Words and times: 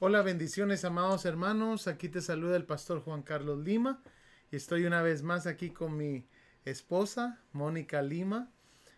Hola, 0.00 0.22
bendiciones, 0.22 0.84
amados 0.84 1.24
hermanos. 1.24 1.86
Aquí 1.86 2.08
te 2.08 2.20
saluda 2.20 2.56
el 2.56 2.66
pastor 2.66 3.00
Juan 3.00 3.22
Carlos 3.22 3.60
Lima 3.60 4.02
y 4.50 4.56
estoy 4.56 4.86
una 4.86 5.02
vez 5.02 5.22
más 5.22 5.46
aquí 5.46 5.70
con 5.70 5.96
mi 5.96 6.26
esposa, 6.64 7.40
Mónica 7.52 8.02
Lima. 8.02 8.50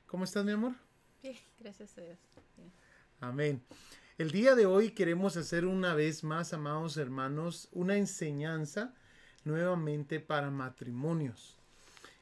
¿Cómo 0.06 0.24
estás, 0.24 0.46
mi 0.46 0.52
amor? 0.52 0.72
Bien, 1.22 1.36
gracias 1.60 1.98
a 1.98 2.00
Dios. 2.00 2.18
Bien. 2.56 2.72
Amén. 3.20 3.62
El 4.16 4.30
día 4.30 4.54
de 4.54 4.64
hoy 4.64 4.92
queremos 4.92 5.36
hacer 5.36 5.66
una 5.66 5.94
vez 5.94 6.24
más, 6.24 6.54
amados 6.54 6.96
hermanos, 6.96 7.68
una 7.72 7.98
enseñanza 7.98 8.94
nuevamente 9.44 10.18
para 10.18 10.50
matrimonios. 10.50 11.58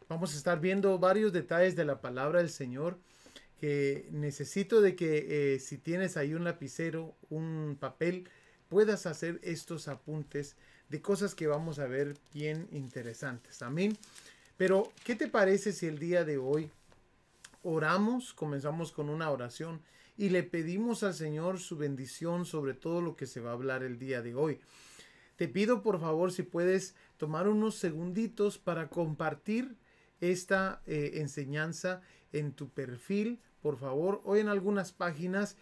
Vamos 0.08 0.34
a 0.34 0.36
estar 0.36 0.60
viendo 0.60 0.98
varios 0.98 1.32
detalles 1.32 1.76
de 1.76 1.84
la 1.84 2.00
palabra 2.00 2.40
del 2.40 2.50
Señor 2.50 2.98
que 3.60 4.08
necesito 4.10 4.80
de 4.80 4.96
que 4.96 5.54
eh, 5.54 5.60
si 5.60 5.78
tienes 5.78 6.16
ahí 6.16 6.34
un 6.34 6.42
lapicero, 6.42 7.16
un 7.30 7.78
papel, 7.80 8.28
puedas 8.74 9.06
hacer 9.06 9.38
estos 9.44 9.86
apuntes 9.86 10.56
de 10.88 11.00
cosas 11.00 11.36
que 11.36 11.46
vamos 11.46 11.78
a 11.78 11.86
ver 11.86 12.16
bien 12.32 12.66
interesantes. 12.72 13.62
Amén. 13.62 13.96
Pero, 14.56 14.92
¿qué 15.04 15.14
te 15.14 15.28
parece 15.28 15.70
si 15.70 15.86
el 15.86 16.00
día 16.00 16.24
de 16.24 16.38
hoy 16.38 16.72
oramos, 17.62 18.34
comenzamos 18.34 18.90
con 18.90 19.10
una 19.10 19.30
oración 19.30 19.80
y 20.16 20.30
le 20.30 20.42
pedimos 20.42 21.04
al 21.04 21.14
Señor 21.14 21.60
su 21.60 21.76
bendición 21.76 22.46
sobre 22.46 22.74
todo 22.74 23.00
lo 23.00 23.14
que 23.14 23.28
se 23.28 23.38
va 23.38 23.50
a 23.50 23.52
hablar 23.52 23.84
el 23.84 23.96
día 23.96 24.22
de 24.22 24.34
hoy? 24.34 24.58
Te 25.36 25.46
pido 25.46 25.80
por 25.80 26.00
favor 26.00 26.32
si 26.32 26.42
puedes 26.42 26.96
tomar 27.16 27.46
unos 27.46 27.76
segunditos 27.76 28.58
para 28.58 28.88
compartir 28.88 29.76
esta 30.20 30.82
eh, 30.88 31.12
enseñanza 31.14 32.02
en 32.32 32.52
tu 32.52 32.70
perfil, 32.70 33.38
por 33.62 33.78
favor, 33.78 34.20
o 34.24 34.34
en 34.34 34.48
algunas 34.48 34.90
páginas. 34.90 35.56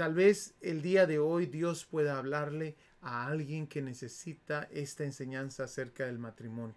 Tal 0.00 0.14
vez 0.14 0.54
el 0.62 0.80
día 0.80 1.06
de 1.06 1.18
hoy 1.18 1.44
Dios 1.44 1.84
pueda 1.84 2.16
hablarle 2.16 2.74
a 3.02 3.26
alguien 3.26 3.66
que 3.66 3.82
necesita 3.82 4.66
esta 4.70 5.04
enseñanza 5.04 5.64
acerca 5.64 6.06
del 6.06 6.18
matrimonio. 6.18 6.74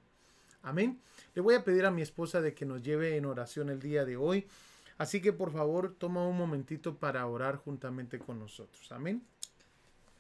Amén. 0.61 0.99
Le 1.33 1.41
voy 1.41 1.55
a 1.55 1.63
pedir 1.63 1.85
a 1.85 1.91
mi 1.91 2.01
esposa 2.01 2.41
de 2.41 2.53
que 2.53 2.65
nos 2.65 2.83
lleve 2.83 3.15
en 3.15 3.23
oración 3.23 3.69
el 3.69 3.79
día 3.79 4.03
de 4.03 4.17
hoy. 4.17 4.45
Así 4.97 5.21
que 5.21 5.31
por 5.31 5.53
favor 5.53 5.95
toma 5.97 6.27
un 6.27 6.37
momentito 6.37 6.97
para 6.97 7.25
orar 7.25 7.55
juntamente 7.55 8.19
con 8.19 8.39
nosotros. 8.39 8.91
Amén. 8.91 9.25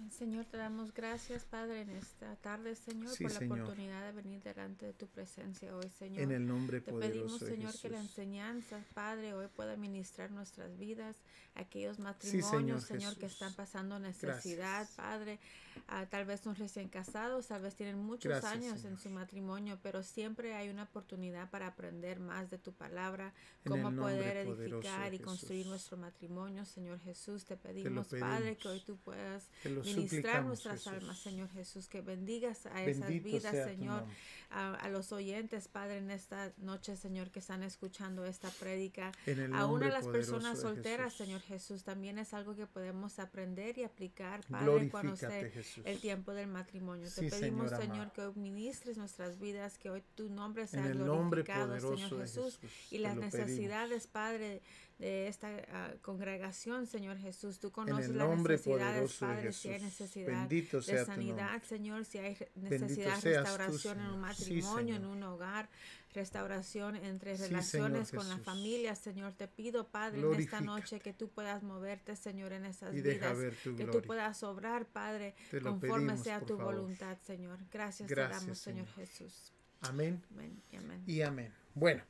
Señor, 0.09 0.45
te 0.45 0.57
damos 0.57 0.93
gracias, 0.93 1.45
Padre, 1.45 1.81
en 1.81 1.89
esta 1.91 2.35
tarde, 2.37 2.75
Señor, 2.75 3.09
Sí, 3.15 3.23
por 3.23 3.31
la 3.33 3.39
Señor. 3.39 3.59
oportunidad 3.61 4.05
de 4.05 4.11
venir 4.11 4.41
delante 4.43 4.85
de 4.87 4.93
tu 4.93 5.07
presencia 5.07 5.73
hoy, 5.75 5.89
Señor. 5.97 6.21
En 6.23 6.31
el 6.31 6.45
nombre 6.45 6.81
Te 6.81 6.91
poderoso 6.91 7.15
pedimos, 7.19 7.39
de 7.39 7.47
Señor, 7.47 7.67
Jesús. 7.71 7.81
que 7.81 7.89
la 7.89 7.99
enseñanza, 8.01 8.83
Padre, 8.93 9.33
hoy 9.33 9.47
pueda 9.55 9.77
ministrar 9.77 10.29
nuestras 10.31 10.77
vidas, 10.77 11.15
aquellos 11.55 11.99
matrimonios, 11.99 12.83
Señor, 12.83 13.15
que 13.17 13.27
están 13.27 13.53
pasando 13.53 13.97
necesidad, 13.99 14.79
Gracias. 14.79 14.97
Padre. 14.97 15.39
Ah, 15.87 16.05
tal 16.09 16.25
vez 16.25 16.41
son 16.41 16.55
recién 16.55 16.89
casados, 16.89 17.47
tal 17.47 17.61
vez 17.61 17.75
tienen 17.75 17.97
muchos 17.97 18.29
Gracias, 18.29 18.51
años 18.51 18.81
Señor. 18.81 18.93
en 18.93 18.99
su 18.99 19.09
matrimonio, 19.09 19.79
pero 19.81 20.03
siempre 20.03 20.53
hay 20.55 20.69
una 20.69 20.83
oportunidad 20.83 21.49
para 21.49 21.67
aprender 21.67 22.19
más 22.19 22.49
de 22.49 22.57
tu 22.57 22.73
palabra, 22.73 23.33
En 23.65 23.71
cómo 23.71 23.91
poder 23.95 24.37
edificar 24.37 25.13
y 25.13 25.19
construir 25.19 25.67
nuestro 25.67 25.97
matrimonio, 25.97 26.65
Señor 26.65 26.99
Jesús. 26.99 27.45
Te 27.45 27.57
pedimos, 27.57 28.07
Padre, 28.07 28.57
que 28.57 28.67
hoy 28.67 28.81
tú 28.85 28.97
puedas 28.97 29.49
ministrar 29.63 30.45
nuestras 30.45 30.83
Jesús. 30.83 30.93
almas, 30.93 31.19
Señor 31.19 31.49
Jesús, 31.51 31.87
que 31.87 32.01
bendigas 32.01 32.65
a 32.65 32.83
esas 32.83 33.09
vidas, 33.09 33.51
Señor, 33.51 34.05
a, 34.49 34.75
a 34.75 34.89
los 34.89 35.11
oyentes, 35.11 35.67
Padre, 35.67 35.97
en 35.97 36.11
esta 36.11 36.51
noche, 36.57 36.95
Señor, 36.95 37.31
que 37.31 37.39
están 37.39 37.63
escuchando 37.63 38.25
esta 38.25 38.49
prédica. 38.49 39.11
Aún 39.53 39.83
a 39.83 39.89
las 39.89 40.07
personas 40.07 40.59
solteras, 40.59 41.13
Jesús. 41.13 41.25
Señor 41.25 41.41
Jesús, 41.41 41.83
también 41.83 42.17
es 42.19 42.33
algo 42.33 42.55
que 42.55 42.67
podemos 42.67 43.19
aprender 43.19 43.77
y 43.77 43.83
aplicar, 43.83 44.41
Padre, 44.49 44.89
cuando 44.89 45.13
esté 45.13 45.62
Jesús. 45.63 45.83
el 45.85 45.99
tiempo 45.99 46.33
del 46.33 46.47
matrimonio. 46.47 47.09
Sí, 47.09 47.21
Te 47.21 47.29
pedimos, 47.29 47.71
Señor 47.71 48.11
que 48.11 48.21
hoy 48.21 48.33
ministres 48.35 48.97
nuestras 48.97 49.39
vidas, 49.39 49.77
que 49.77 49.89
hoy 49.89 50.03
tu 50.15 50.29
nombre 50.29 50.67
sea 50.67 50.85
En 50.85 50.97
glorificado, 50.97 51.79
Señor 51.79 52.21
Jesús, 52.21 52.59
Jesús. 52.59 52.59
y 52.91 52.99
las 52.99 53.15
pedimos. 53.15 53.33
necesidades, 53.33 54.07
Padre, 54.07 54.61
de 54.99 55.27
esta 55.27 55.49
ah, 55.71 55.91
congregación, 56.01 56.87
Señor 56.87 57.17
Jesús. 57.17 57.59
Tú 57.59 57.71
conoces 57.71 58.09
las 58.09 58.29
necesidades, 58.29 59.13
Padre, 59.15 59.53
si 59.53 59.69
hay 59.69 59.81
necesidad 59.81 60.27
Bendito 60.27 60.81
de 60.81 61.05
sanidad, 61.05 61.61
Señor, 61.63 62.05
si 62.05 62.19
hay 62.19 62.37
necesidad 62.55 63.21
de 63.21 63.21
tú, 63.21 63.39
restauración 63.39 63.99
en 63.99 64.05
un. 64.07 64.33
Sí, 64.33 64.53
matrimonio, 64.53 64.95
en 64.95 65.05
un 65.05 65.23
hogar, 65.23 65.69
restauración 66.13 66.95
entre 66.95 67.35
Sí, 67.37 67.43
relaciones 67.43 68.11
con 68.11 68.27
la 68.29 68.37
familia, 68.37 68.95
Señor, 68.95 69.33
te 69.33 69.47
pido, 69.47 69.87
Padre, 69.87 70.21
en 70.21 70.33
esta 70.35 70.61
noche 70.61 70.99
que 70.99 71.13
tú 71.13 71.29
puedas 71.29 71.63
moverte, 71.63 72.15
Señor, 72.15 72.53
en 72.53 72.65
esas 72.65 72.93
vidas, 72.93 73.37
que 73.63 73.85
tú 73.85 74.01
puedas 74.01 74.43
obrar, 74.43 74.85
Padre, 74.85 75.35
conforme 75.61 76.07
pedimos, 76.07 76.23
sea 76.23 76.39
tu 76.41 76.57
favor. 76.57 76.75
voluntad, 76.75 77.17
Señor. 77.23 77.59
Gracias, 77.71 78.07
te 78.07 78.15
damos, 78.15 78.57
Señor 78.57 78.87
Señor. 78.87 79.07
Jesús. 79.07 79.51
Amén. 79.81 80.23
Amén 80.31 80.61
y 80.71 80.75
amén. 80.77 81.03
y 81.05 81.21
amén. 81.21 81.53
Bueno, 81.75 82.03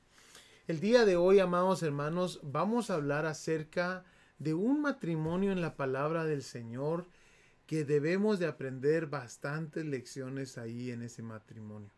el 0.67 0.79
día 0.79 1.05
de 1.05 1.15
hoy, 1.15 1.39
amados 1.39 1.83
hermanos, 1.83 2.39
vamos 2.43 2.89
a 2.89 2.95
hablar 2.95 3.25
acerca 3.25 4.05
de 4.39 4.53
un 4.53 4.81
matrimonio 4.81 5.51
en 5.51 5.61
la 5.61 5.75
palabra 5.75 6.25
del 6.25 6.43
Señor 6.43 7.07
que 7.65 7.85
debemos 7.85 8.39
de 8.39 8.47
aprender 8.47 9.07
bastantes 9.07 9.85
lecciones 9.85 10.57
ahí 10.57 10.91
en 10.91 11.01
ese 11.01 11.23
matrimonio. 11.23 11.89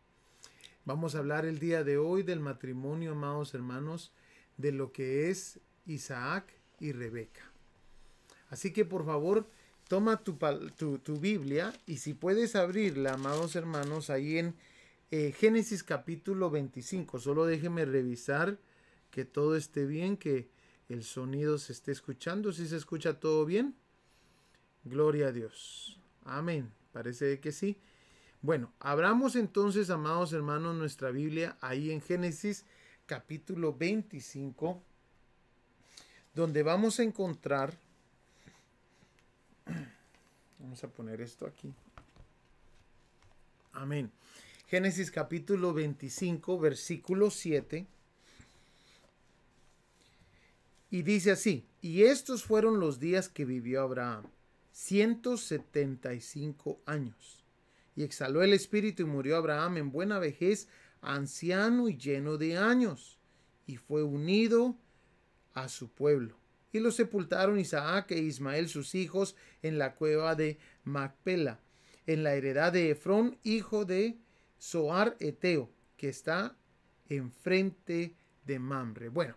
Vamos 0.86 1.16
a 1.16 1.18
hablar 1.18 1.44
el 1.46 1.58
día 1.58 1.82
de 1.82 1.98
hoy 1.98 2.22
del 2.22 2.38
matrimonio, 2.38 3.10
amados 3.10 3.54
hermanos, 3.54 4.12
de 4.56 4.70
lo 4.70 4.92
que 4.92 5.30
es 5.30 5.58
Isaac 5.84 6.54
y 6.78 6.92
Rebeca. 6.92 7.50
Así 8.50 8.72
que 8.72 8.84
por 8.84 9.04
favor, 9.04 9.50
toma 9.88 10.22
tu, 10.22 10.38
tu 10.98 11.16
Biblia 11.18 11.72
y 11.86 11.96
si 11.96 12.14
puedes 12.14 12.54
abrirla, 12.54 13.14
amados 13.14 13.56
hermanos, 13.56 14.10
ahí 14.10 14.38
en 14.38 14.54
eh, 15.10 15.34
Génesis 15.36 15.82
capítulo 15.82 16.50
25. 16.50 17.18
Solo 17.18 17.46
déjeme 17.46 17.84
revisar 17.84 18.56
que 19.10 19.24
todo 19.24 19.56
esté 19.56 19.86
bien, 19.86 20.16
que 20.16 20.48
el 20.88 21.02
sonido 21.02 21.58
se 21.58 21.72
esté 21.72 21.90
escuchando. 21.90 22.52
Si 22.52 22.68
se 22.68 22.76
escucha 22.76 23.18
todo 23.18 23.44
bien, 23.44 23.74
gloria 24.84 25.26
a 25.26 25.32
Dios. 25.32 25.98
Amén. 26.24 26.70
Parece 26.92 27.40
que 27.40 27.50
sí. 27.50 27.76
Bueno, 28.42 28.72
abramos 28.80 29.34
entonces, 29.34 29.90
amados 29.90 30.32
hermanos, 30.32 30.76
nuestra 30.76 31.10
Biblia 31.10 31.56
ahí 31.60 31.90
en 31.90 32.00
Génesis 32.00 32.64
capítulo 33.06 33.74
25, 33.74 34.82
donde 36.34 36.62
vamos 36.62 37.00
a 37.00 37.02
encontrar, 37.02 37.76
vamos 40.58 40.84
a 40.84 40.88
poner 40.88 41.20
esto 41.20 41.46
aquí. 41.46 41.72
Amén. 43.72 44.10
Génesis 44.66 45.10
capítulo 45.10 45.72
25, 45.72 46.58
versículo 46.58 47.30
7. 47.30 47.86
Y 50.90 51.02
dice 51.02 51.32
así, 51.32 51.66
y 51.82 52.04
estos 52.04 52.44
fueron 52.44 52.80
los 52.80 53.00
días 53.00 53.28
que 53.28 53.44
vivió 53.44 53.82
Abraham, 53.82 54.24
175 54.72 56.80
años. 56.86 57.45
Y 57.96 58.04
exhaló 58.04 58.42
el 58.42 58.52
espíritu 58.52 59.02
y 59.02 59.06
murió 59.06 59.36
Abraham 59.36 59.78
en 59.78 59.90
buena 59.90 60.20
vejez, 60.20 60.68
anciano 61.00 61.88
y 61.88 61.96
lleno 61.96 62.36
de 62.36 62.56
años, 62.56 63.18
y 63.66 63.76
fue 63.76 64.02
unido 64.02 64.76
a 65.54 65.68
su 65.68 65.90
pueblo. 65.90 66.36
Y 66.72 66.80
lo 66.80 66.92
sepultaron 66.92 67.58
Isaac 67.58 68.10
e 68.10 68.18
Ismael 68.18 68.68
sus 68.68 68.94
hijos 68.94 69.34
en 69.62 69.78
la 69.78 69.94
cueva 69.94 70.34
de 70.34 70.58
Macpela, 70.84 71.60
en 72.06 72.22
la 72.22 72.34
heredad 72.34 72.72
de 72.72 72.90
Efrón, 72.90 73.38
hijo 73.42 73.84
de 73.84 74.18
Soar 74.58 75.16
Eteo, 75.18 75.70
que 75.96 76.08
está 76.08 76.56
enfrente 77.08 78.14
de 78.44 78.58
Mamre. 78.58 79.08
Bueno, 79.08 79.34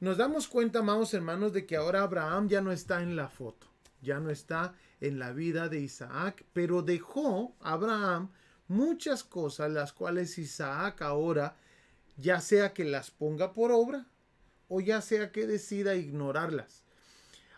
nos 0.00 0.16
damos 0.16 0.48
cuenta, 0.48 0.80
amados 0.80 1.14
hermanos, 1.14 1.52
de 1.52 1.66
que 1.66 1.76
ahora 1.76 2.02
Abraham 2.02 2.48
ya 2.48 2.60
no 2.60 2.72
está 2.72 3.02
en 3.02 3.16
la 3.16 3.28
foto, 3.28 3.66
ya 4.02 4.20
no 4.20 4.30
está 4.30 4.74
en 5.00 5.18
la 5.18 5.32
vida 5.32 5.68
de 5.68 5.80
Isaac, 5.80 6.44
pero 6.52 6.82
dejó 6.82 7.56
Abraham 7.60 8.30
muchas 8.68 9.24
cosas 9.24 9.70
las 9.70 9.92
cuales 9.92 10.38
Isaac 10.38 11.02
ahora 11.02 11.56
ya 12.16 12.40
sea 12.40 12.72
que 12.72 12.84
las 12.84 13.10
ponga 13.10 13.52
por 13.52 13.72
obra 13.72 14.06
o 14.68 14.80
ya 14.80 15.00
sea 15.00 15.32
que 15.32 15.46
decida 15.46 15.96
ignorarlas. 15.96 16.84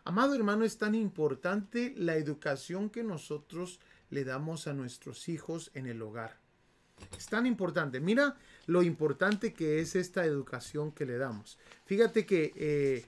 Amado 0.05 0.35
hermano, 0.35 0.65
es 0.65 0.79
tan 0.79 0.95
importante 0.95 1.95
la 1.97 2.17
educación 2.17 2.91
que 2.91 3.05
nosotros 3.05 3.79
le 4.11 4.25
damos 4.25 4.67
a 4.67 4.73
nuestros 4.73 5.29
hijos 5.29 5.71
en 5.75 5.87
el 5.87 6.03
hogar. 6.03 6.41
Es 7.17 7.27
tan 7.27 7.47
importante. 7.47 8.01
Mira 8.01 8.37
lo 8.67 8.83
importante 8.83 9.53
que 9.53 9.81
es 9.81 9.95
esta 9.97 10.25
educación 10.25 10.93
que 10.93 11.07
le 11.07 11.19
damos. 11.19 11.59
Fíjate 11.85 12.27
que 12.27 12.53
eh, 12.57 13.05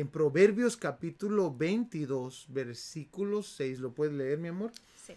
en 0.00 0.08
Proverbios 0.08 0.78
capítulo 0.78 1.54
22, 1.54 2.46
versículo 2.48 3.42
6, 3.42 3.78
¿lo 3.78 3.92
puedes 3.92 4.14
leer, 4.14 4.38
mi 4.38 4.48
amor? 4.48 4.72
Sí. 4.96 5.14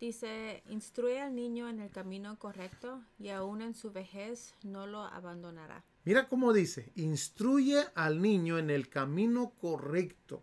Dice, 0.00 0.62
instruye 0.70 1.20
al 1.20 1.34
niño 1.34 1.68
en 1.68 1.78
el 1.78 1.90
camino 1.90 2.38
correcto 2.38 3.02
y 3.18 3.28
aún 3.28 3.60
en 3.60 3.74
su 3.74 3.92
vejez 3.92 4.54
no 4.62 4.86
lo 4.86 5.02
abandonará. 5.02 5.84
Mira 6.06 6.26
cómo 6.26 6.54
dice, 6.54 6.90
instruye 6.94 7.84
al 7.94 8.22
niño 8.22 8.58
en 8.58 8.70
el 8.70 8.88
camino 8.88 9.52
correcto 9.60 10.42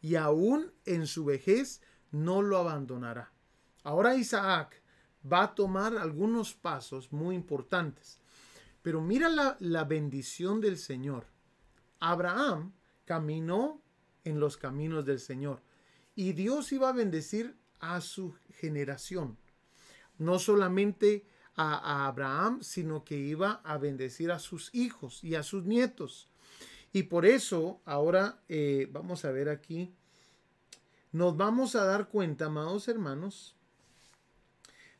y 0.00 0.14
aún 0.14 0.70
en 0.84 1.08
su 1.08 1.24
vejez 1.24 1.82
no 2.12 2.42
lo 2.42 2.58
abandonará. 2.58 3.32
Ahora 3.82 4.14
Isaac 4.14 4.80
va 5.30 5.42
a 5.42 5.54
tomar 5.56 5.98
algunos 5.98 6.54
pasos 6.54 7.12
muy 7.12 7.34
importantes. 7.34 8.20
Pero 8.82 9.00
mira 9.00 9.28
la, 9.28 9.56
la 9.58 9.82
bendición 9.82 10.60
del 10.60 10.78
Señor. 10.78 11.26
Abraham 11.98 12.72
caminó 13.04 13.80
en 14.24 14.40
los 14.40 14.56
caminos 14.56 15.04
del 15.04 15.20
Señor 15.20 15.60
y 16.14 16.32
Dios 16.32 16.72
iba 16.72 16.88
a 16.88 16.92
bendecir 16.92 17.54
a 17.80 18.00
su 18.00 18.34
generación. 18.60 19.36
No 20.18 20.38
solamente 20.38 21.26
a, 21.56 22.06
Abraham, 22.06 22.62
sino 22.62 23.04
que 23.04 23.16
iba 23.16 23.60
a 23.64 23.78
bendecir 23.78 24.30
a 24.30 24.38
sus 24.38 24.74
hijos 24.74 25.22
y 25.22 25.34
a 25.34 25.42
sus 25.42 25.64
nietos. 25.64 26.28
Y 26.92 27.04
por 27.04 27.26
eso, 27.26 27.80
ahora 27.84 28.38
eh, 28.48 28.88
vamos 28.92 29.24
a 29.24 29.32
ver 29.32 29.48
aquí, 29.48 29.92
nos 31.12 31.36
vamos 31.36 31.74
a 31.74 31.84
dar 31.84 32.08
cuenta, 32.08 32.46
amados 32.46 32.88
hermanos, 32.88 33.54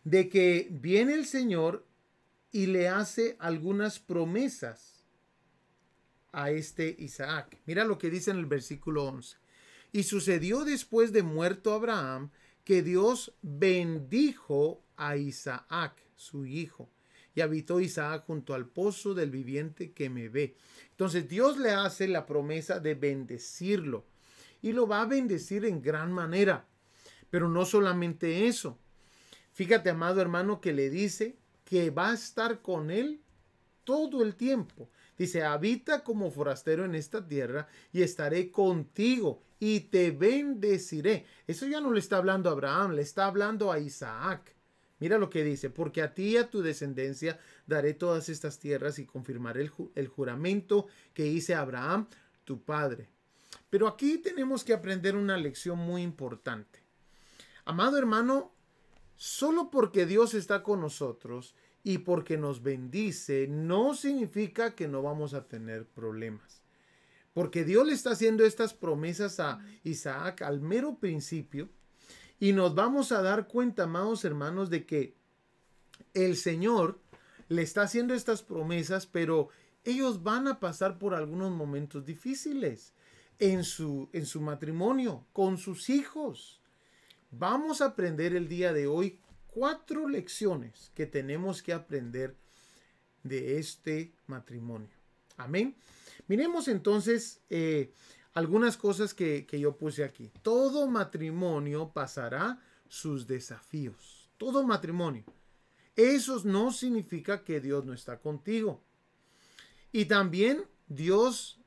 de 0.03 0.29
que 0.29 0.69
viene 0.71 1.15
el 1.15 1.27
Señor 1.27 1.85
y 2.53 2.67
le 2.67 2.89
hace 2.89 3.37
algunas 3.41 3.99
promesas 3.99 4.94
a 6.35 6.51
este 6.51 6.95
Isaac. 6.99 7.59
Mira 7.67 7.85
lo 7.85 7.99
que 7.99 8.11
dice 8.11 8.31
en 8.31 8.39
el 8.39 8.47
versículo 8.47 9.05
11. 9.05 9.37
Y 9.93 10.03
sucedió 10.03 10.65
después 10.65 11.13
de 11.13 11.23
muerto 11.23 11.73
Abraham 11.73 12.31
que 12.65 12.83
Dios 12.83 13.35
bendijo 13.43 14.83
a 14.97 15.17
Isaac, 15.17 15.97
su 16.17 16.47
hijo, 16.47 16.91
y 17.35 17.41
habitó 17.41 17.81
Isaac 17.81 18.25
junto 18.27 18.55
al 18.55 18.67
pozo 18.67 19.15
del 19.15 19.31
viviente 19.31 19.93
que 19.93 20.09
me 20.11 20.29
ve. 20.29 20.57
Entonces 20.91 21.29
Dios 21.29 21.59
le 21.59 21.71
hace 21.71 22.09
la 22.09 22.27
promesa 22.27 22.81
de 22.81 22.95
bendecirlo 22.95 24.05
y 24.63 24.73
lo 24.73 24.87
va 24.87 25.03
a 25.03 25.07
bendecir 25.07 25.65
en 25.65 25.83
gran 25.83 26.13
manera. 26.13 26.67
Pero 27.31 27.49
no 27.49 27.65
solamente 27.65 28.47
eso. 28.47 28.79
Fíjate, 29.53 29.91
amado 29.91 30.21
hermano, 30.21 30.61
que 30.61 30.73
le 30.73 30.91
dice 30.91 31.37
que 31.65 31.91
va 31.91 32.11
a 32.11 32.15
estar 32.15 32.63
con 32.63 32.91
él 32.91 33.21
todo 33.85 34.23
el 34.23 34.37
tiempo. 34.37 34.89
Dice, 35.17 35.43
habita 35.45 36.03
como 36.03 36.31
forastero 36.31 36.85
en 36.85 36.95
esta 36.95 37.27
tierra 37.27 37.69
y 37.93 38.03
estaré 38.03 38.51
contigo 38.51 39.43
y 39.61 39.81
te 39.81 40.11
bendeciré. 40.11 41.25
Eso 41.47 41.67
ya 41.67 41.81
no 41.81 41.93
le 41.93 42.01
está 42.01 42.17
hablando 42.17 42.49
a 42.49 42.53
Abraham, 42.53 42.93
le 42.93 43.03
está 43.03 43.27
hablando 43.27 43.71
a 43.71 43.79
Isaac. 43.79 44.55
Mira 44.99 45.19
lo 45.19 45.31
que 45.31 45.45
dice, 45.45 45.71
porque 45.71 46.03
a 46.03 46.15
ti 46.15 46.31
y 46.31 46.37
a 46.37 46.51
tu 46.51 46.63
descendencia 46.63 47.39
daré 47.67 47.95
todas 47.95 48.29
estas 48.29 48.59
tierras 48.59 48.99
y 48.99 49.07
confirmaré 49.07 49.63
el, 49.63 49.73
el 49.95 50.09
juramento 50.09 50.87
que 51.13 51.27
hice 51.27 51.55
a 51.55 51.61
Abraham, 51.61 52.09
tu 52.45 52.63
padre. 52.63 53.09
Pero 53.71 53.89
aquí 53.89 54.19
tenemos 54.19 54.65
que 54.65 54.73
aprender 54.73 55.17
una 55.17 55.37
lección 55.37 55.79
muy 55.79 56.03
importante. 56.03 56.81
Amado 57.65 57.99
hermano, 57.99 58.53
solo 59.17 59.71
porque 59.71 60.07
Dios 60.07 60.35
está 60.35 60.63
con 60.63 60.81
nosotros 60.81 61.55
y 61.85 61.99
porque 61.99 62.39
nos 62.39 62.63
bendice, 62.63 63.47
no 63.47 63.95
significa 63.95 64.75
que 64.75 64.89
no 64.89 65.03
vamos 65.03 65.35
a 65.35 65.47
tener 65.47 65.87
problemas. 65.87 66.63
Porque 67.35 67.63
Dios 67.65 67.87
le 67.87 67.93
está 67.93 68.13
haciendo 68.13 68.45
estas 68.45 68.73
promesas 68.73 69.39
a 69.39 69.61
Isaac 69.83 70.41
al 70.43 70.61
mero 70.61 70.99
principio 70.99 71.69
y 72.41 72.55
nos 72.55 72.75
vamos 72.75 73.13
a 73.13 73.21
dar 73.21 73.47
cuenta, 73.49 73.85
amados 73.85 74.25
hermanos, 74.25 74.71
de 74.71 74.87
que 74.87 75.15
el 76.15 76.37
Señor 76.37 77.01
le 77.49 77.63
está 77.63 77.83
haciendo 77.83 78.15
estas 78.15 78.43
promesas, 78.43 79.07
pero 79.07 79.51
ellos 79.85 80.23
van 80.23 80.49
a 80.49 80.61
pasar 80.61 80.99
por 80.99 81.15
algunos 81.15 81.53
momentos 81.53 82.07
difíciles 82.07 82.95
en 83.39 83.63
su, 83.63 84.09
en 84.13 84.25
su 84.25 84.41
matrimonio, 84.41 85.27
con 85.35 85.59
sus 85.59 85.91
hijos. 85.91 86.63
Vamos 87.31 87.83
a 87.83 87.87
aprender 87.87 88.35
el 88.35 88.49
día 88.49 88.73
de 88.73 88.87
hoy 88.87 89.19
cuatro 89.55 90.09
lecciones 90.09 90.91
que 90.95 91.07
tenemos 91.07 91.63
que 91.63 91.73
aprender 91.73 92.35
de 93.23 93.59
este 93.59 94.13
matrimonio. 94.27 94.91
Amén. 95.37 95.77
Miremos 96.27 96.67
entonces 96.67 97.41
eh, 97.51 97.93
algunas 98.35 98.77
cosas 98.77 99.15
que, 99.15 99.47
que 99.47 99.61
yo 99.61 99.77
puse 99.77 100.03
aquí. 100.03 100.33
Todo 100.43 100.89
matrimonio 100.89 101.93
pasará 101.95 102.61
sus 102.89 103.29
desafíos. 103.29 104.29
Todo 104.37 104.65
matrimonio. 104.65 105.25
Eso 105.95 106.43
no 106.45 106.73
significa 106.73 107.45
que 107.45 107.61
Dios 107.61 107.85
no 107.85 107.95
está 107.95 108.19
contigo. 108.19 108.83
Y 109.93 110.07
también 110.07 110.65
Dios 110.89 111.61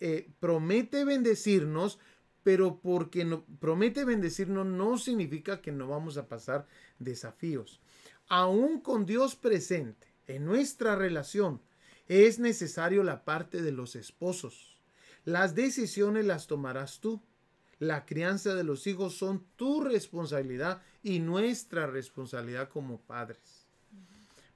eh, 0.00 0.30
promete 0.38 1.06
bendecirnos, 1.06 1.98
pero 2.42 2.80
porque 2.80 3.24
no, 3.24 3.44
promete 3.60 4.04
bendecirnos 4.04 4.66
no 4.66 4.98
significa 4.98 5.60
que 5.60 5.72
no 5.72 5.88
vamos 5.88 6.16
a 6.16 6.28
pasar 6.28 6.66
desafíos. 6.98 7.80
Aún 8.28 8.80
con 8.80 9.06
Dios 9.06 9.36
presente 9.36 10.06
en 10.26 10.44
nuestra 10.44 10.96
relación, 10.96 11.60
es 12.08 12.38
necesario 12.38 13.02
la 13.02 13.24
parte 13.24 13.62
de 13.62 13.72
los 13.72 13.96
esposos. 13.96 14.76
Las 15.24 15.54
decisiones 15.54 16.24
las 16.24 16.46
tomarás 16.46 17.00
tú. 17.00 17.22
La 17.78 18.06
crianza 18.06 18.54
de 18.54 18.64
los 18.64 18.86
hijos 18.86 19.16
son 19.16 19.44
tu 19.56 19.82
responsabilidad 19.82 20.82
y 21.02 21.18
nuestra 21.20 21.86
responsabilidad 21.86 22.68
como 22.68 23.00
padres. 23.00 23.66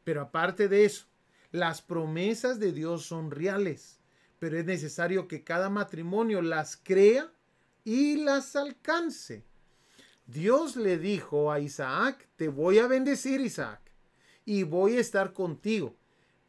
Pero 0.05 0.21
aparte 0.21 0.69
de 0.69 0.85
eso, 0.85 1.07
las 1.51 1.83
promesas 1.83 2.61
de 2.61 2.73
Dios 2.73 3.05
son 3.05 3.31
reales, 3.31 3.99
pero 4.39 4.59
es 4.59 4.65
necesario 4.65 5.27
que 5.27 5.43
cada 5.43 5.71
matrimonio 5.71 6.43
las 6.43 6.77
crea 6.77 7.33
y 7.87 8.17
las 8.17 8.57
alcance. 8.57 9.45
Dios 10.27 10.75
le 10.75 10.99
dijo 10.99 11.53
a 11.53 11.61
Isaac, 11.61 12.29
te 12.35 12.49
voy 12.49 12.81
a 12.81 12.89
bendecir 12.89 13.41
Isaac, 13.41 13.81
y 14.45 14.65
voy 14.65 14.97
a 14.97 15.01
estar 15.01 15.33
contigo. 15.33 15.95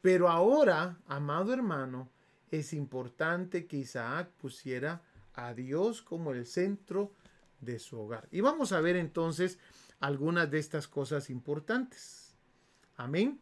Pero 0.01 0.29
ahora, 0.29 0.97
amado 1.07 1.53
hermano, 1.53 2.09
es 2.49 2.73
importante 2.73 3.67
que 3.67 3.77
Isaac 3.77 4.31
pusiera 4.41 5.03
a 5.35 5.53
Dios 5.53 6.01
como 6.01 6.31
el 6.31 6.47
centro 6.47 7.13
de 7.61 7.77
su 7.77 7.99
hogar. 7.99 8.27
Y 8.31 8.41
vamos 8.41 8.71
a 8.71 8.81
ver 8.81 8.95
entonces 8.95 9.59
algunas 9.99 10.49
de 10.49 10.57
estas 10.57 10.87
cosas 10.87 11.29
importantes. 11.29 12.35
Amén. 12.95 13.39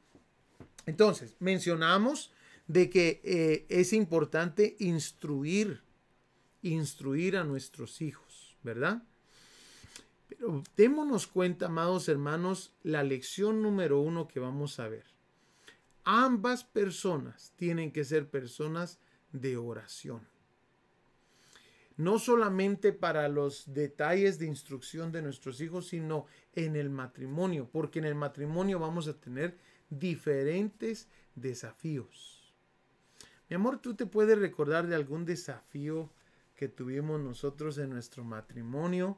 Entonces, 0.86 1.38
mencionamos 1.40 2.34
de 2.68 2.90
que 2.90 3.22
eh, 3.24 3.66
es 3.70 3.94
importante 3.94 4.76
instruir, 4.80 5.85
instruir 6.70 7.38
a 7.38 7.44
nuestros 7.44 8.02
hijos, 8.02 8.58
¿verdad? 8.64 9.04
Pero 10.28 10.64
démonos 10.76 11.28
cuenta, 11.28 11.68
amados 11.68 12.10
hermanos, 12.10 12.74
la 12.84 13.04
lección 13.04 13.62
número 13.62 14.00
uno 14.00 14.28
que 14.28 14.40
vamos 14.40 14.80
a 14.80 14.88
ver. 14.88 15.06
Ambas 16.04 16.64
personas 16.64 17.54
tienen 17.56 17.92
que 17.92 18.04
ser 18.04 18.30
personas 18.30 19.00
de 19.32 19.58
oración. 19.58 20.28
No 21.98 22.20
solamente 22.20 22.92
para 22.92 23.30
los 23.30 23.74
detalles 23.74 24.38
de 24.38 24.48
instrucción 24.48 25.12
de 25.12 25.22
nuestros 25.22 25.62
hijos, 25.62 25.88
sino 25.88 26.26
en 26.54 26.76
el 26.76 26.90
matrimonio, 26.90 27.70
porque 27.72 28.00
en 28.00 28.06
el 28.06 28.16
matrimonio 28.16 28.80
vamos 28.80 29.08
a 29.08 29.14
tener 29.14 29.58
diferentes 29.90 31.08
desafíos. 31.36 32.54
Mi 33.50 33.56
amor, 33.56 33.80
¿tú 33.80 33.96
te 33.96 34.06
puedes 34.06 34.38
recordar 34.38 34.88
de 34.88 34.96
algún 34.96 35.26
desafío 35.26 36.10
que 36.56 36.68
tuvimos 36.68 37.20
nosotros 37.20 37.78
en 37.78 37.90
nuestro 37.90 38.24
matrimonio? 38.24 39.18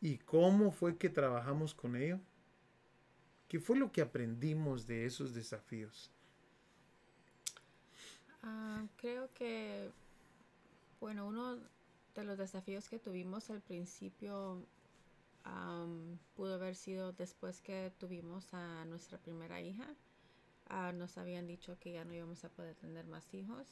¿Y 0.00 0.18
cómo 0.18 0.70
fue 0.70 0.96
que 0.96 1.08
trabajamos 1.08 1.74
con 1.74 1.96
ello? 1.96 2.20
¿Qué 3.48 3.58
fue 3.58 3.76
lo 3.76 3.90
que 3.92 4.02
aprendimos 4.02 4.86
de 4.86 5.06
esos 5.06 5.34
desafíos? 5.34 6.10
Ah, 8.42 8.84
creo 8.96 9.32
que, 9.32 9.90
bueno, 11.00 11.26
uno 11.26 11.58
de 12.14 12.24
los 12.24 12.38
desafíos 12.38 12.88
que 12.88 12.98
tuvimos 12.98 13.50
al 13.50 13.60
principio 13.60 14.66
pudo 16.34 16.54
haber 16.54 16.74
sido 16.74 17.12
después 17.12 17.60
que 17.60 17.92
tuvimos 17.98 18.52
a 18.54 18.84
nuestra 18.86 19.18
primera 19.18 19.60
hija. 19.60 19.94
Ah, 20.68 20.92
nos 20.92 21.18
habían 21.18 21.46
dicho 21.46 21.78
que 21.78 21.92
ya 21.92 22.04
no 22.04 22.14
íbamos 22.14 22.44
a 22.44 22.48
poder 22.48 22.74
tener 22.76 23.06
más 23.06 23.32
hijos. 23.34 23.66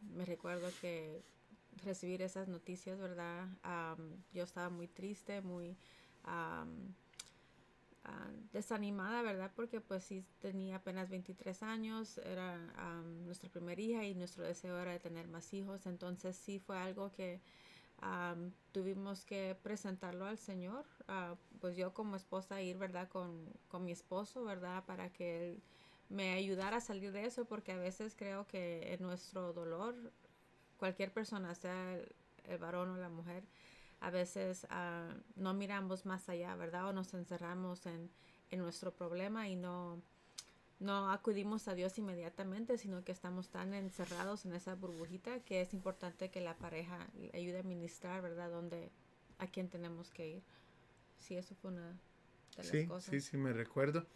Me 0.00 0.24
recuerdo 0.24 0.68
que 0.80 1.22
recibir 1.84 2.22
esas 2.22 2.48
noticias, 2.48 2.98
¿verdad? 2.98 3.48
yo 4.32 4.44
estaba 4.44 4.68
muy 4.70 4.88
triste, 4.88 5.40
muy 5.42 5.76
Ah, 8.04 8.30
desanimada, 8.52 9.22
¿verdad? 9.22 9.50
Porque 9.54 9.80
pues 9.80 10.04
sí 10.04 10.24
tenía 10.40 10.76
apenas 10.76 11.10
23 11.10 11.62
años, 11.62 12.18
era 12.18 12.56
nuestra 13.24 13.50
primera 13.50 13.80
hija 13.80 14.04
y 14.04 14.14
nuestro 14.14 14.44
deseo 14.44 14.78
era 14.78 14.92
de 14.92 14.98
tener 14.98 15.28
más 15.28 15.52
hijos, 15.52 15.84
entonces 15.86 16.36
sí 16.36 16.58
fue 16.58 16.78
algo 16.78 17.12
que 17.12 17.40
tuvimos 18.72 19.24
que 19.24 19.56
presentarlo 19.62 20.24
al 20.24 20.38
Señor, 20.38 20.86
ah, 21.08 21.34
pues 21.60 21.76
yo 21.76 21.92
como 21.92 22.16
esposa 22.16 22.62
ir, 22.62 22.78
¿verdad? 22.78 23.08
Con, 23.08 23.52
con 23.68 23.84
mi 23.84 23.92
esposo, 23.92 24.44
¿verdad? 24.44 24.84
Para 24.86 25.12
que 25.12 25.36
Él 25.36 25.62
me 26.08 26.32
ayudara 26.32 26.78
a 26.78 26.80
salir 26.80 27.12
de 27.12 27.26
eso, 27.26 27.44
porque 27.44 27.72
a 27.72 27.78
veces 27.78 28.14
creo 28.16 28.46
que 28.46 28.94
en 28.94 29.02
nuestro 29.02 29.52
dolor, 29.52 29.94
cualquier 30.78 31.12
persona, 31.12 31.54
sea 31.54 31.94
el, 32.44 32.58
varón 32.58 32.90
o 32.90 32.96
la 32.96 33.08
mujer, 33.08 33.44
a 34.00 34.10
veces 34.10 34.66
ah, 34.70 35.12
no 35.36 35.54
miramos 35.54 36.06
más 36.06 36.28
allá, 36.28 36.54
¿verdad? 36.56 36.88
O 36.88 36.92
nos 36.92 37.12
encerramos 37.14 37.84
en, 37.86 38.10
en 38.50 38.60
nuestro 38.60 38.92
problema 38.92 39.48
y 39.48 39.56
no, 39.56 40.00
no 40.80 41.10
acudimos 41.10 41.68
a 41.68 41.74
Dios 41.74 41.98
inmediatamente, 41.98 42.78
sino 42.78 43.04
que 43.04 43.12
estamos 43.12 43.48
tan 43.48 43.74
encerrados 43.74 44.46
en 44.46 44.54
esa 44.54 44.74
burbujita 44.76 45.40
que 45.40 45.60
es 45.60 45.74
importante 45.74 46.30
que 46.30 46.40
la 46.40 46.56
pareja 46.56 47.06
ayude 47.34 47.58
a 47.58 47.62
ministrar, 47.64 48.22
¿verdad? 48.22 48.50
Donde, 48.50 48.90
a 49.38 49.46
quién 49.46 49.68
tenemos 49.68 50.10
que 50.10 50.28
ir. 50.28 50.42
Sí, 51.18 51.36
eso 51.36 51.54
fue 51.56 51.72
una 51.72 51.90
de 52.56 52.58
las 52.58 52.68
sí, 52.68 52.86
cosas. 52.86 53.10
Sí, 53.10 53.20
sí, 53.20 53.36
me 53.36 53.52
recuerdo. 53.52 54.06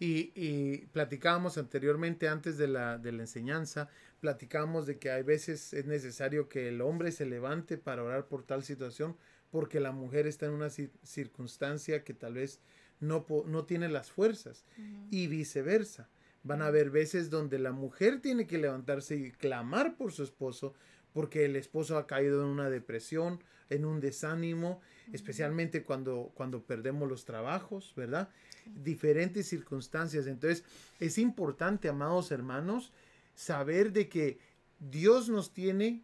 Y, 0.00 0.32
y 0.34 0.86
platicábamos 0.92 1.58
anteriormente, 1.58 2.28
antes 2.28 2.56
de 2.56 2.68
la, 2.68 2.98
de 2.98 3.12
la 3.12 3.22
enseñanza, 3.22 3.88
platicábamos 4.20 4.86
de 4.86 4.98
que 4.98 5.10
hay 5.10 5.22
veces 5.22 5.72
es 5.74 5.86
necesario 5.86 6.48
que 6.48 6.68
el 6.68 6.80
hombre 6.80 7.10
se 7.12 7.26
levante 7.26 7.78
para 7.78 8.04
orar 8.04 8.26
por 8.26 8.44
tal 8.44 8.62
situación, 8.62 9.16
porque 9.50 9.80
la 9.80 9.92
mujer 9.92 10.26
está 10.26 10.46
en 10.46 10.52
una 10.52 10.70
circunstancia 10.70 12.04
que 12.04 12.14
tal 12.14 12.34
vez 12.34 12.60
no, 13.00 13.24
no 13.46 13.64
tiene 13.64 13.88
las 13.88 14.10
fuerzas 14.10 14.64
y 15.10 15.26
viceversa. 15.26 16.08
Van 16.42 16.62
a 16.62 16.66
haber 16.66 16.90
veces 16.90 17.30
donde 17.30 17.58
la 17.58 17.72
mujer 17.72 18.20
tiene 18.20 18.46
que 18.46 18.58
levantarse 18.58 19.16
y 19.16 19.32
clamar 19.32 19.96
por 19.96 20.12
su 20.12 20.22
esposo 20.22 20.74
porque 21.12 21.44
el 21.44 21.56
esposo 21.56 21.96
ha 21.98 22.06
caído 22.06 22.42
en 22.42 22.48
una 22.48 22.70
depresión, 22.70 23.42
en 23.70 23.84
un 23.84 24.00
desánimo, 24.00 24.80
especialmente 25.12 25.82
cuando, 25.82 26.32
cuando 26.34 26.62
perdemos 26.62 27.08
los 27.08 27.24
trabajos, 27.24 27.92
¿verdad? 27.96 28.28
Diferentes 28.66 29.48
circunstancias. 29.48 30.26
Entonces, 30.26 30.64
es 31.00 31.18
importante, 31.18 31.88
amados 31.88 32.30
hermanos, 32.30 32.92
saber 33.34 33.92
de 33.92 34.08
que 34.08 34.38
Dios 34.78 35.28
nos 35.28 35.52
tiene 35.52 36.02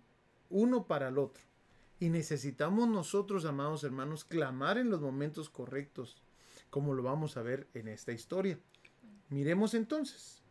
uno 0.51 0.87
para 0.87 1.09
el 1.09 1.19
otro. 1.19 1.43
Y 2.01 2.09
necesitamos 2.09 2.89
nosotros, 2.89 3.45
amados 3.45 3.85
hermanos, 3.85 4.25
clamar 4.25 4.79
en 4.79 4.91
los 4.91 5.01
momentos 5.01 5.49
correctos 5.49 6.21
como 6.75 6.93
lo 6.93 7.05
vamos 7.05 7.37
a 7.37 7.43
ver 7.43 7.69
en 7.75 7.87
esta 7.87 8.11
historia. 8.11 8.59
Miremos 9.29 9.75
entonces. 9.75 10.43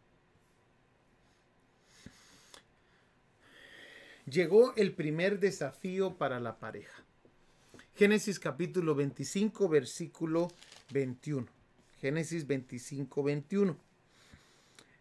Llegó 4.25 4.73
el 4.77 4.93
primer 4.93 5.41
desafío 5.41 6.17
para 6.17 6.39
la 6.39 6.59
pareja. 6.59 7.02
Génesis 7.95 8.39
capítulo 8.39 8.95
25, 8.95 9.69
versículo 9.69 10.47
21. 10.91 11.45
Génesis 12.01 12.47
25, 12.47 13.21
21. 13.21 13.77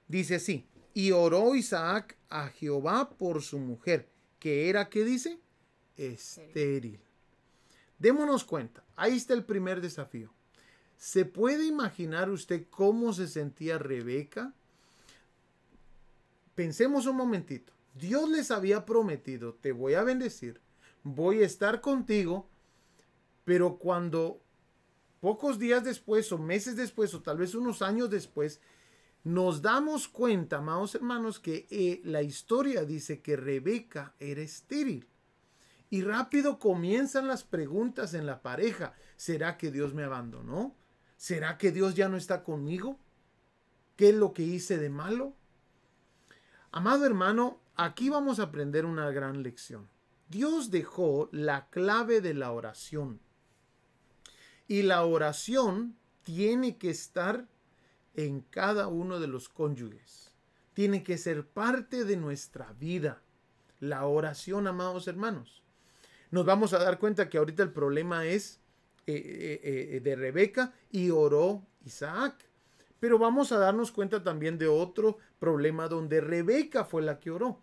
Dice 0.09 0.35
así, 0.35 0.67
y 0.93 1.11
oró 1.11 1.55
Isaac 1.55 2.19
a 2.29 2.49
Jehová 2.49 3.09
por 3.09 3.41
su 3.41 3.59
mujer, 3.59 4.11
que 4.39 4.69
era, 4.69 4.91
¿qué 4.91 5.05
dice? 5.05 5.39
Estéril. 5.97 7.01
Démonos 7.99 8.45
cuenta, 8.45 8.85
ahí 8.95 9.17
está 9.17 9.33
el 9.33 9.47
primer 9.47 9.81
desafío. 9.81 10.31
¿Se 10.99 11.25
puede 11.25 11.65
imaginar 11.65 12.29
usted 12.29 12.67
cómo 12.69 13.15
se 13.15 13.27
sentía 13.27 13.79
Rebeca? 13.79 14.53
Pensemos 16.55 17.07
un 17.07 17.17
momentito. 17.17 17.73
Dios 17.95 18.29
les 18.29 18.51
había 18.51 18.85
prometido, 18.85 19.55
te 19.55 19.73
voy 19.73 19.95
a 19.95 20.03
bendecir, 20.03 20.61
voy 21.03 21.43
a 21.43 21.47
estar 21.47 21.81
contigo, 21.81 22.51
pero 23.45 23.79
cuando 23.79 24.41
pocos 25.21 25.59
días 25.59 25.85
después 25.85 26.31
o 26.33 26.39
meses 26.39 26.77
después 26.77 27.15
o 27.15 27.23
tal 27.23 27.39
vez 27.39 27.55
unos 27.55 27.83
años 27.83 28.11
después, 28.11 28.61
nos 29.25 29.63
damos 29.63 30.09
cuenta, 30.09 30.59
amados 30.59 30.95
hermanos, 30.95 31.39
que 31.39 31.67
eh, 31.71 32.01
la 32.05 32.23
historia 32.23 32.85
dice 32.85 33.21
que 33.21 33.37
Rebeca 33.37 34.15
era 34.19 34.41
estéril. 34.41 35.07
Y 35.91 36.03
rápido 36.03 36.59
comienzan 36.59 37.29
las 37.29 37.45
preguntas 37.45 38.15
en 38.15 38.27
la 38.27 38.43
pareja. 38.43 38.95
¿Será 39.17 39.59
que 39.59 39.71
Dios 39.71 39.95
me 39.95 40.05
abandonó? 40.05 40.75
¿Será 41.17 41.59
que 41.59 41.71
Dios 41.71 41.95
ya 41.95 42.09
no 42.09 42.17
está 42.17 42.43
conmigo? 42.43 42.99
¿Qué 43.97 44.09
es 44.09 44.15
lo 44.17 44.33
que 44.33 44.43
hice 44.43 44.79
de 44.79 44.89
malo? 44.91 45.37
Amado 46.73 47.05
hermano, 47.05 47.61
aquí 47.77 48.09
vamos 48.09 48.41
a 48.41 48.45
aprender 48.45 48.87
una 48.87 49.11
gran 49.11 49.43
lección. 49.43 49.89
Dios 50.29 50.71
dejó 50.71 51.29
la 51.31 51.69
clave 51.69 52.23
de 52.23 52.35
la 52.35 52.51
oración. 52.53 53.21
Y 54.69 54.83
la 54.83 55.05
oración 55.05 55.97
tiene 56.23 56.79
que 56.79 56.91
estar 56.91 57.47
en 58.15 58.41
cada 58.41 58.89
uno 58.89 59.21
de 59.21 59.27
los 59.27 59.49
cónyuges. 59.49 60.33
Tiene 60.75 61.03
que 61.03 61.19
ser 61.19 61.47
parte 61.47 62.05
de 62.05 62.17
nuestra 62.17 62.73
vida. 62.73 63.23
La 63.81 64.07
oración, 64.07 64.67
amados 64.67 65.09
hermanos. 65.09 65.63
Nos 66.31 66.47
vamos 66.47 66.73
a 66.73 66.79
dar 66.79 66.99
cuenta 66.99 67.29
que 67.29 67.39
ahorita 67.39 67.63
el 67.63 67.73
problema 67.73 68.25
es 68.25 68.61
eh, 69.07 69.61
eh, 69.63 69.97
eh, 69.97 70.01
de 70.01 70.17
Rebeca 70.17 70.73
y 70.91 71.11
oró 71.11 71.67
Isaac. 71.85 72.49
Pero 73.01 73.19
vamos 73.19 73.51
a 73.53 73.59
darnos 73.59 73.91
cuenta 73.91 74.23
también 74.23 74.59
de 74.59 74.69
otro 74.69 75.19
problema 75.39 75.89
donde 75.89 76.21
Rebeca 76.21 76.85
fue 76.85 77.03
la 77.03 77.19
que 77.19 77.31
oró. 77.31 77.61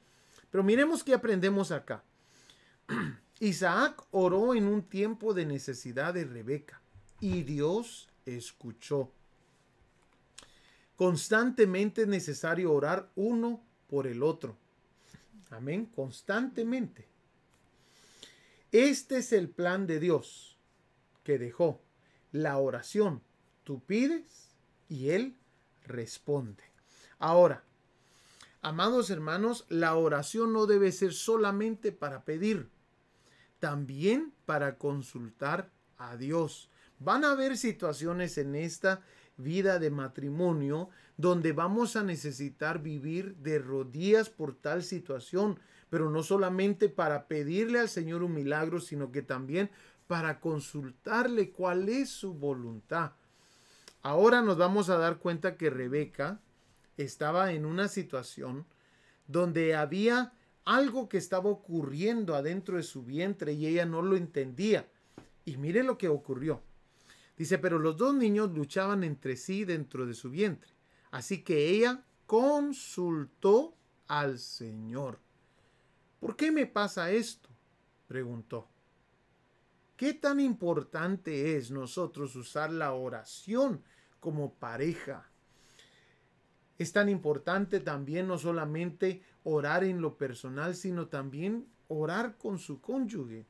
Pero 0.51 0.63
miremos 0.63 1.03
qué 1.03 1.13
aprendemos 1.13 1.71
acá. 1.71 2.03
Isaac 3.39 4.03
oró 4.11 4.53
en 4.53 4.67
un 4.67 4.83
tiempo 4.83 5.33
de 5.33 5.45
necesidad 5.45 6.13
de 6.13 6.25
Rebeca 6.25 6.81
y 7.21 7.43
Dios 7.43 8.09
escuchó. 8.25 9.11
Constantemente 10.95 12.01
es 12.01 12.07
necesario 12.07 12.73
orar 12.73 13.09
uno 13.15 13.63
por 13.87 14.07
el 14.07 14.23
otro. 14.23 14.57
Amén, 15.49 15.85
constantemente. 15.85 17.07
Este 18.71 19.17
es 19.17 19.33
el 19.33 19.49
plan 19.49 19.87
de 19.87 19.99
Dios 19.99 20.57
que 21.23 21.39
dejó. 21.39 21.81
La 22.31 22.57
oración, 22.57 23.23
tú 23.63 23.81
pides 23.81 24.49
y 24.89 25.09
Él 25.09 25.35
responde. 25.85 26.63
Ahora, 27.17 27.63
amados 28.61 29.09
hermanos, 29.09 29.65
la 29.69 29.95
oración 29.95 30.53
no 30.53 30.67
debe 30.67 30.91
ser 30.91 31.13
solamente 31.13 31.91
para 31.91 32.23
pedir, 32.23 32.69
también 33.59 34.33
para 34.45 34.77
consultar 34.77 35.71
a 35.97 36.15
Dios. 36.15 36.68
Van 36.99 37.23
a 37.23 37.31
haber 37.31 37.57
situaciones 37.57 38.37
en 38.37 38.55
esta 38.55 39.01
vida 39.37 39.79
de 39.79 39.89
matrimonio 39.89 40.89
donde 41.15 41.53
vamos 41.53 41.95
a 41.95 42.03
necesitar 42.03 42.81
vivir 42.81 43.35
de 43.37 43.59
rodillas 43.59 44.29
por 44.29 44.53
tal 44.53 44.83
situación, 44.83 45.59
pero 45.89 46.09
no 46.09 46.23
solamente 46.23 46.89
para 46.89 47.27
pedirle 47.27 47.79
al 47.79 47.89
Señor 47.89 48.21
un 48.21 48.33
milagro, 48.33 48.79
sino 48.79 49.11
que 49.11 49.21
también 49.21 49.69
para 50.07 50.39
consultarle 50.39 51.51
cuál 51.51 51.87
es 51.87 52.09
su 52.09 52.33
voluntad. 52.33 53.13
Ahora 54.01 54.41
nos 54.41 54.57
vamos 54.57 54.89
a 54.89 54.97
dar 54.97 55.19
cuenta 55.19 55.55
que 55.55 55.69
Rebeca 55.69 56.39
estaba 56.97 57.51
en 57.53 57.65
una 57.65 57.87
situación 57.87 58.65
donde 59.27 59.75
había 59.75 60.33
algo 60.65 61.09
que 61.09 61.17
estaba 61.17 61.49
ocurriendo 61.49 62.35
adentro 62.35 62.77
de 62.77 62.83
su 62.83 63.03
vientre 63.03 63.53
y 63.53 63.67
ella 63.67 63.85
no 63.85 64.01
lo 64.01 64.15
entendía. 64.15 64.87
Y 65.45 65.57
mire 65.57 65.83
lo 65.83 65.97
que 65.97 66.07
ocurrió. 66.07 66.61
Dice, 67.39 67.57
pero 67.57 67.79
los 67.79 67.95
dos 67.95 68.13
niños 68.13 68.51
luchaban 68.51 69.01
entre 69.05 69.37
sí 69.37 69.63
dentro 69.63 70.05
de 70.05 70.13
su 70.13 70.29
vientre. 70.29 70.71
Así 71.09 71.41
que 71.41 71.69
ella 71.69 72.03
consultó 72.25 73.77
al 74.07 74.39
Señor. 74.39 75.19
¿Por 76.19 76.35
qué 76.35 76.51
me 76.51 76.65
pasa 76.65 77.11
esto? 77.11 77.47
preguntó. 78.09 78.67
¿Qué 79.95 80.13
tan 80.13 80.41
importante 80.41 81.55
es 81.55 81.71
nosotros 81.71 82.35
usar 82.35 82.73
la 82.73 82.91
oración 82.91 83.83
como 84.19 84.55
pareja? 84.55 85.29
Es 86.77 86.91
tan 86.91 87.07
importante 87.07 87.79
también 87.79 88.27
no 88.27 88.37
solamente 88.37 89.23
orar 89.43 89.85
en 89.85 90.01
lo 90.01 90.17
personal, 90.17 90.75
sino 90.75 91.07
también 91.07 91.69
orar 91.87 92.37
con 92.37 92.59
su 92.59 92.81
cónyuge. 92.81 93.45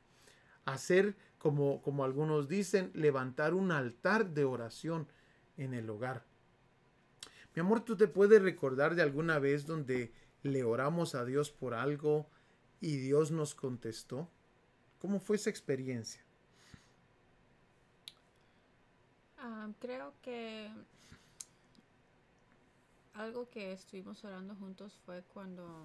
Hacer, 0.64 1.16
como, 1.40 1.80
como 1.82 2.04
algunos 2.04 2.48
dicen, 2.48 2.90
levantar 2.94 3.54
un 3.54 3.72
altar 3.72 4.30
de 4.30 4.44
oración 4.44 5.08
en 5.56 5.74
el 5.74 5.88
hogar. 5.88 6.24
Mi 7.54 7.60
amor, 7.60 7.80
¿tú 7.80 7.96
te 7.96 8.06
puedes 8.06 8.40
recordar 8.42 8.94
de 8.94 9.02
alguna 9.02 9.38
vez 9.38 9.66
donde 9.66 10.12
le 10.42 10.62
oramos 10.62 11.14
a 11.14 11.24
Dios 11.24 11.50
por 11.50 11.74
algo 11.74 12.28
y 12.80 12.98
Dios 12.98 13.30
nos 13.30 13.54
contestó? 13.54 14.28
¿Cómo 15.00 15.18
fue 15.18 15.36
esa 15.36 15.50
experiencia? 15.50 16.22
creo 19.78 20.12
que 20.22 20.70
algo 23.14 23.48
que 23.48 23.72
estuvimos 23.72 24.24
orando 24.24 24.54
juntos 24.56 24.98
fue 25.04 25.22
cuando 25.32 25.84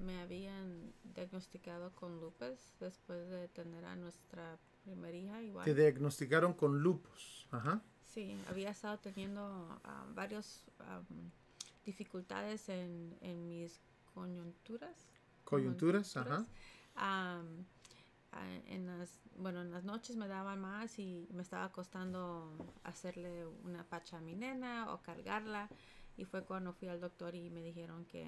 me 0.00 0.20
habían 0.20 0.92
diagnosticado 1.14 1.92
con 1.94 2.20
lupus 2.20 2.74
después 2.80 3.28
de 3.28 3.48
tener 3.48 3.84
a 3.84 3.96
nuestra 3.96 4.58
primera 4.84 5.16
hija. 5.16 5.42
Igual. 5.42 5.64
Te 5.64 5.74
diagnosticaron 5.74 6.54
con 6.54 6.80
lupus. 6.80 7.46
Ajá. 7.50 7.82
Sí, 8.04 8.36
había 8.48 8.70
estado 8.70 8.98
teniendo 8.98 9.42
uh, 9.84 10.14
varias 10.14 10.64
dificultades 11.84 12.68
en, 12.68 13.16
en, 13.20 13.48
mis 13.48 13.80
coyunturas. 14.14 14.94
Coyunturas, 15.44 16.16
ajá. 16.16 16.46
ah, 16.94 17.42
en 18.66 18.86
las, 18.86 19.20
bueno, 19.36 19.62
en 19.62 19.70
las 19.70 19.84
noches 19.84 20.16
me 20.16 20.28
daban 20.28 20.60
más 20.60 20.98
y 20.98 21.28
me 21.32 21.42
estaba 21.42 21.70
costando 21.70 22.52
hacerle 22.84 23.46
una 23.64 23.84
pacha 23.84 24.18
a 24.18 24.20
mi 24.20 24.34
nena 24.34 24.92
o 24.92 25.02
cargarla. 25.02 25.68
Y 26.16 26.24
fue 26.24 26.44
cuando 26.44 26.72
fui 26.72 26.88
al 26.88 27.00
doctor 27.00 27.34
y 27.34 27.50
me 27.50 27.62
dijeron 27.62 28.04
que, 28.04 28.24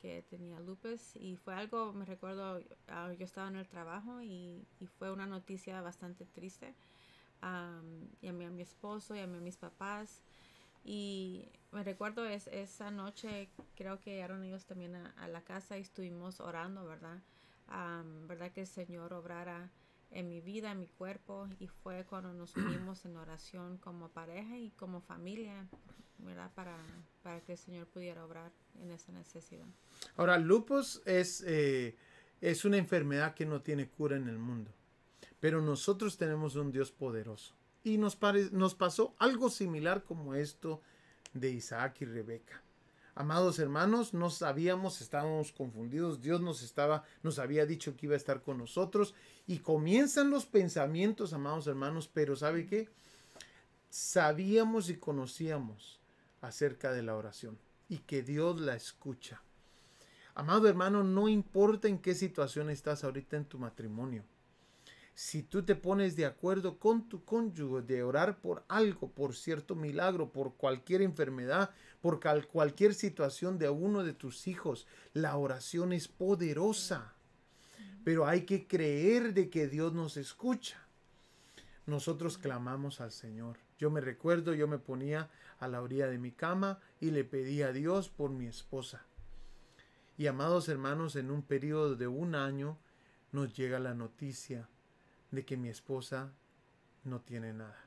que 0.00 0.22
tenía 0.28 0.58
lupus. 0.60 1.14
Y 1.16 1.36
fue 1.36 1.54
algo, 1.54 1.92
me 1.92 2.04
recuerdo, 2.04 2.60
ah, 2.88 3.12
yo 3.12 3.24
estaba 3.24 3.48
en 3.48 3.56
el 3.56 3.68
trabajo 3.68 4.22
y, 4.22 4.66
fue 4.98 5.10
una 5.10 5.26
noticia 5.26 5.80
bastante 5.80 6.24
triste. 6.26 6.74
llamé 8.22 8.46
a 8.46 8.50
mi 8.50 8.62
esposo, 8.62 9.14
llamé 9.14 9.38
a 9.38 9.40
mis 9.40 9.56
papás. 9.56 10.22
Y 10.84 11.48
me 11.72 11.84
recuerdo 11.84 12.24
es, 12.24 12.46
esa 12.48 12.90
noche, 12.90 13.50
creo 13.76 14.00
que 14.00 14.14
llegaron 14.14 14.42
ellos 14.44 14.64
también 14.64 14.96
a, 14.96 15.28
la 15.28 15.42
casa 15.42 15.76
y 15.78 15.82
estuvimos 15.82 16.40
orando, 16.40 16.86
¿verdad? 16.86 17.18
¿Verdad 18.26 18.50
que 18.52 18.62
el 18.62 18.66
Señor 18.66 19.12
obrara 19.12 19.70
en 20.10 20.28
mi 20.28 20.40
vida, 20.40 20.72
en 20.72 20.80
mi 20.80 20.86
cuerpo? 20.86 21.48
Y 21.58 21.68
fue 21.68 22.04
cuando 22.04 22.32
nos 22.32 22.56
unimos 22.56 23.04
en 23.04 23.16
oración 23.16 23.78
como 23.78 24.08
pareja 24.10 24.58
y 24.58 24.70
como 24.70 25.00
familia, 25.00 25.68
¿verdad? 26.18 26.50
Para, 26.54 26.76
para 27.22 27.40
que 27.40 27.52
el 27.52 27.58
Señor 27.58 27.86
pudiera 27.86 28.24
obrar 28.24 28.52
en 28.80 28.90
esa 28.90 29.12
necesidad. 29.12 29.66
Ahora, 30.16 30.38
lupus 30.38 31.02
es, 31.04 31.42
eh, 31.46 31.96
es 32.40 32.64
una 32.64 32.76
enfermedad 32.76 33.34
que 33.34 33.46
no 33.46 33.62
tiene 33.62 33.88
cura 33.88 34.16
en 34.16 34.28
el 34.28 34.38
mundo, 34.38 34.72
pero 35.38 35.60
nosotros 35.60 36.16
tenemos 36.16 36.56
un 36.56 36.72
Dios 36.72 36.92
poderoso. 36.92 37.54
Y 37.82 37.96
nos, 37.96 38.18
nos 38.52 38.74
pasó 38.74 39.14
algo 39.18 39.48
similar 39.48 40.04
como 40.04 40.34
esto 40.34 40.82
de 41.32 41.50
Isaac 41.50 42.02
y 42.02 42.04
Rebeca. 42.04 42.62
Amados 43.14 43.58
hermanos, 43.58 44.14
no 44.14 44.30
sabíamos, 44.30 45.00
estábamos 45.00 45.52
confundidos, 45.52 46.20
Dios 46.20 46.40
nos 46.40 46.62
estaba, 46.62 47.04
nos 47.22 47.38
había 47.38 47.66
dicho 47.66 47.96
que 47.96 48.06
iba 48.06 48.14
a 48.14 48.18
estar 48.18 48.42
con 48.42 48.58
nosotros 48.58 49.14
y 49.46 49.58
comienzan 49.58 50.30
los 50.30 50.46
pensamientos, 50.46 51.32
amados 51.32 51.66
hermanos, 51.66 52.08
pero 52.12 52.36
¿sabe 52.36 52.66
qué? 52.66 52.88
Sabíamos 53.88 54.88
y 54.90 54.96
conocíamos 54.96 56.00
acerca 56.40 56.92
de 56.92 57.02
la 57.02 57.16
oración 57.16 57.58
y 57.88 57.98
que 57.98 58.22
Dios 58.22 58.60
la 58.60 58.76
escucha. 58.76 59.42
Amado 60.34 60.68
hermano, 60.68 61.02
no 61.02 61.28
importa 61.28 61.88
en 61.88 61.98
qué 61.98 62.14
situación 62.14 62.70
estás 62.70 63.02
ahorita 63.02 63.36
en 63.36 63.44
tu 63.44 63.58
matrimonio 63.58 64.24
si 65.14 65.42
tú 65.42 65.62
te 65.62 65.76
pones 65.76 66.16
de 66.16 66.24
acuerdo 66.24 66.78
con 66.78 67.08
tu 67.08 67.24
cónyuge 67.24 67.82
de 67.82 68.02
orar 68.02 68.40
por 68.40 68.64
algo, 68.68 69.10
por 69.10 69.34
cierto 69.34 69.74
milagro, 69.74 70.32
por 70.32 70.54
cualquier 70.54 71.02
enfermedad, 71.02 71.70
por 72.00 72.20
cualquier 72.46 72.94
situación 72.94 73.58
de 73.58 73.68
uno 73.68 74.02
de 74.02 74.14
tus 74.14 74.46
hijos, 74.46 74.86
la 75.12 75.36
oración 75.36 75.92
es 75.92 76.08
poderosa. 76.08 77.14
Pero 78.02 78.26
hay 78.26 78.42
que 78.46 78.66
creer 78.66 79.34
de 79.34 79.50
que 79.50 79.68
Dios 79.68 79.92
nos 79.92 80.16
escucha. 80.16 80.86
Nosotros 81.84 82.38
clamamos 82.38 83.00
al 83.00 83.12
Señor. 83.12 83.58
Yo 83.78 83.90
me 83.90 84.00
recuerdo, 84.00 84.54
yo 84.54 84.68
me 84.68 84.78
ponía 84.78 85.28
a 85.58 85.68
la 85.68 85.82
orilla 85.82 86.06
de 86.08 86.18
mi 86.18 86.32
cama 86.32 86.80
y 86.98 87.10
le 87.10 87.24
pedí 87.24 87.62
a 87.62 87.72
Dios 87.72 88.08
por 88.08 88.30
mi 88.30 88.46
esposa. 88.46 89.04
Y 90.16 90.26
amados 90.26 90.68
hermanos, 90.68 91.16
en 91.16 91.30
un 91.30 91.42
periodo 91.42 91.96
de 91.96 92.06
un 92.06 92.34
año 92.34 92.78
nos 93.32 93.52
llega 93.54 93.78
la 93.78 93.94
noticia 93.94 94.68
de 95.30 95.44
que 95.44 95.56
mi 95.56 95.68
esposa 95.68 96.32
no 97.04 97.20
tiene 97.20 97.52
nada. 97.52 97.78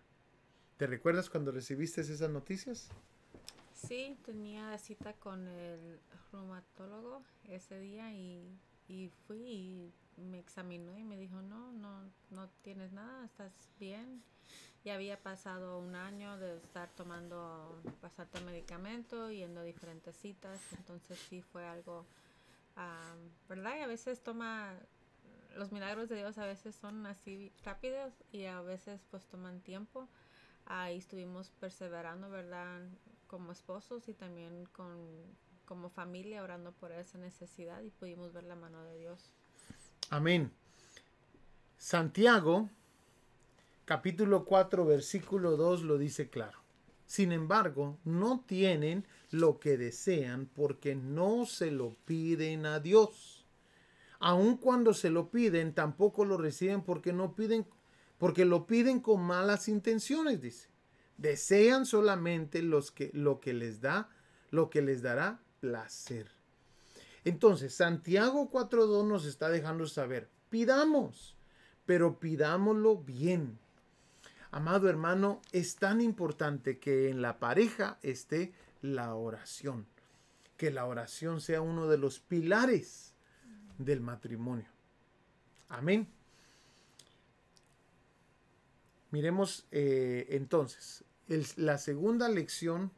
¿Te 0.78 0.88
recuerdas 0.88 1.30
cuando 1.30 1.52
recibiste 1.52 2.02
esas 2.02 2.30
noticias? 2.30 2.90
Sí, 3.74 4.18
tenía 4.26 4.78
cita 4.78 5.14
con 5.14 5.48
el 5.48 6.00
reumatólogo 6.32 7.24
ese 7.50 7.80
día 7.80 8.12
y, 8.12 8.58
y 8.88 9.10
fui 9.28 9.38
y 9.38 9.94
me 10.18 10.40
examinó 10.40 10.98
y 10.98 11.04
me 11.04 11.18
dijo, 11.18 11.42
no, 11.42 11.72
no, 11.74 12.10
no 12.32 12.50
tienes 12.62 12.92
nada, 12.92 13.26
estás 13.26 13.52
bien. 13.80 14.24
Y 14.84 14.90
había 14.90 15.22
pasado 15.22 15.80
un 15.80 15.96
año 15.96 16.38
de 16.38 16.58
estar 16.58 16.90
tomando 16.90 17.82
bastante 18.02 18.42
medicamento, 18.42 19.32
yendo 19.32 19.62
a 19.62 19.64
diferentes 19.64 20.16
citas, 20.18 20.60
entonces 20.78 21.18
sí 21.30 21.42
fue 21.42 21.66
algo, 21.66 22.06
ah, 22.76 23.16
¿verdad? 23.48 23.78
Y 23.78 23.82
a 23.82 23.88
veces 23.88 24.22
toma 24.22 24.78
los 25.56 25.72
milagros 25.72 26.10
de 26.10 26.18
Dios 26.18 26.38
a 26.38 26.46
veces 26.46 26.76
son 26.76 27.06
así 27.06 27.52
rápidos 27.64 28.14
y 28.32 28.46
a 28.46 28.62
veces 28.62 29.02
pues 29.10 29.26
toman 29.26 29.62
tiempo. 29.62 30.08
Ahí 30.66 30.98
estuvimos 30.98 31.52
perseverando, 31.60 32.30
¿verdad? 32.30 32.82
Como 33.28 33.52
esposos 33.52 34.08
y 34.08 34.14
también 34.14 34.66
con, 34.72 34.98
como 35.66 35.90
familia 35.90 36.44
orando 36.44 36.72
por 36.72 36.92
esa 36.92 37.18
necesidad 37.18 37.82
y 37.82 37.90
pudimos 37.90 38.34
ver 38.34 38.44
la 38.44 38.56
mano 38.56 38.84
de 38.84 38.98
Dios. 38.98 39.32
Amén. 40.10 40.52
Santiago, 41.78 42.70
capítulo 43.86 44.46
4, 44.46 44.86
versículo 44.86 45.58
2 45.58 45.84
lo 45.84 45.98
dice 45.98 46.30
claro. 46.30 46.60
Sin 47.06 47.32
embargo, 47.32 47.98
no 48.06 48.44
tienen 48.48 49.06
lo 49.32 49.60
que 49.60 49.78
desean 49.78 50.48
porque 50.48 50.96
no 50.96 51.46
se 51.46 51.72
lo 51.72 51.96
piden 52.06 52.66
a 52.66 52.80
Dios 52.80 53.43
aun 54.24 54.56
cuando 54.56 54.94
se 54.94 55.10
lo 55.10 55.30
piden, 55.30 55.74
tampoco 55.74 56.24
lo 56.24 56.38
reciben 56.38 56.82
porque 56.82 57.12
no 57.12 57.36
piden, 57.36 57.68
porque 58.18 58.46
lo 58.46 58.66
piden 58.66 59.02
con 59.02 59.22
malas 59.22 59.68
intenciones, 59.68 60.40
dice. 60.40 60.70
Desean 61.18 61.86
solamente 61.86 62.62
que, 62.96 63.12
lo 63.14 63.42
que 63.42 63.54
les 63.54 63.82
da, 63.82 64.10
lo 64.50 64.70
que 64.70 64.82
les 64.82 65.02
dará 65.02 65.42
placer. 65.60 66.32
Entonces, 67.26 67.76
Santiago 67.76 68.50
4.2 68.50 69.06
nos 69.06 69.26
está 69.26 69.50
dejando 69.50 69.88
saber, 69.88 70.30
pidamos, 70.50 71.36
pero 71.86 72.18
pidámoslo 72.18 72.96
bien. 72.96 73.60
Amado 74.52 74.88
hermano, 74.90 75.42
es 75.52 75.76
tan 75.76 76.00
importante 76.00 76.80
que 76.80 77.10
en 77.10 77.22
la 77.22 77.40
pareja 77.40 78.00
esté 78.02 78.54
la 78.82 79.16
oración, 79.16 79.86
que 80.56 80.72
la 80.72 80.86
oración 80.86 81.42
sea 81.42 81.60
uno 81.60 81.90
de 81.90 81.98
los 81.98 82.22
pilares 82.22 83.13
del 83.78 84.02
matrimonio. 84.02 84.68
Amén. 85.70 86.08
Miremos 89.12 89.66
eh, 89.72 90.28
entonces 90.30 91.04
la 91.56 91.78
segunda 91.78 92.30
lección. 92.30 92.92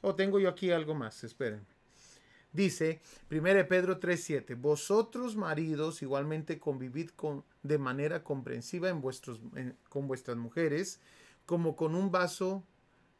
O 0.00 0.08
oh, 0.08 0.14
tengo 0.14 0.40
yo 0.40 0.48
aquí 0.48 0.72
algo 0.72 0.94
más, 0.94 1.22
esperen. 1.22 1.64
Dice 2.52 3.00
1 3.30 3.42
Pedro 3.68 3.98
3:7, 3.98 4.60
vosotros 4.60 5.36
maridos 5.36 6.02
igualmente 6.02 6.58
convivid 6.58 7.10
con, 7.10 7.44
de 7.62 7.78
manera 7.78 8.22
comprensiva 8.22 8.88
en 8.88 9.00
vuestros, 9.00 9.40
con 9.88 10.06
vuestras 10.06 10.36
mujeres, 10.36 11.00
como 11.46 11.76
con 11.76 11.94
un 11.94 12.10
vaso 12.10 12.64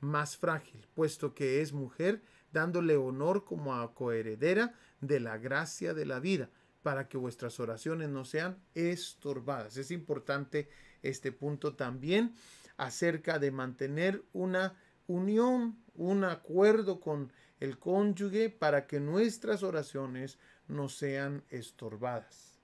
más 0.01 0.37
frágil, 0.37 0.87
puesto 0.95 1.35
que 1.35 1.63
es 1.63 1.73
mujer, 1.73 2.21
dándole 2.53 2.97
honor 2.97 3.45
como 3.45 3.75
a 3.75 3.95
coheredera 3.95 4.75
de 5.01 5.21
la 5.21 5.39
gracia 5.39 5.95
de 5.95 6.05
la 6.05 6.21
vida 6.21 6.51
para 6.83 7.09
que 7.09 7.17
vuestras 7.17 7.61
oraciones 7.61 8.09
no 8.09 8.25
sean 8.25 8.59
estorbadas. 8.75 9.77
Es 9.77 9.91
importante 9.91 10.69
este 11.03 11.33
punto 11.33 11.75
también 11.75 12.35
acerca 12.77 13.39
de 13.39 13.51
mantener 13.51 14.25
una 14.33 14.77
unión, 15.07 15.79
un 15.95 16.25
acuerdo 16.25 17.01
con 17.01 17.33
el 17.61 17.79
cónyuge 17.79 18.51
para 18.51 18.87
que 18.87 18.99
nuestras 18.99 19.63
oraciones 19.63 20.39
no 20.69 20.89
sean 20.89 21.45
estorbadas. 21.49 22.59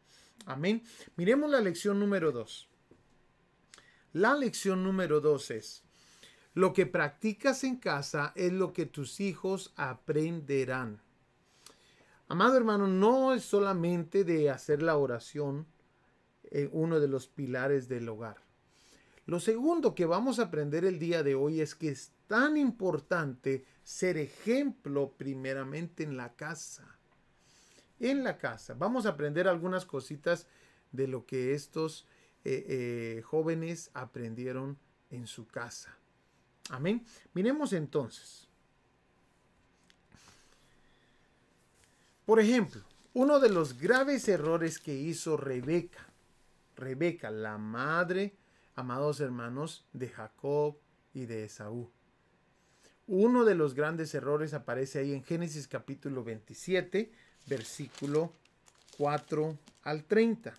Amén. 0.46 0.82
Miremos 1.16 1.50
la 1.50 1.60
lección 1.60 2.00
número 2.00 2.32
dos. 2.32 2.68
La 4.12 4.34
lección 4.34 4.82
número 4.82 5.20
dos 5.20 5.50
es, 5.50 5.84
lo 6.54 6.72
que 6.72 6.86
practicas 6.86 7.62
en 7.62 7.76
casa 7.76 8.32
es 8.34 8.52
lo 8.52 8.72
que 8.72 8.86
tus 8.86 9.20
hijos 9.20 9.72
aprenderán. 9.76 11.02
Amado 12.28 12.56
hermano, 12.56 12.86
no 12.86 13.34
es 13.34 13.42
solamente 13.44 14.24
de 14.24 14.50
hacer 14.50 14.82
la 14.82 14.96
oración 14.96 15.66
uno 16.72 16.98
de 16.98 17.08
los 17.08 17.26
pilares 17.26 17.88
del 17.88 18.08
hogar. 18.08 18.38
Lo 19.28 19.40
segundo 19.40 19.94
que 19.94 20.06
vamos 20.06 20.38
a 20.38 20.44
aprender 20.44 20.86
el 20.86 20.98
día 20.98 21.22
de 21.22 21.34
hoy 21.34 21.60
es 21.60 21.74
que 21.74 21.90
es 21.90 22.12
tan 22.28 22.56
importante 22.56 23.66
ser 23.82 24.16
ejemplo 24.16 25.12
primeramente 25.18 26.02
en 26.02 26.16
la 26.16 26.34
casa. 26.34 26.98
En 28.00 28.24
la 28.24 28.38
casa. 28.38 28.72
Vamos 28.72 29.04
a 29.04 29.10
aprender 29.10 29.46
algunas 29.46 29.84
cositas 29.84 30.46
de 30.92 31.08
lo 31.08 31.26
que 31.26 31.52
estos 31.52 32.06
eh, 32.44 32.64
eh, 32.68 33.22
jóvenes 33.22 33.90
aprendieron 33.92 34.78
en 35.10 35.26
su 35.26 35.46
casa. 35.46 35.98
Amén. 36.70 37.04
Miremos 37.34 37.74
entonces. 37.74 38.47
Por 42.28 42.40
ejemplo, 42.40 42.82
uno 43.14 43.40
de 43.40 43.48
los 43.48 43.78
graves 43.80 44.28
errores 44.28 44.78
que 44.78 44.94
hizo 44.94 45.38
Rebeca, 45.38 46.10
Rebeca, 46.76 47.30
la 47.30 47.56
madre, 47.56 48.36
amados 48.74 49.20
hermanos, 49.20 49.86
de 49.94 50.10
Jacob 50.10 50.76
y 51.14 51.24
de 51.24 51.44
Esaú. 51.44 51.90
Uno 53.06 53.46
de 53.46 53.54
los 53.54 53.72
grandes 53.72 54.14
errores 54.14 54.52
aparece 54.52 54.98
ahí 54.98 55.14
en 55.14 55.24
Génesis 55.24 55.66
capítulo 55.68 56.22
27, 56.22 57.10
versículo 57.46 58.34
4 58.98 59.56
al 59.84 60.04
30. 60.04 60.52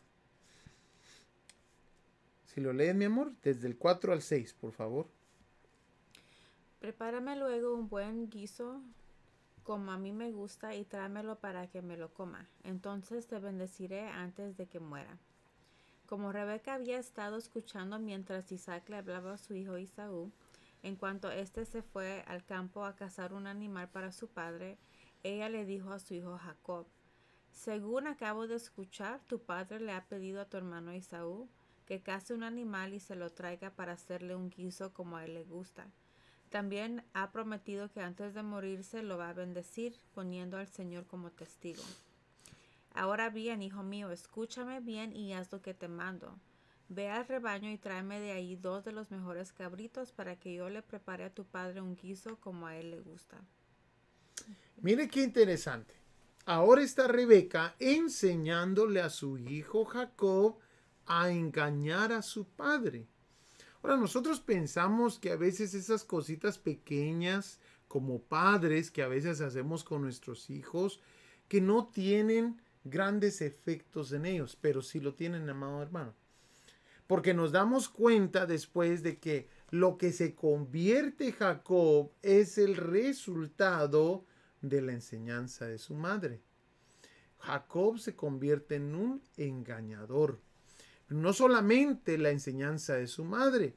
Si 2.47 2.61
lo 2.61 2.73
lees, 2.73 2.95
mi 2.95 3.05
amor, 3.05 3.31
desde 3.43 3.67
el 3.67 3.77
4 3.77 4.11
al 4.11 4.23
6, 4.23 4.55
por 4.59 4.71
favor. 4.71 5.05
Prepárame 6.79 7.35
luego 7.35 7.75
un 7.75 7.87
buen 7.89 8.27
guiso 8.27 8.81
como 9.69 9.91
a 9.91 9.99
mí 9.99 10.11
me 10.11 10.31
gusta 10.31 10.73
y 10.73 10.83
tráemelo 10.83 11.37
para 11.37 11.67
que 11.67 11.83
me 11.83 11.95
lo 11.95 12.11
coma. 12.11 12.49
Entonces 12.63 13.27
te 13.27 13.37
bendeciré 13.37 14.07
antes 14.07 14.57
de 14.57 14.65
que 14.65 14.79
muera. 14.79 15.19
Como 16.07 16.31
Rebeca 16.31 16.73
había 16.73 16.97
estado 16.97 17.37
escuchando 17.37 17.99
mientras 17.99 18.51
Isaac 18.51 18.89
le 18.89 18.97
hablaba 18.97 19.33
a 19.33 19.37
su 19.37 19.53
hijo 19.53 19.77
Isaú, 19.77 20.31
en 20.81 20.95
cuanto 20.95 21.29
éste 21.29 21.65
se 21.65 21.83
fue 21.83 22.23
al 22.25 22.43
campo 22.43 22.83
a 22.83 22.95
cazar 22.95 23.31
un 23.31 23.45
animal 23.45 23.89
para 23.89 24.11
su 24.11 24.27
padre, 24.27 24.79
ella 25.21 25.49
le 25.49 25.65
dijo 25.65 25.91
a 25.91 25.99
su 25.99 26.15
hijo 26.15 26.39
Jacob, 26.39 26.87
Según 27.51 28.07
acabo 28.07 28.47
de 28.47 28.55
escuchar, 28.55 29.21
tu 29.27 29.37
padre 29.37 29.81
le 29.81 29.91
ha 29.91 30.07
pedido 30.07 30.41
a 30.41 30.45
tu 30.45 30.57
hermano 30.57 30.95
Isaú 30.95 31.47
que 31.85 32.01
case 32.01 32.33
un 32.33 32.41
animal 32.41 32.95
y 32.95 32.99
se 32.99 33.15
lo 33.15 33.29
traiga 33.29 33.69
para 33.69 33.93
hacerle 33.93 34.35
un 34.35 34.49
guiso 34.49 34.93
como 34.93 35.17
a 35.17 35.25
él 35.25 35.35
le 35.35 35.43
gusta. 35.43 35.85
También 36.49 37.03
ha 37.13 37.31
prometido 37.31 37.91
que 37.91 38.01
antes 38.01 38.33
de 38.33 38.41
morirse 38.41 39.03
lo 39.03 39.17
va 39.17 39.29
a 39.29 39.33
bendecir, 39.33 39.95
poniendo 40.13 40.57
al 40.57 40.67
Señor 40.67 41.05
como 41.05 41.31
testigo. 41.31 41.83
Ahora 42.93 43.29
bien, 43.29 43.61
hijo 43.61 43.83
mío, 43.83 44.11
escúchame 44.11 44.79
bien 44.79 45.15
y 45.15 45.33
haz 45.33 45.51
lo 45.51 45.61
que 45.61 45.73
te 45.73 45.87
mando. 45.87 46.35
Ve 46.89 47.07
al 47.09 47.27
rebaño 47.27 47.69
y 47.69 47.77
tráeme 47.77 48.19
de 48.19 48.31
ahí 48.31 48.55
dos 48.55 48.83
de 48.83 48.91
los 48.91 49.11
mejores 49.11 49.53
cabritos 49.53 50.11
para 50.11 50.37
que 50.37 50.55
yo 50.55 50.69
le 50.69 50.81
prepare 50.81 51.23
a 51.23 51.33
tu 51.33 51.45
padre 51.45 51.81
un 51.81 51.95
guiso 51.95 52.37
como 52.37 52.65
a 52.65 52.75
él 52.75 52.89
le 52.89 52.99
gusta. 52.99 53.37
Mire 54.81 55.07
qué 55.07 55.21
interesante. 55.21 55.93
Ahora 56.45 56.81
está 56.81 57.07
Rebeca 57.07 57.75
enseñándole 57.77 59.01
a 59.01 59.11
su 59.11 59.37
hijo 59.37 59.85
Jacob 59.85 60.57
a 61.05 61.29
engañar 61.29 62.11
a 62.11 62.23
su 62.23 62.45
padre. 62.45 63.07
Ahora 63.81 63.97
nosotros 63.97 64.39
pensamos 64.41 65.19
que 65.19 65.31
a 65.31 65.37
veces 65.37 65.73
esas 65.73 66.03
cositas 66.03 66.57
pequeñas 66.57 67.59
como 67.87 68.21
padres 68.21 68.91
que 68.91 69.01
a 69.01 69.07
veces 69.07 69.41
hacemos 69.41 69.83
con 69.83 70.01
nuestros 70.01 70.49
hijos 70.49 71.01
que 71.47 71.61
no 71.61 71.87
tienen 71.87 72.61
grandes 72.83 73.41
efectos 73.41 74.11
en 74.11 74.25
ellos, 74.25 74.57
pero 74.59 74.81
sí 74.81 74.99
lo 74.99 75.15
tienen, 75.15 75.49
amado 75.49 75.81
hermano. 75.81 76.13
Porque 77.07 77.33
nos 77.33 77.51
damos 77.51 77.89
cuenta 77.89 78.45
después 78.45 79.01
de 79.01 79.17
que 79.17 79.49
lo 79.71 79.97
que 79.97 80.11
se 80.11 80.35
convierte 80.35 81.31
Jacob 81.31 82.11
es 82.21 82.57
el 82.57 82.75
resultado 82.75 84.25
de 84.61 84.81
la 84.81 84.91
enseñanza 84.93 85.65
de 85.65 85.79
su 85.79 85.95
madre. 85.95 86.41
Jacob 87.39 87.97
se 87.97 88.15
convierte 88.15 88.75
en 88.75 88.93
un 88.93 89.23
engañador. 89.37 90.39
No 91.09 91.33
solamente 91.33 92.17
la 92.17 92.29
enseñanza 92.29 92.95
de 92.95 93.07
su 93.07 93.25
madre, 93.25 93.75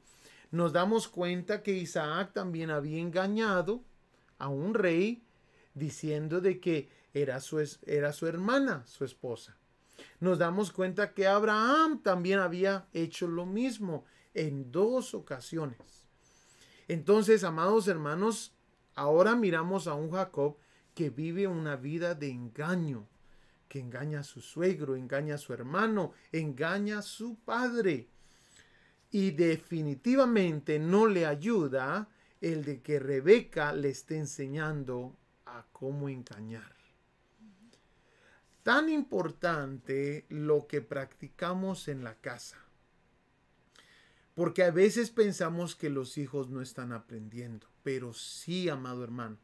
nos 0.51 0.71
damos 0.71 1.07
cuenta 1.07 1.63
que 1.63 1.75
Isaac 1.75 2.31
también 2.33 2.69
había 2.69 2.99
engañado 2.99 3.83
a 4.37 4.49
un 4.49 4.73
rey 4.73 5.23
diciendo 5.73 6.41
de 6.41 6.59
que 6.59 6.89
era 7.13 7.39
su, 7.39 7.59
era 7.85 8.13
su 8.13 8.27
hermana, 8.27 8.85
su 8.85 9.03
esposa. 9.03 9.57
Nos 10.19 10.37
damos 10.39 10.71
cuenta 10.71 11.13
que 11.13 11.27
Abraham 11.27 12.01
también 12.01 12.39
había 12.39 12.87
hecho 12.93 13.27
lo 13.27 13.45
mismo 13.45 14.05
en 14.33 14.71
dos 14.71 15.13
ocasiones. 15.13 16.05
Entonces, 16.87 17.43
amados 17.43 17.87
hermanos, 17.87 18.53
ahora 18.95 19.35
miramos 19.35 19.87
a 19.87 19.93
un 19.93 20.11
Jacob 20.11 20.57
que 20.93 21.09
vive 21.09 21.47
una 21.47 21.75
vida 21.75 22.13
de 22.15 22.29
engaño, 22.29 23.07
que 23.73 23.79
engaña 23.79 24.19
a 24.19 24.23
su 24.23 24.39
suegro, 24.39 24.95
engaña 24.95 25.33
a 25.33 25.39
su 25.39 25.51
hermano, 25.51 26.13
engaña 26.31 26.99
a 26.99 27.01
su 27.01 27.39
padre. 27.39 28.07
Y 29.09 29.31
definitivamente 29.31 30.77
no 30.77 31.07
le 31.07 31.25
ayuda 31.25 32.07
el 32.39 32.63
de 32.63 32.83
que 32.83 32.99
Rebeca 32.99 33.73
le 33.73 33.89
esté 33.89 34.17
enseñando 34.19 35.17
a 35.47 35.65
cómo 35.71 36.07
engañar 36.07 36.71
tan 38.61 38.89
importante 38.89 40.27
lo 40.29 40.67
que 40.67 40.81
practicamos 40.81 41.87
en 41.87 42.03
la 42.03 42.13
casa. 42.13 42.57
Porque 44.35 44.63
a 44.63 44.69
veces 44.69 45.09
pensamos 45.09 45.75
que 45.75 45.89
los 45.89 46.19
hijos 46.19 46.51
no 46.51 46.61
están 46.61 46.91
aprendiendo, 46.91 47.65
pero 47.81 48.13
sí, 48.13 48.69
amado 48.69 49.03
hermano. 49.03 49.39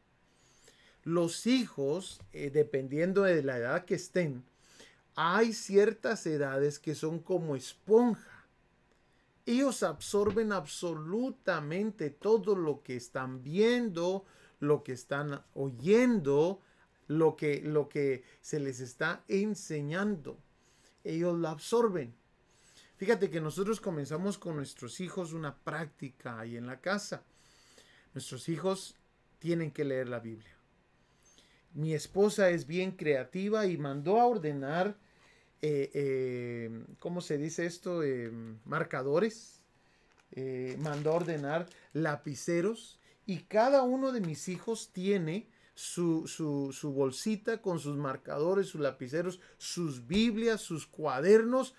Los 1.10 1.48
hijos, 1.48 2.20
eh, 2.32 2.50
dependiendo 2.50 3.22
de 3.22 3.42
la 3.42 3.58
edad 3.58 3.84
que 3.84 3.96
estén, 3.96 4.44
hay 5.16 5.52
ciertas 5.52 6.24
edades 6.24 6.78
que 6.78 6.94
son 6.94 7.18
como 7.18 7.56
esponja. 7.56 8.46
Ellos 9.44 9.82
absorben 9.82 10.52
absolutamente 10.52 12.10
todo 12.10 12.54
lo 12.54 12.84
que 12.84 12.94
están 12.94 13.42
viendo, 13.42 14.24
lo 14.60 14.84
que 14.84 14.92
están 14.92 15.42
oyendo, 15.54 16.60
lo 17.08 17.34
que, 17.34 17.60
lo 17.60 17.88
que 17.88 18.22
se 18.40 18.60
les 18.60 18.78
está 18.78 19.24
enseñando. 19.26 20.38
Ellos 21.02 21.36
lo 21.36 21.48
absorben. 21.48 22.14
Fíjate 22.98 23.30
que 23.30 23.40
nosotros 23.40 23.80
comenzamos 23.80 24.38
con 24.38 24.54
nuestros 24.54 25.00
hijos 25.00 25.32
una 25.32 25.56
práctica 25.56 26.38
ahí 26.38 26.56
en 26.56 26.68
la 26.68 26.80
casa. 26.80 27.24
Nuestros 28.14 28.48
hijos 28.48 28.94
tienen 29.40 29.72
que 29.72 29.84
leer 29.84 30.08
la 30.08 30.20
Biblia. 30.20 30.59
Mi 31.74 31.94
esposa 31.94 32.50
es 32.50 32.66
bien 32.66 32.92
creativa 32.92 33.66
y 33.66 33.78
mandó 33.78 34.20
a 34.20 34.26
ordenar, 34.26 34.96
eh, 35.62 35.90
eh, 35.94 36.84
¿cómo 36.98 37.20
se 37.20 37.38
dice 37.38 37.66
esto? 37.66 38.02
Eh, 38.02 38.30
marcadores. 38.64 39.56
mandó 40.78 41.10
a 41.10 41.14
ordenar 41.14 41.66
lapiceros 41.92 43.00
y 43.26 43.38
cada 43.40 43.82
uno 43.82 44.12
de 44.12 44.20
mis 44.20 44.48
hijos 44.48 44.90
tiene 44.92 45.48
su, 45.74 46.92
bolsita 46.94 47.62
con 47.62 47.78
sus 47.78 47.96
marcadores, 47.96 48.68
sus 48.68 48.80
lapiceros, 48.80 49.40
sus 49.56 50.06
Biblias, 50.06 50.60
sus 50.60 50.86
cuadernos. 50.86 51.74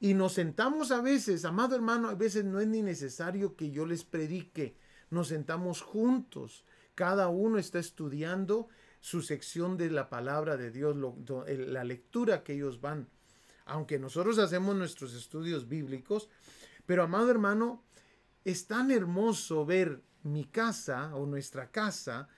Y 0.00 0.14
nos 0.14 0.32
sentamos 0.32 0.90
a 0.90 1.02
veces, 1.02 1.44
amado 1.44 1.76
hermano, 1.76 2.08
a 2.08 2.14
veces 2.14 2.44
no 2.44 2.60
es 2.60 2.66
ni 2.66 2.82
necesario 2.82 3.54
que 3.54 3.70
yo 3.70 3.86
les 3.86 4.04
predique. 4.04 4.76
Nos 5.10 5.28
sentamos 5.28 5.82
juntos. 5.82 6.64
Cada 6.94 7.28
uno 7.28 7.58
está 7.58 7.78
estudiando 7.78 8.68
su 9.00 9.22
sección 9.22 9.76
de 9.76 9.90
la 9.90 10.08
palabra 10.08 10.56
de 10.56 10.70
Dios, 10.70 10.96
la 11.46 11.84
lectura 11.84 12.44
que 12.44 12.54
ellos 12.54 12.80
van. 12.80 13.08
Aunque 13.64 13.98
nosotros 13.98 14.38
hacemos 14.38 14.76
nuestros 14.76 15.14
estudios 15.14 15.68
bíblicos, 15.68 16.28
pero 16.86 17.02
amado 17.02 17.30
hermano, 17.30 17.84
es 18.44 18.66
tan 18.66 18.90
hermoso 18.90 19.64
ver 19.64 20.02
mi 20.22 20.44
casa 20.44 21.14
o 21.14 21.26
nuestra 21.26 21.70
casa 21.70 22.28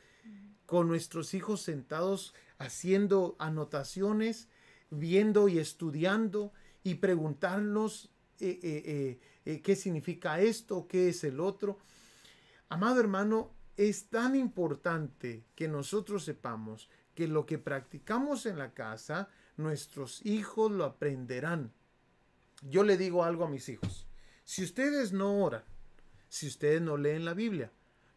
con 0.67 0.89
nuestros 0.89 1.35
hijos 1.35 1.63
sentados 1.63 2.35
haciendo 2.59 3.37
anotaciones, 3.39 4.49
viendo 4.91 5.49
y 5.49 5.59
estudiando 5.59 6.53
y 6.85 6.97
preguntarnos 6.97 8.11
eh, 8.41 8.59
eh, 8.63 9.21
eh, 9.45 9.61
qué 9.63 9.77
significa 9.77 10.41
esto, 10.41 10.87
qué 10.89 11.09
es 11.09 11.25
el 11.25 11.41
otro. 11.41 11.79
Amado 12.69 13.01
hermano, 13.01 13.53
es 13.77 14.09
tan 14.09 14.37
importante 14.37 15.45
que 15.55 15.69
nosotros 15.69 16.25
sepamos 16.25 16.89
que 17.15 17.29
lo 17.29 17.47
que 17.47 17.59
practicamos 17.59 18.47
en 18.47 18.59
la 18.59 18.73
casa, 18.73 19.29
nuestros 19.57 20.25
hijos 20.25 20.71
lo 20.71 20.85
aprenderán. 20.85 21.73
Yo 22.63 22.85
le 22.85 22.97
digo 22.97 23.25
algo 23.25 23.45
a 23.45 23.51
mis 23.51 23.69
hijos. 23.69 24.07
Si 24.45 24.63
ustedes 24.65 25.13
no 25.13 25.43
oran, 25.43 25.65
si 26.29 26.47
ustedes 26.47 26.81
no 26.81 26.97
leen 26.97 27.25
la 27.25 27.35
Biblia, 27.35 27.71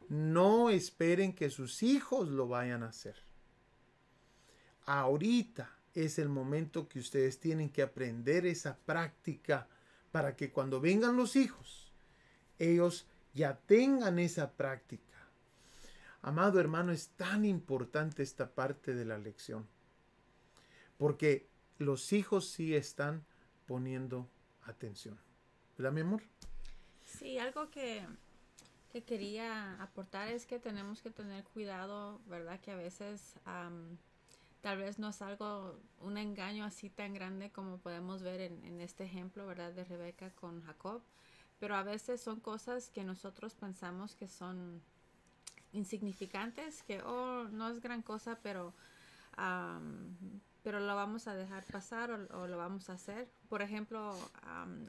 no 0.09 0.69
esperen 0.69 1.33
que 1.33 1.49
sus 1.49 1.83
hijos 1.83 2.29
lo 2.29 2.47
vayan 2.47 2.83
a 2.83 2.89
hacer. 2.89 3.15
Ahorita 4.85 5.77
es 5.93 6.19
el 6.19 6.29
momento 6.29 6.87
que 6.87 6.99
ustedes 6.99 7.39
tienen 7.39 7.69
que 7.69 7.81
aprender 7.81 8.45
esa 8.45 8.77
práctica 8.77 9.67
para 10.11 10.35
que 10.35 10.51
cuando 10.51 10.79
vengan 10.79 11.17
los 11.17 11.35
hijos, 11.35 11.91
ellos 12.59 13.07
ya 13.33 13.57
tengan 13.65 14.19
esa 14.19 14.51
práctica. 14.51 15.14
Amado 16.25 16.59
hermano, 16.59 16.91
es 16.91 17.09
tan 17.09 17.45
importante 17.45 18.23
esta 18.23 18.55
parte 18.55 18.95
de 18.95 19.05
la 19.05 19.19
lección. 19.19 19.67
Porque 20.97 21.47
los 21.77 22.13
hijos 22.13 22.49
sí 22.49 22.73
están 22.73 23.23
poniendo 23.67 24.27
atención. 24.63 25.19
¿Verdad, 25.77 25.91
mi 25.91 26.01
amor? 26.01 26.23
Sí, 27.03 27.37
algo 27.37 27.69
que 27.69 28.03
que 28.91 29.03
quería 29.03 29.79
aportar 29.83 30.29
es 30.29 30.47
que 30.47 30.57
tenemos 30.57 31.01
que 31.01 31.11
tener 31.11 31.43
cuidado, 31.43 32.21
¿verdad? 32.27 32.59
Que 32.61 32.71
a 32.71 32.75
veces 32.75 33.35
tal 34.61 34.77
vez 34.77 34.97
no 34.97 35.09
es 35.09 35.21
algo, 35.21 35.77
un 35.99 36.17
engaño 36.17 36.63
así 36.63 36.89
tan 36.89 37.13
grande 37.13 37.51
como 37.51 37.77
podemos 37.77 38.23
ver 38.23 38.39
en, 38.39 38.63
en, 38.63 38.79
este 38.79 39.03
ejemplo, 39.03 39.45
¿verdad? 39.45 39.73
De 39.73 39.83
Rebeca 39.83 40.31
con 40.31 40.63
Jacob. 40.63 41.03
Pero 41.59 41.75
a 41.75 41.83
veces 41.83 42.21
son 42.21 42.39
cosas 42.39 42.89
que 42.89 43.03
nosotros 43.03 43.53
pensamos 43.53 44.15
que 44.15 44.29
son 44.29 44.81
insignificantes, 45.75 46.83
que, 46.83 47.01
oh, 47.01 47.45
no 47.51 47.69
es 47.69 47.81
gran 47.81 48.01
cosa, 48.01 48.39
pero 48.41 48.73
pero 50.63 50.79
lo 50.79 50.95
vamos 50.95 51.27
a 51.27 51.35
dejar 51.35 51.63
pasar 51.65 52.09
o, 52.11 52.47
lo 52.47 52.57
vamos 52.57 52.89
a 52.89 52.93
hacer. 52.93 53.27
Por 53.49 53.61
ejemplo, 53.61 54.17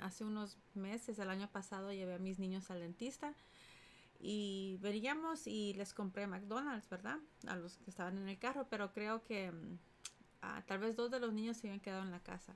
hace 0.01 0.25
unos 0.25 0.57
meses, 0.75 1.18
el 1.18 1.29
año 1.29 1.49
pasado, 1.49 1.92
llevé 1.92 2.14
a 2.14 2.18
mis 2.18 2.38
niños 2.38 2.70
al 2.70 2.81
dentista 2.81 3.35
y 4.18 4.79
veníamos 4.81 5.46
y 5.46 5.75
les 5.75 5.92
compré 5.92 6.27
McDonald's, 6.27 6.88
¿verdad? 6.88 7.18
A 7.46 7.57
los 7.57 7.77
que 7.77 7.90
estaban 7.90 8.16
en 8.16 8.29
el 8.29 8.38
carro, 8.38 8.66
pero 8.70 8.92
creo 8.92 9.22
que 9.25 9.53
mm, 9.53 9.79
tal 10.66 10.79
vez 10.79 10.96
dos 10.96 11.11
de 11.11 11.20
los 11.20 11.35
niños 11.35 11.59
se 11.59 11.66
habían 11.66 11.81
quedado 11.81 12.05
en 12.05 12.11
la 12.11 12.20
casa. 12.20 12.55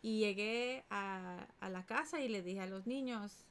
Y 0.00 0.20
llegué 0.20 0.84
a, 0.88 1.46
a 1.60 1.68
la 1.68 1.84
casa 1.84 2.20
y 2.20 2.28
le 2.28 2.42
dije 2.42 2.60
a 2.60 2.66
los 2.66 2.86
niños, 2.86 3.44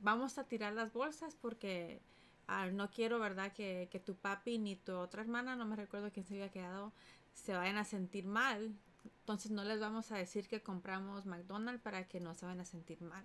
vamos 0.00 0.36
a 0.36 0.44
tirar 0.44 0.74
las 0.74 0.92
bolsas 0.92 1.34
porque 1.34 2.02
ah, 2.50 2.66
no 2.70 2.90
quiero, 2.90 3.18
¿verdad? 3.18 3.52
Que, 3.52 3.88
que, 3.90 4.00
tu 4.00 4.16
papi 4.16 4.58
ni 4.58 4.76
tu 4.76 4.92
otra 4.92 5.22
hermana, 5.22 5.56
no 5.56 5.64
me 5.64 5.76
recuerdo 5.76 6.10
quién 6.12 6.26
se 6.26 6.34
había 6.34 6.50
quedado, 6.50 6.92
se 7.34 7.54
vayan 7.54 7.76
a 7.76 7.84
sentir 7.84 8.26
mal. 8.26 8.74
Entonces 9.20 9.50
no 9.50 9.64
les 9.64 9.80
vamos 9.80 10.10
a 10.12 10.16
decir 10.16 10.48
que 10.48 10.62
compramos 10.62 11.26
McDonald's 11.26 11.82
para 11.82 12.08
que 12.08 12.20
no 12.20 12.34
se 12.34 12.46
vayan 12.46 12.60
a 12.60 12.64
sentir 12.64 13.00
mal. 13.00 13.24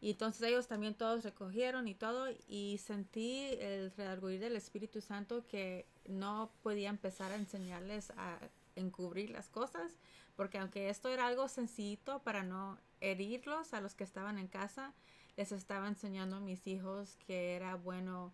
Y 0.00 0.10
entonces 0.10 0.42
ellos 0.42 0.68
también 0.68 0.94
todos 0.94 1.24
recogieron 1.24 1.88
y 1.88 1.94
todo 1.94 2.28
y 2.46 2.78
sentí 2.78 3.48
el 3.58 3.90
redarguir 3.92 4.40
del 4.40 4.56
Espíritu 4.56 5.00
Santo 5.00 5.46
que 5.46 5.86
no 6.06 6.52
podía 6.62 6.90
empezar 6.90 7.32
a 7.32 7.36
enseñarles 7.36 8.10
a 8.16 8.38
encubrir 8.76 9.30
las 9.30 9.48
cosas, 9.48 9.98
porque 10.36 10.58
aunque 10.58 10.90
esto 10.90 11.08
era 11.08 11.26
algo 11.26 11.48
sencillito 11.48 12.22
para 12.22 12.42
no 12.42 12.78
herirlos 13.00 13.72
a 13.72 13.80
los 13.80 13.94
que 13.94 14.04
estaban 14.04 14.38
en 14.38 14.48
casa, 14.48 14.92
les 15.36 15.52
estaba 15.52 15.88
enseñando 15.88 16.36
a 16.36 16.40
mis 16.40 16.66
hijos 16.66 17.16
que 17.26 17.54
era 17.54 17.74
bueno 17.76 18.32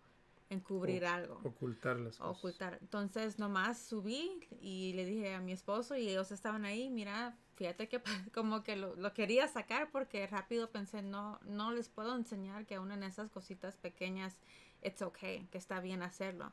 encubrir 0.49 1.05
algo. 1.05 1.39
Ocultar 1.43 1.97
las 1.97 2.17
cosas. 2.17 2.37
Ocultar. 2.37 2.77
Entonces 2.81 3.39
nomás 3.39 3.79
subí 3.79 4.39
y 4.61 4.93
le 4.93 5.05
dije 5.05 5.33
a 5.33 5.41
mi 5.41 5.51
esposo 5.51 5.95
y 5.95 6.09
ellos 6.09 6.31
estaban 6.31 6.65
ahí, 6.65 6.89
mira, 6.89 7.35
fíjate 7.55 7.87
que 7.89 8.01
como 8.33 8.63
que 8.63 8.75
lo, 8.75 8.95
lo, 8.95 9.13
quería 9.13 9.47
sacar 9.47 9.89
porque 9.91 10.25
rápido 10.27 10.69
pensé, 10.69 11.01
no, 11.01 11.39
no 11.43 11.71
les 11.71 11.89
puedo 11.89 12.15
enseñar 12.15 12.65
que 12.65 12.75
aún 12.75 12.91
en 12.91 13.03
esas 13.03 13.29
cositas 13.29 13.75
pequeñas, 13.77 14.37
it's 14.81 15.01
okay, 15.01 15.47
que 15.51 15.57
está 15.57 15.79
bien 15.79 16.03
hacerlo 16.03 16.51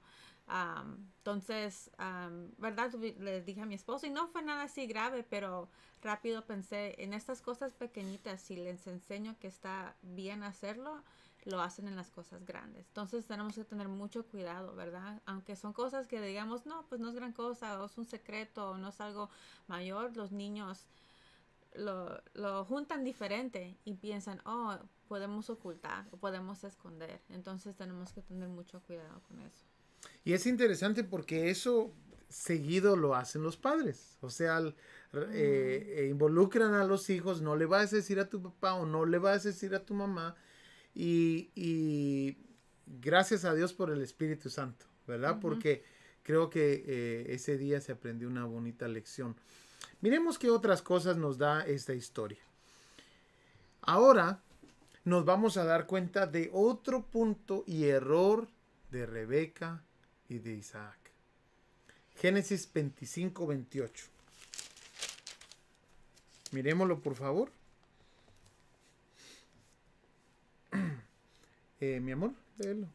entonces, 1.18 1.90
¿verdad? 2.58 2.92
Le 2.94 3.42
dije 3.42 3.60
a 3.60 3.66
mi 3.66 3.74
esposo 3.74 4.06
y 4.06 4.10
no 4.10 4.28
fue 4.28 4.42
nada 4.42 4.64
así 4.64 4.86
grave, 4.86 5.22
pero 5.22 5.68
rápido 6.02 6.44
pensé 6.46 6.94
en 7.02 7.12
estas 7.12 7.40
cosas 7.40 7.74
pequeñitas, 7.74 8.40
si 8.40 8.56
les 8.56 8.86
enseño 8.86 9.38
que 9.38 9.46
está 9.46 9.96
bien 10.02 10.42
hacerlo, 10.42 11.02
lo 11.44 11.60
hacen 11.60 11.88
en 11.88 11.96
las 11.96 12.10
cosas 12.10 12.44
grandes. 12.44 12.86
Entonces 12.88 13.26
tenemos 13.26 13.54
que 13.54 13.64
tener 13.64 13.88
mucho 13.88 14.26
cuidado, 14.26 14.74
¿verdad? 14.74 15.22
Aunque 15.26 15.56
son 15.56 15.72
cosas 15.72 16.06
que 16.06 16.20
digamos, 16.20 16.66
no, 16.66 16.86
pues 16.88 17.00
no 17.00 17.08
es 17.08 17.14
gran 17.14 17.32
cosa, 17.32 17.80
o 17.80 17.86
es 17.86 17.96
un 17.96 18.06
secreto, 18.06 18.70
o 18.70 18.76
no 18.76 18.88
es 18.88 19.00
algo 19.00 19.30
mayor, 19.68 20.16
los 20.16 20.32
niños 20.32 20.86
lo, 21.74 22.20
lo 22.34 22.64
juntan 22.64 23.04
diferente 23.04 23.78
y 23.84 23.94
piensan, 23.94 24.40
oh, 24.44 24.78
podemos 25.06 25.48
ocultar 25.48 26.06
o 26.10 26.16
podemos 26.16 26.64
esconder. 26.64 27.22
Entonces 27.28 27.76
tenemos 27.76 28.12
que 28.12 28.22
tener 28.22 28.48
mucho 28.48 28.82
cuidado 28.82 29.22
con 29.28 29.40
eso. 29.40 29.69
Y 30.24 30.32
es 30.32 30.46
interesante 30.46 31.04
porque 31.04 31.50
eso 31.50 31.92
seguido 32.28 32.96
lo 32.96 33.14
hacen 33.14 33.42
los 33.42 33.56
padres. 33.56 34.16
O 34.20 34.30
sea, 34.30 34.60
eh, 34.60 34.74
eh, 35.12 36.08
involucran 36.10 36.74
a 36.74 36.84
los 36.84 37.10
hijos, 37.10 37.42
no 37.42 37.56
le 37.56 37.66
vas 37.66 37.92
a 37.92 37.96
decir 37.96 38.20
a 38.20 38.28
tu 38.28 38.40
papá 38.40 38.74
o 38.74 38.86
no 38.86 39.04
le 39.04 39.18
vas 39.18 39.44
a 39.44 39.48
decir 39.48 39.74
a 39.74 39.84
tu 39.84 39.94
mamá. 39.94 40.36
Y, 40.94 42.38
gracias 42.86 43.44
a 43.44 43.54
Dios 43.54 43.72
por 43.72 43.90
el 43.90 44.00
Espíritu 44.02 44.50
Santo, 44.50 44.86
¿verdad? 45.06 45.38
Porque 45.40 45.84
creo 46.22 46.50
que 46.50 46.84
eh, 46.86 47.26
ese 47.28 47.56
día 47.58 47.80
se 47.80 47.92
aprendió 47.92 48.28
una 48.28 48.44
bonita 48.44 48.88
lección. 48.88 49.36
Miremos 50.00 50.38
qué 50.38 50.50
otras 50.50 50.82
cosas 50.82 51.16
nos 51.16 51.38
da 51.38 51.64
esta 51.66 51.94
historia. 51.94 52.40
Ahora 53.82 54.42
nos 55.04 55.24
vamos 55.24 55.56
a 55.56 55.64
dar 55.64 55.86
cuenta 55.86 56.26
de 56.26 56.50
otro 56.52 57.06
punto 57.06 57.64
y 57.66 57.84
error 57.84 58.48
de 58.90 59.06
Rebeca 59.06 59.82
y 60.30 60.38
de 60.38 60.54
Isaac. 60.54 60.98
Génesis 62.16 62.70
25, 62.72 63.46
28. 63.46 64.06
Miremoslo, 66.52 67.00
por 67.00 67.14
favor. 67.14 67.52
Eh, 71.82 71.98
mi 71.98 72.12
amor, 72.12 72.34
léelo. 72.58 72.88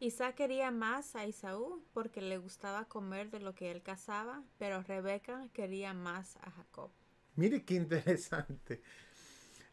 Isaac 0.00 0.34
quería 0.34 0.70
más 0.70 1.14
a 1.14 1.26
Isaú 1.26 1.82
porque 1.92 2.22
le 2.22 2.38
gustaba 2.38 2.86
comer 2.86 3.30
de 3.30 3.38
lo 3.38 3.54
que 3.54 3.70
él 3.70 3.82
cazaba, 3.82 4.42
pero 4.56 4.82
Rebeca 4.82 5.46
quería 5.52 5.92
más 5.92 6.36
a 6.36 6.50
Jacob. 6.52 6.90
Mire 7.34 7.64
qué 7.64 7.74
interesante. 7.74 8.80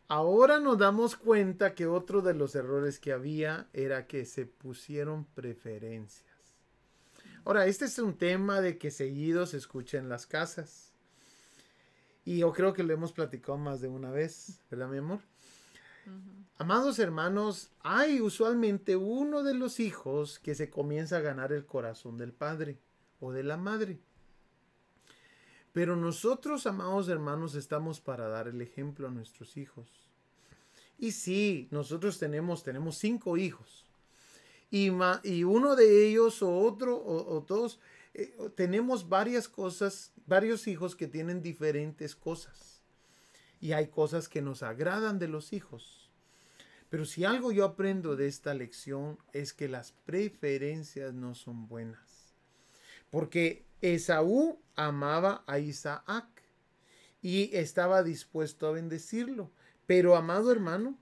Ahora 0.09 0.59
nos 0.59 0.77
damos 0.77 1.15
cuenta 1.15 1.73
que 1.73 1.87
otro 1.87 2.21
de 2.21 2.33
los 2.33 2.55
errores 2.55 2.99
que 2.99 3.13
había 3.13 3.69
era 3.71 4.05
que 4.05 4.25
se 4.25 4.45
pusieron 4.45 5.23
preferencias. 5.23 6.32
Ahora, 7.45 7.65
este 7.65 7.85
es 7.85 7.99
un 7.99 8.13
tema 8.13 8.61
de 8.61 8.77
que 8.77 8.89
seguido 8.89 9.45
se 9.45 9.57
escucha 9.57 9.97
en 9.97 10.07
las 10.07 10.25
casas. 10.25 10.93
Y 12.23 12.37
yo 12.37 12.53
creo 12.53 12.73
que 12.73 12.83
lo 12.83 12.93
hemos 12.93 13.11
platicado 13.11 13.57
más 13.57 13.81
de 13.81 13.89
una 13.89 14.11
vez, 14.11 14.61
¿verdad, 14.71 14.87
mi 14.87 14.99
amor? 14.99 15.19
Amados 16.57 16.99
hermanos, 16.99 17.69
hay 17.81 18.21
usualmente 18.21 18.95
uno 18.95 19.43
de 19.43 19.53
los 19.53 19.81
hijos 19.81 20.39
que 20.39 20.55
se 20.55 20.69
comienza 20.69 21.17
a 21.17 21.21
ganar 21.21 21.51
el 21.51 21.65
corazón 21.65 22.17
del 22.17 22.31
padre 22.31 22.77
o 23.19 23.33
de 23.33 23.43
la 23.43 23.57
madre. 23.57 23.99
Pero 25.73 25.97
nosotros, 25.97 26.65
amados 26.65 27.09
hermanos, 27.09 27.55
estamos 27.55 27.99
para 27.99 28.29
dar 28.29 28.47
el 28.47 28.61
ejemplo 28.61 29.07
a 29.07 29.11
nuestros 29.11 29.57
hijos. 29.57 29.89
Y 30.97 31.11
sí, 31.11 31.67
nosotros 31.71 32.19
tenemos, 32.19 32.63
tenemos 32.63 32.95
cinco 32.97 33.35
hijos 33.35 33.83
y, 34.75 35.43
uno 35.43 35.75
de 35.75 36.07
ellos 36.07 36.41
o 36.41 36.57
otro 36.57 36.97
o, 36.97 37.43
todos 37.43 37.79
eh, 38.15 38.35
tenemos 38.55 39.07
varias 39.07 39.47
cosas, 39.47 40.11
varios 40.25 40.67
hijos 40.67 40.95
que 40.95 41.07
tienen 41.07 41.43
diferentes 41.43 42.15
cosas. 42.15 42.81
Y 43.61 43.73
hay 43.73 43.89
cosas 43.89 44.27
que 44.27 44.41
nos 44.41 44.63
agradan 44.63 45.19
de 45.19 45.27
los 45.27 45.53
hijos. 45.53 46.09
Pero 46.89 47.05
si 47.05 47.23
algo 47.23 47.51
yo 47.51 47.65
aprendo 47.65 48.15
de 48.15 48.27
esta 48.27 48.55
lección 48.55 49.19
es 49.31 49.53
que 49.53 49.67
las 49.67 49.91
preferencias 49.91 51.13
no 51.13 51.35
son 51.35 51.67
buenas. 51.67 52.33
Porque 53.11 53.67
Esaú 53.81 54.59
amaba 54.75 55.43
a 55.45 55.59
Isaac 55.59 56.25
y 57.21 57.55
estaba 57.55 58.01
dispuesto 58.01 58.65
a 58.65 58.71
bendecirlo. 58.71 59.51
Pero 59.85 60.15
amado 60.15 60.51
hermano, 60.51 60.97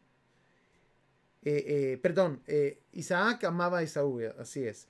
eh, 1.44 1.64
eh, 1.66 1.98
perdón, 1.98 2.44
eh, 2.46 2.84
Isaac 2.92 3.46
amaba 3.46 3.80
a 3.80 3.84
Esaú, 3.84 4.22
así 4.38 4.64
es. 4.64 4.88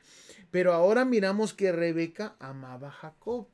Pero 0.51 0.73
ahora 0.73 1.05
miramos 1.05 1.53
que 1.53 1.71
Rebeca 1.71 2.35
amaba 2.39 2.89
a 2.89 2.91
Jacob. 2.91 3.47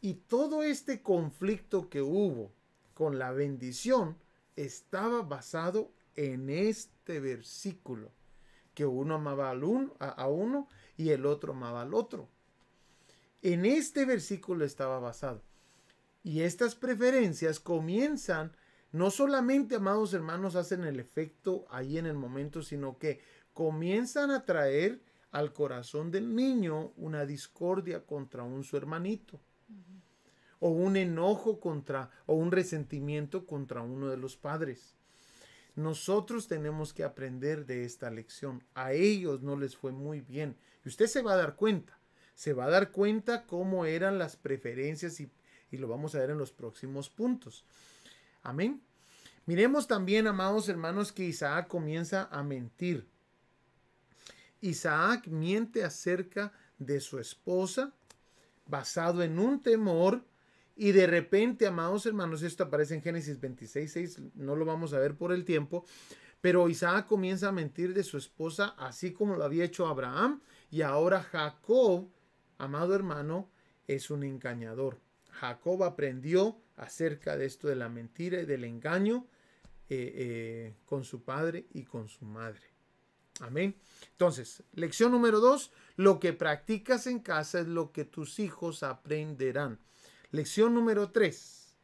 Y 0.00 0.14
todo 0.14 0.62
este 0.62 1.02
conflicto 1.02 1.88
que 1.88 2.02
hubo 2.02 2.52
con 2.94 3.18
la 3.18 3.32
bendición 3.32 4.16
estaba 4.56 5.22
basado 5.22 5.92
en 6.16 6.50
este 6.50 7.20
versículo, 7.20 8.10
que 8.74 8.84
uno 8.84 9.16
amaba 9.16 9.50
al 9.50 9.64
uno, 9.64 9.94
a 9.98 10.28
uno 10.28 10.68
y 10.96 11.10
el 11.10 11.26
otro 11.26 11.52
amaba 11.52 11.82
al 11.82 11.94
otro. 11.94 12.28
En 13.42 13.64
este 13.64 14.04
versículo 14.04 14.64
estaba 14.64 14.98
basado. 14.98 15.42
Y 16.22 16.42
estas 16.42 16.74
preferencias 16.76 17.58
comienzan 17.58 18.52
no 18.92 19.10
solamente, 19.10 19.76
amados 19.76 20.12
hermanos, 20.12 20.54
hacen 20.54 20.84
el 20.84 21.00
efecto 21.00 21.64
ahí 21.70 21.96
en 21.96 22.04
el 22.04 22.14
momento, 22.14 22.62
sino 22.62 22.98
que 22.98 23.20
comienzan 23.54 24.30
a 24.30 24.44
traer 24.44 25.02
al 25.30 25.54
corazón 25.54 26.10
del 26.10 26.34
niño 26.34 26.92
una 26.96 27.24
discordia 27.24 28.04
contra 28.04 28.42
un 28.42 28.64
su 28.64 28.76
hermanito. 28.76 29.40
O 30.60 30.68
un 30.68 30.96
enojo 30.96 31.58
contra, 31.58 32.10
o 32.26 32.34
un 32.34 32.52
resentimiento 32.52 33.46
contra 33.46 33.80
uno 33.80 34.08
de 34.08 34.18
los 34.18 34.36
padres. 34.36 34.94
Nosotros 35.74 36.46
tenemos 36.46 36.92
que 36.92 37.02
aprender 37.02 37.64
de 37.64 37.84
esta 37.84 38.10
lección. 38.10 38.62
A 38.74 38.92
ellos 38.92 39.42
no 39.42 39.56
les 39.56 39.74
fue 39.74 39.90
muy 39.90 40.20
bien. 40.20 40.56
Y 40.84 40.88
usted 40.88 41.06
se 41.06 41.22
va 41.22 41.32
a 41.32 41.36
dar 41.36 41.56
cuenta. 41.56 41.98
Se 42.34 42.52
va 42.52 42.66
a 42.66 42.70
dar 42.70 42.90
cuenta 42.90 43.46
cómo 43.46 43.86
eran 43.86 44.18
las 44.18 44.36
preferencias 44.36 45.18
y, 45.18 45.32
y 45.70 45.78
lo 45.78 45.88
vamos 45.88 46.14
a 46.14 46.18
ver 46.18 46.30
en 46.30 46.38
los 46.38 46.52
próximos 46.52 47.08
puntos. 47.08 47.64
Amén. 48.42 48.82
Miremos 49.46 49.88
también, 49.88 50.26
amados 50.26 50.68
hermanos, 50.68 51.12
que 51.12 51.24
Isaac 51.24 51.68
comienza 51.68 52.28
a 52.30 52.42
mentir. 52.42 53.06
Isaac 54.60 55.26
miente 55.26 55.84
acerca 55.84 56.52
de 56.78 57.00
su 57.00 57.18
esposa 57.18 57.92
basado 58.66 59.22
en 59.22 59.38
un 59.38 59.62
temor 59.62 60.24
y 60.76 60.92
de 60.92 61.06
repente, 61.06 61.66
amados 61.66 62.06
hermanos, 62.06 62.42
esto 62.42 62.64
aparece 62.64 62.94
en 62.94 63.02
Génesis 63.02 63.40
26, 63.40 63.92
6, 63.92 64.20
no 64.34 64.56
lo 64.56 64.64
vamos 64.64 64.92
a 64.92 64.98
ver 64.98 65.16
por 65.16 65.32
el 65.32 65.44
tiempo, 65.44 65.84
pero 66.40 66.68
Isaac 66.68 67.06
comienza 67.06 67.48
a 67.48 67.52
mentir 67.52 67.92
de 67.92 68.04
su 68.04 68.16
esposa 68.16 68.74
así 68.78 69.12
como 69.12 69.36
lo 69.36 69.44
había 69.44 69.64
hecho 69.64 69.86
Abraham 69.86 70.40
y 70.70 70.82
ahora 70.82 71.22
Jacob, 71.22 72.08
amado 72.58 72.94
hermano, 72.94 73.50
es 73.86 74.10
un 74.10 74.22
engañador. 74.22 74.98
Jacob 75.32 75.82
aprendió 75.84 76.60
acerca 76.76 77.36
de 77.36 77.46
esto 77.46 77.68
de 77.68 77.76
la 77.76 77.88
mentira 77.88 78.40
y 78.40 78.46
del 78.46 78.64
engaño 78.64 79.26
eh, 79.88 80.12
eh, 80.14 80.74
con 80.84 81.04
su 81.04 81.22
padre 81.22 81.66
y 81.72 81.84
con 81.84 82.08
su 82.08 82.24
madre. 82.24 82.62
Amén. 83.40 83.74
Entonces, 84.12 84.62
lección 84.72 85.10
número 85.10 85.40
dos, 85.40 85.72
lo 85.96 86.20
que 86.20 86.32
practicas 86.32 87.06
en 87.06 87.18
casa 87.18 87.60
es 87.60 87.66
lo 87.66 87.92
que 87.92 88.04
tus 88.04 88.38
hijos 88.38 88.82
aprenderán. 88.82 89.80
Lección 90.30 90.74
número 90.74 91.10
tres, 91.10 91.76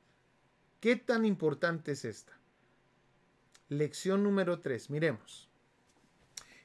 ¿qué 0.81 0.97
tan 0.97 1.25
importante 1.25 1.93
es 1.93 2.05
esta? 2.05 2.39
Lección 3.69 4.23
número 4.23 4.61
tres, 4.61 4.89
miremos. 4.89 5.49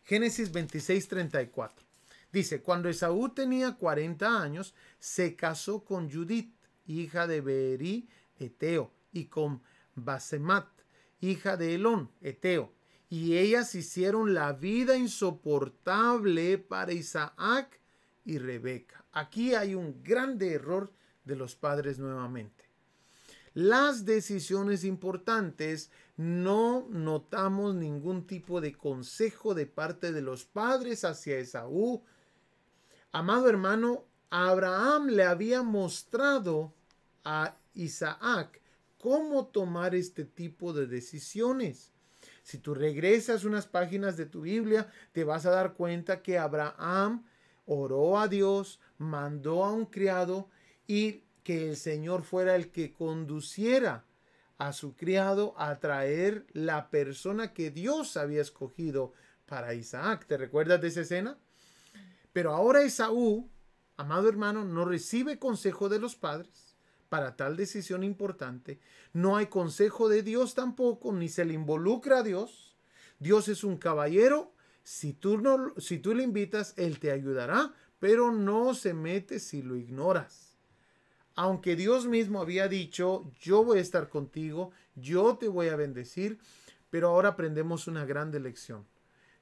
Génesis 0.04 0.52
26, 0.52 1.08
34. 1.08 1.86
Dice, 2.32 2.62
cuando 2.62 2.90
Esaú 2.90 3.30
tenía 3.30 3.74
40 3.76 4.42
años, 4.42 4.74
se 5.00 5.36
casó 5.36 5.84
con 5.84 6.12
Judith, 6.12 6.54
hija 6.86 7.28
de 7.28 7.42
Beeri, 7.42 8.10
Eteo, 8.38 8.92
y 9.12 9.26
con 9.26 9.62
Basemat, 9.96 10.68
hija 11.22 11.58
de 11.58 11.76
Elón, 11.76 12.12
Eteo. 12.22 12.74
Y 13.10 13.38
ellas 13.38 13.76
hicieron 13.76 14.34
la 14.34 14.54
vida 14.54 14.98
insoportable 14.98 16.58
para 16.58 16.94
Isaac 16.94 17.80
y 18.26 18.40
Rebeca. 18.40 19.06
Aquí 19.12 19.54
hay 19.54 19.76
un 19.76 20.02
grande 20.04 20.54
error 20.54 20.92
de 21.24 21.36
los 21.36 21.56
padres 21.56 22.00
nuevamente. 22.00 22.64
Las 23.54 24.06
decisiones 24.06 24.84
importantes 24.84 25.92
no 26.18 26.88
notamos 26.90 27.76
ningún 27.76 28.26
tipo 28.26 28.62
de 28.62 28.74
consejo 28.74 29.54
de 29.54 29.68
parte 29.68 30.12
de 30.12 30.22
los 30.22 30.46
padres 30.46 31.04
hacia 31.06 31.38
Esaú. 31.38 32.04
Amado 33.12 33.48
hermano, 33.48 34.06
Abraham 34.36 35.10
le 35.10 35.26
había 35.26 35.62
mostrado 35.62 36.74
a 37.24 37.56
Isaac 37.76 38.60
cómo 38.98 39.46
tomar 39.46 39.94
este 39.94 40.26
tipo 40.26 40.74
de 40.74 40.88
decisiones. 40.88 41.92
Si 42.42 42.58
tú 42.58 42.74
regresas 42.74 43.44
unas 43.44 43.68
páginas 43.68 44.18
de 44.18 44.26
tu 44.26 44.42
Biblia, 44.42 44.92
te 45.12 45.24
vas 45.24 45.46
a 45.46 45.52
dar 45.52 45.76
cuenta 45.76 46.24
que 46.24 46.40
Abraham 46.40 47.28
oró 47.68 48.18
a 48.18 48.28
Dios, 48.28 48.80
mandó 48.98 49.64
a 49.64 49.72
un 49.72 49.86
criado 49.86 50.50
y 50.88 51.26
que 51.44 51.70
el 51.70 51.78
Señor 51.78 52.24
fuera 52.24 52.56
el 52.56 52.72
que 52.72 52.92
conduciera 52.92 54.04
a 54.58 54.74
su 54.74 54.96
criado 54.96 55.54
a 55.60 55.80
traer 55.80 56.48
la 56.54 56.90
persona 56.90 57.54
que 57.54 57.70
Dios 57.70 58.18
había 58.18 58.42
escogido 58.42 59.14
para 59.46 59.76
Isaac. 59.76 60.26
¿Te 60.26 60.38
recuerdas 60.38 60.82
de 60.82 60.88
esa 60.88 61.02
escena? 61.02 61.38
Pero 62.32 62.52
ahora 62.52 62.82
Esaú, 62.82 63.53
amado 63.98 64.30
hermano, 64.30 64.66
no 64.66 64.86
recibe 64.86 65.40
consejo 65.40 65.90
de 65.90 66.00
los 66.00 66.16
padres 66.16 66.74
para 67.10 67.36
tal 67.36 67.56
decisión 67.56 68.04
importante. 68.04 68.80
No 69.14 69.38
hay 69.38 69.46
consejo 69.46 70.10
de 70.10 70.24
Dios 70.24 70.56
tampoco, 70.56 71.14
ni 71.14 71.30
se 71.30 71.46
le 71.46 71.54
involucra 71.54 72.20
a 72.20 72.24
Dios. 72.24 72.76
Dios 73.20 73.48
es 73.50 73.64
un 73.64 73.78
caballero. 73.78 74.52
Si 74.84 75.14
tú, 75.14 75.38
no, 75.38 75.74
si 75.78 76.00
tú 76.00 76.16
le 76.16 76.24
invitas, 76.24 76.74
Él 76.76 77.00
te 77.00 77.12
ayudará, 77.12 77.72
pero 78.00 78.32
no 78.32 78.74
se 78.74 78.94
mete 78.94 79.40
si 79.40 79.62
lo 79.62 79.76
ignoras. 79.76 80.58
Aunque 81.36 81.76
Dios 81.76 82.08
mismo 82.08 82.42
había 82.42 82.68
dicho, 82.68 83.32
yo 83.40 83.64
voy 83.64 83.78
a 83.78 83.82
estar 83.82 84.10
contigo, 84.10 84.72
yo 84.96 85.38
te 85.38 85.48
voy 85.48 85.70
a 85.70 85.76
bendecir, 85.76 86.40
pero 86.90 87.10
ahora 87.10 87.30
aprendemos 87.30 87.88
una 87.88 88.06
grande 88.06 88.40
lección. 88.40 88.86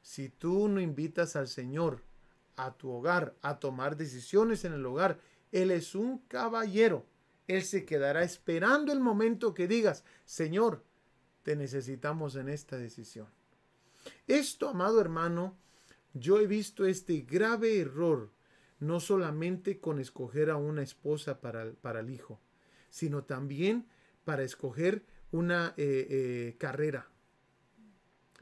Si 0.02 0.30
tú 0.30 0.68
no 0.68 0.80
invitas 0.80 1.36
al 1.36 1.48
Señor 1.48 2.02
a 2.56 2.78
tu 2.78 2.90
hogar 2.90 3.36
a 3.42 3.60
tomar 3.60 3.98
decisiones 3.98 4.66
en 4.66 4.74
el 4.74 4.86
hogar, 4.86 5.20
Él 5.52 5.72
es 5.72 5.96
un 5.96 6.20
caballero 6.28 7.06
él 7.56 7.64
se 7.64 7.84
quedará 7.84 8.24
esperando 8.24 8.94
el 8.94 9.02
momento 9.02 9.54
que 9.54 9.68
digas, 9.68 10.06
Señor, 10.24 10.86
te 11.44 11.58
necesitamos 11.58 12.38
en 12.38 12.48
esta 12.48 12.78
decisión. 12.78 13.28
Esto, 14.26 14.70
amado 14.70 15.02
hermano, 15.02 15.58
yo 16.14 16.40
he 16.40 16.48
visto 16.48 16.86
este 16.86 17.22
grave 17.22 17.80
error, 17.80 18.32
no 18.80 19.02
solamente 19.02 19.82
con 19.82 20.00
escoger 20.00 20.50
a 20.50 20.56
una 20.56 20.82
esposa 20.82 21.42
para, 21.42 21.74
para 21.74 22.00
el 22.00 22.10
hijo, 22.10 22.40
sino 22.90 23.26
también 23.26 23.88
para 24.24 24.44
escoger 24.44 25.04
una 25.32 25.74
eh, 25.76 26.08
eh, 26.10 26.56
carrera. 26.58 27.10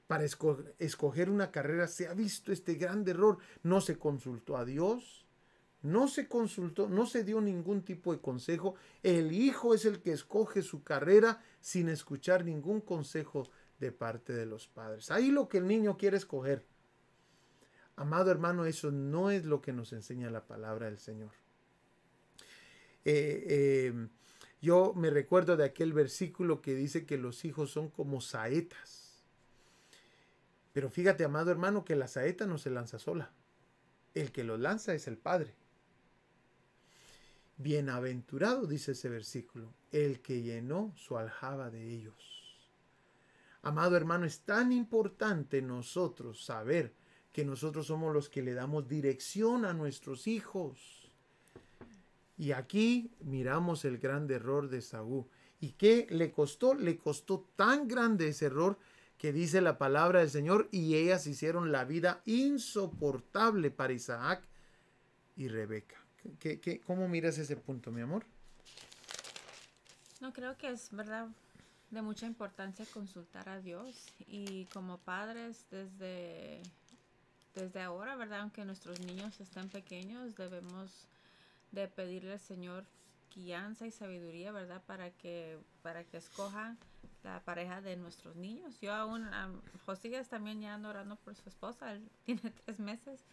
Para 0.10 0.24
escoger 0.24 1.30
una 1.30 1.52
carrera 1.52 1.88
se 1.88 2.08
ha 2.08 2.16
visto 2.16 2.52
este 2.52 2.74
gran 2.74 3.08
error. 3.08 3.38
No 3.62 3.80
se 3.80 4.00
consultó 4.00 4.58
a 4.58 4.66
Dios, 4.66 5.28
no 5.84 6.08
se 6.08 6.28
consultó, 6.28 6.90
no 6.90 7.06
se 7.06 7.24
dio 7.24 7.40
ningún 7.42 7.84
tipo 7.84 8.12
de 8.12 8.20
consejo. 8.20 8.74
El 9.04 9.32
hijo 9.32 9.76
es 9.76 9.86
el 9.86 10.02
que 10.02 10.12
escoge 10.12 10.64
su 10.64 10.82
carrera 10.82 11.44
sin 11.62 11.90
escuchar 11.90 12.44
ningún 12.44 12.82
consejo 12.82 13.52
de 13.80 13.92
parte 13.92 14.34
de 14.34 14.48
los 14.48 14.68
padres. 14.68 15.12
Ahí 15.12 15.30
lo 15.30 15.48
que 15.48 15.60
el 15.60 15.68
niño 15.68 15.96
quiere 15.96 16.18
escoger. 16.18 16.66
Amado 17.96 18.32
hermano, 18.32 18.66
eso 18.66 18.90
no 18.90 19.30
es 19.30 19.46
lo 19.46 19.62
que 19.62 19.74
nos 19.74 19.94
enseña 19.94 20.32
la 20.32 20.48
palabra 20.48 20.88
del 20.88 20.98
Señor. 20.98 21.34
Eh, 23.06 23.46
eh, 23.48 24.08
yo 24.60 24.92
me 24.96 25.12
recuerdo 25.12 25.56
de 25.56 25.66
aquel 25.66 25.94
versículo 25.94 26.64
que 26.64 26.74
dice 26.74 27.06
que 27.06 27.20
los 27.20 27.46
hijos 27.46 27.70
son 27.70 27.90
como 27.92 28.22
saetas. 28.22 29.09
Pero 30.80 30.90
fíjate, 30.90 31.26
amado 31.26 31.52
hermano, 31.52 31.84
que 31.84 31.98
la 31.98 32.08
saeta 32.08 32.46
no 32.46 32.58
se 32.58 32.70
lanza 32.70 33.00
sola. 33.00 33.34
El 34.14 34.32
que 34.32 34.46
lo 34.46 34.56
lanza 34.56 34.94
es 34.94 35.10
el 35.10 35.18
Padre. 35.18 35.54
Bienaventurado, 37.58 38.66
dice 38.66 38.94
ese 38.94 39.10
versículo, 39.10 39.74
el 39.92 40.22
que 40.22 40.42
llenó 40.42 40.94
su 40.96 41.18
aljaba 41.18 41.70
de 41.70 41.86
ellos. 41.86 42.72
Amado 43.62 43.98
hermano, 43.98 44.26
es 44.26 44.40
tan 44.40 44.72
importante 44.72 45.62
nosotros 45.62 46.46
saber 46.46 46.94
que 47.34 47.44
nosotros 47.44 47.88
somos 47.88 48.14
los 48.14 48.30
que 48.30 48.42
le 48.42 48.54
damos 48.54 48.88
dirección 48.88 49.66
a 49.66 49.74
nuestros 49.74 50.28
hijos. 50.28 51.12
Y 52.38 52.54
aquí 52.54 53.12
miramos 53.20 53.84
el 53.84 53.98
gran 53.98 54.32
error 54.32 54.70
de 54.70 54.82
Saúl. 54.82 55.26
¿Y 55.60 55.72
qué 55.72 56.08
le 56.10 56.32
costó? 56.32 56.74
Le 56.74 56.98
costó 56.98 57.50
tan 57.58 57.90
grande 57.90 58.30
ese 58.30 58.46
error 58.46 58.80
que 59.20 59.34
dice 59.34 59.60
la 59.60 59.78
palabra 59.78 60.22
del 60.22 60.30
Señor 60.30 60.70
y 60.72 60.96
ellas 60.96 61.28
hicieron 61.28 61.74
la 61.74 61.84
vida 61.84 62.22
insoportable 62.26 63.70
para 63.70 63.92
Isaac 63.92 64.42
y 65.36 65.50
Rebeca. 65.50 65.98
¿Qué, 66.40 66.82
cómo 66.88 67.08
miras 67.10 67.38
ese 67.38 67.58
punto, 67.58 67.92
mi 67.92 68.02
amor? 68.02 68.26
No, 70.22 70.32
creo 70.32 70.58
que 70.58 70.70
es 70.70 70.90
verdad 70.92 71.28
de 71.92 72.02
mucha 72.02 72.28
importancia 72.28 72.86
consultar 72.94 73.50
a 73.50 73.60
Dios 73.60 74.08
y 74.26 74.66
como 74.68 74.98
padres 75.00 75.66
desde, 75.70 76.62
desde 77.56 77.82
ahora, 77.82 78.16
¿verdad? 78.16 78.42
Aunque 78.42 78.64
nuestros 78.64 79.02
niños 79.02 79.40
estén 79.42 79.68
pequeños, 79.68 80.36
debemos 80.38 81.08
de 81.74 81.90
pedirle 81.90 82.34
al 82.34 82.40
Señor 82.40 82.86
guianza 83.36 83.86
y 83.86 83.92
sabiduría, 83.92 84.54
¿verdad? 84.54 84.82
Para 84.86 85.12
que, 85.12 85.60
para 85.82 86.06
que 86.06 86.18
escoja 86.18 86.78
la 87.24 87.44
pareja 87.44 87.82
de 87.82 87.96
nuestros 87.96 88.36
niños. 88.36 88.80
Yo 88.80 88.94
aún, 88.94 89.24
um, 89.24 89.62
Josías 89.86 90.30
también 90.30 90.62
ya 90.62 90.74
ando 90.74 90.90
orando 90.90 91.16
por 91.18 91.36
su 91.36 91.48
esposa, 91.50 91.92
él 91.94 92.10
tiene 92.26 92.52
tres 92.66 92.80
meses 92.80 93.26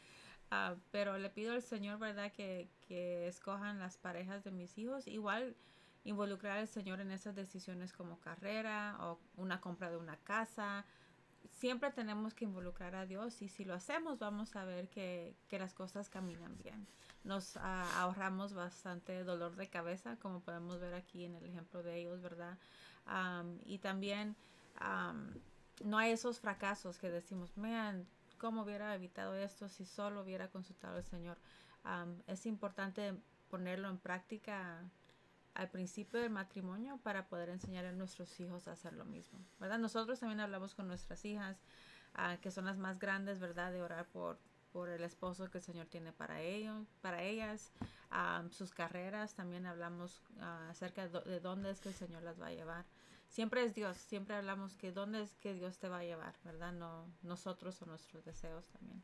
Ah, 0.50 0.76
pero 0.92 1.18
le 1.18 1.30
pido 1.30 1.52
al 1.52 1.62
Señor, 1.62 1.98
¿verdad? 1.98 2.32
Que, 2.32 2.68
que, 2.86 3.26
escojan 3.26 3.78
las 3.78 3.96
parejas 3.96 4.44
de 4.44 4.52
mis 4.52 4.78
hijos. 4.78 5.06
Igual 5.06 5.56
involucrar 6.04 6.58
al 6.58 6.68
Señor 6.68 7.00
en 7.00 7.10
esas 7.10 7.34
decisiones 7.34 7.92
como 7.92 8.20
carrera 8.20 8.96
o 9.00 9.18
una 9.36 9.60
compra 9.60 9.90
de 9.90 9.96
una 9.96 10.16
casa. 10.18 10.84
Siempre 11.50 11.90
tenemos 11.90 12.34
que 12.34 12.44
involucrar 12.44 12.94
a 12.94 13.06
Dios 13.06 13.42
y 13.42 13.48
si 13.48 13.64
lo 13.64 13.74
hacemos 13.74 14.18
vamos 14.18 14.54
a 14.56 14.64
ver 14.64 14.88
que, 14.88 15.34
que 15.48 15.58
las 15.58 15.74
cosas 15.74 16.08
caminan 16.08 16.56
bien. 16.58 16.86
Nos 17.24 17.56
ah, 17.56 18.00
ahorramos 18.00 18.54
bastante 18.54 19.24
dolor 19.24 19.56
de 19.56 19.68
cabeza, 19.68 20.16
como 20.16 20.40
podemos 20.40 20.80
ver 20.80 20.94
aquí 20.94 21.24
en 21.24 21.34
el 21.34 21.44
ejemplo 21.44 21.82
de 21.82 21.98
ellos, 21.98 22.22
¿verdad? 22.22 22.56
Y 23.64 23.78
también 23.78 24.36
no 25.84 25.98
hay 25.98 26.12
esos 26.12 26.40
fracasos 26.40 26.98
que 26.98 27.10
decimos, 27.10 27.56
man, 27.56 28.06
cómo 28.38 28.62
hubiera 28.62 28.94
evitado 28.94 29.34
esto 29.34 29.68
si 29.68 29.84
solo 29.84 30.22
hubiera 30.22 30.48
consultado 30.48 30.96
al 30.96 31.04
Señor. 31.04 31.38
es 32.26 32.46
importante 32.46 33.14
ponerlo 33.50 33.88
en 33.88 33.98
práctica 33.98 34.82
al 35.54 35.70
principio 35.70 36.20
del 36.20 36.30
matrimonio 36.30 36.98
para 37.02 37.28
poder 37.28 37.48
enseñar 37.48 37.86
a 37.86 37.92
nuestros 37.92 38.38
hijos 38.40 38.68
a 38.68 38.72
hacer 38.72 38.92
lo 38.92 39.06
mismo, 39.06 39.38
¿verdad? 39.58 39.78
Nosotros 39.78 40.20
también 40.20 40.40
hablamos 40.40 40.74
con 40.74 40.86
nuestras 40.86 41.24
hijas, 41.24 41.56
ah, 42.14 42.36
que 42.42 42.50
son 42.50 42.66
las 42.66 42.76
más 42.76 42.98
grandes, 42.98 43.40
¿verdad? 43.40 43.72
De 43.72 43.80
orar 43.80 44.06
por, 44.06 44.38
por 44.72 44.90
el 44.90 45.02
esposo 45.02 45.50
que 45.50 45.58
el 45.58 45.64
Señor 45.64 45.86
tiene 45.86 46.12
para 46.12 46.42
ellos, 46.42 46.86
para 47.00 47.22
ellas, 47.22 47.72
sus 48.50 48.72
carreras, 48.72 49.34
también 49.34 49.64
hablamos 49.64 50.22
ah, 50.40 50.68
acerca 50.68 51.08
de 51.08 51.40
dónde 51.40 51.70
es 51.70 51.80
que 51.80 51.88
el 51.88 51.94
Señor 51.94 52.22
las 52.22 52.40
va 52.40 52.48
a 52.48 52.52
llevar 52.52 52.84
siempre 53.28 53.64
es 53.64 53.74
Dios, 53.74 53.96
siempre 53.96 54.36
hablamos 54.36 54.76
que 54.76 54.92
dónde 54.92 55.22
es 55.22 55.36
que 55.36 55.54
Dios 55.54 55.78
te 55.78 55.88
va 55.88 55.98
a 55.98 56.04
llevar, 56.04 56.34
¿verdad? 56.44 56.72
No 56.72 57.06
nosotros 57.22 57.80
o 57.82 57.86
nuestros 57.86 58.24
deseos 58.24 58.66
también. 58.68 59.02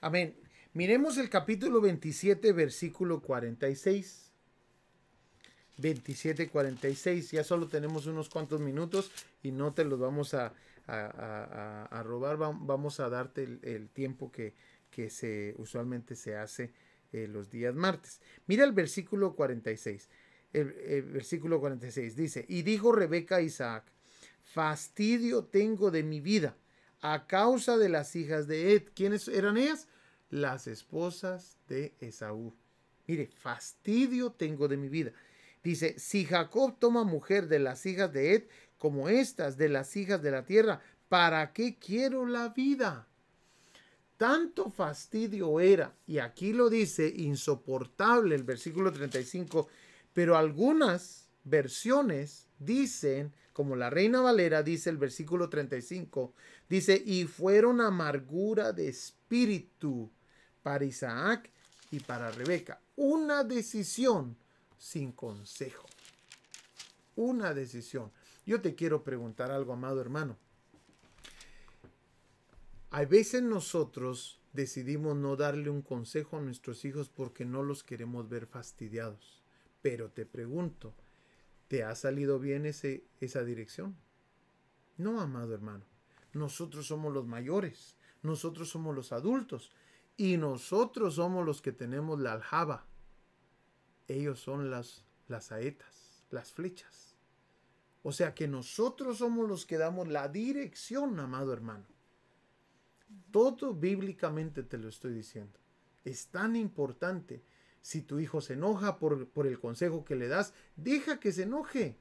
Amén. 0.00 0.36
Miremos 0.72 1.18
el 1.18 1.30
capítulo 1.30 1.80
27, 1.80 2.52
versículo 2.52 3.20
46. 3.20 4.26
27:46. 5.78 7.30
Ya 7.32 7.44
solo 7.44 7.68
tenemos 7.68 8.06
unos 8.06 8.28
cuantos 8.28 8.60
minutos 8.60 9.10
y 9.42 9.52
no 9.52 9.74
te 9.74 9.84
los 9.84 9.98
vamos 9.98 10.34
a, 10.34 10.52
robar. 10.86 12.36
Vamos 12.36 13.00
a 13.00 13.08
darte 13.08 13.44
el, 13.62 13.88
tiempo 13.90 14.30
que, 14.32 14.54
que, 14.90 15.10
se 15.10 15.54
usualmente 15.58 16.16
se 16.16 16.36
hace 16.36 16.72
eh, 17.12 17.26
los 17.28 17.50
días 17.50 17.74
martes. 17.74 18.20
Mira 18.46 18.64
el 18.64 18.72
versículo 18.72 19.34
46. 19.34 20.08
El, 20.60 21.02
versículo 21.02 21.60
46 21.60 22.16
dice, 22.16 22.46
y 22.48 22.62
dijo 22.62 22.90
Rebeca 22.90 23.36
a 23.36 23.40
Isaac, 23.42 23.84
fastidio 24.42 25.44
tengo 25.44 25.90
de 25.90 26.02
mi 26.02 26.20
vida 26.20 26.56
a 27.02 27.26
causa 27.26 27.76
de 27.76 27.90
las 27.90 28.16
hijas 28.16 28.46
de 28.46 28.72
Ed. 28.72 28.84
¿Quiénes 28.94 29.28
eran 29.28 29.58
ellas? 29.58 29.86
Las 30.30 30.66
esposas 30.66 31.58
de 31.68 31.94
Esaú. 32.00 32.54
Mire, 33.06 33.26
fastidio 33.26 34.32
tengo 34.32 34.66
de 34.66 34.76
mi 34.76 34.88
vida. 34.88 35.12
Dice, 35.62 35.98
si 35.98 36.24
Jacob 36.24 36.78
toma 36.78 37.04
mujer 37.04 37.48
de 37.48 37.58
las 37.58 37.84
hijas 37.86 38.12
de 38.12 38.34
Ed, 38.34 38.44
como 38.78 39.08
estas 39.08 39.56
de 39.56 39.68
las 39.68 39.94
hijas 39.96 40.22
de 40.22 40.30
la 40.30 40.44
tierra, 40.44 40.80
¿para 41.08 41.52
qué 41.52 41.76
quiero 41.78 42.26
la 42.26 42.48
vida? 42.48 43.06
Tanto 44.16 44.70
fastidio 44.70 45.60
era, 45.60 45.94
y 46.06 46.18
aquí 46.18 46.52
lo 46.54 46.70
dice, 46.70 47.12
insoportable 47.14 48.34
el 48.34 48.44
versículo 48.44 48.90
35, 48.90 49.68
pero 50.16 50.38
algunas 50.38 51.28
versiones 51.44 52.48
dicen, 52.58 53.34
como 53.52 53.76
la 53.76 53.90
Reina 53.90 54.22
Valera 54.22 54.62
dice 54.62 54.88
el 54.88 54.96
versículo 54.96 55.50
35, 55.50 56.32
dice, 56.70 57.02
y 57.04 57.24
fueron 57.24 57.82
amargura 57.82 58.72
de 58.72 58.88
espíritu 58.88 60.10
para 60.62 60.86
Isaac 60.86 61.50
y 61.90 62.00
para 62.00 62.30
Rebeca. 62.30 62.80
Una 62.96 63.44
decisión 63.44 64.38
sin 64.78 65.12
consejo. 65.12 65.86
Una 67.14 67.52
decisión. 67.52 68.10
Yo 68.46 68.62
te 68.62 68.74
quiero 68.74 69.04
preguntar 69.04 69.50
algo, 69.50 69.74
amado 69.74 70.00
hermano. 70.00 70.38
A 72.88 73.04
veces 73.04 73.42
nosotros 73.42 74.40
decidimos 74.54 75.14
no 75.14 75.36
darle 75.36 75.68
un 75.68 75.82
consejo 75.82 76.38
a 76.38 76.40
nuestros 76.40 76.86
hijos 76.86 77.10
porque 77.10 77.44
no 77.44 77.62
los 77.62 77.84
queremos 77.84 78.30
ver 78.30 78.46
fastidiados. 78.46 79.35
Pero 79.86 80.10
te 80.10 80.26
pregunto, 80.26 80.96
¿te 81.68 81.84
ha 81.84 81.94
salido 81.94 82.40
bien 82.40 82.66
ese, 82.66 83.04
esa 83.20 83.44
dirección? 83.44 83.96
No, 84.96 85.20
amado 85.20 85.54
hermano. 85.54 85.84
Nosotros 86.32 86.88
somos 86.88 87.14
los 87.14 87.24
mayores, 87.24 87.94
nosotros 88.20 88.68
somos 88.68 88.96
los 88.96 89.12
adultos 89.12 89.70
y 90.16 90.38
nosotros 90.38 91.14
somos 91.14 91.46
los 91.46 91.62
que 91.62 91.70
tenemos 91.70 92.18
la 92.18 92.32
aljaba. 92.32 92.84
Ellos 94.08 94.40
son 94.40 94.72
las, 94.72 95.04
las 95.28 95.44
saetas, 95.44 96.24
las 96.30 96.50
flechas. 96.50 97.14
O 98.02 98.10
sea 98.10 98.34
que 98.34 98.48
nosotros 98.48 99.18
somos 99.18 99.48
los 99.48 99.66
que 99.66 99.78
damos 99.78 100.08
la 100.08 100.26
dirección, 100.26 101.20
amado 101.20 101.52
hermano. 101.52 101.86
Todo 103.30 103.72
bíblicamente 103.72 104.64
te 104.64 104.78
lo 104.78 104.88
estoy 104.88 105.12
diciendo. 105.12 105.60
Es 106.04 106.26
tan 106.26 106.56
importante. 106.56 107.44
Si 107.86 108.02
tu 108.02 108.18
hijo 108.18 108.40
se 108.40 108.54
enoja 108.54 108.98
por, 108.98 109.28
por 109.28 109.46
el 109.46 109.60
consejo 109.60 110.04
que 110.04 110.16
le 110.16 110.26
das, 110.26 110.52
deja 110.74 111.20
que 111.20 111.30
se 111.30 111.44
enoje, 111.44 111.96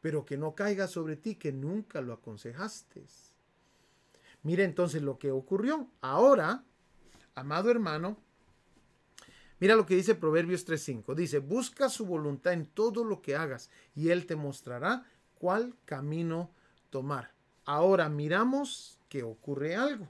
pero 0.00 0.24
que 0.24 0.36
no 0.36 0.56
caiga 0.56 0.88
sobre 0.88 1.14
ti 1.14 1.36
que 1.36 1.52
nunca 1.52 2.00
lo 2.00 2.12
aconsejaste. 2.12 3.06
Mira 4.42 4.64
entonces 4.64 5.02
lo 5.02 5.20
que 5.20 5.30
ocurrió. 5.30 5.88
Ahora, 6.00 6.64
amado 7.36 7.70
hermano, 7.70 8.16
mira 9.60 9.76
lo 9.76 9.86
que 9.86 9.94
dice 9.94 10.16
Proverbios 10.16 10.66
3.5. 10.66 11.14
Dice, 11.14 11.38
busca 11.38 11.88
su 11.90 12.06
voluntad 12.06 12.52
en 12.52 12.66
todo 12.66 13.04
lo 13.04 13.22
que 13.22 13.36
hagas 13.36 13.70
y 13.94 14.08
él 14.08 14.26
te 14.26 14.34
mostrará 14.34 15.06
cuál 15.36 15.76
camino 15.84 16.50
tomar. 16.90 17.30
Ahora 17.64 18.08
miramos 18.08 18.98
que 19.08 19.22
ocurre 19.22 19.76
algo. 19.76 20.08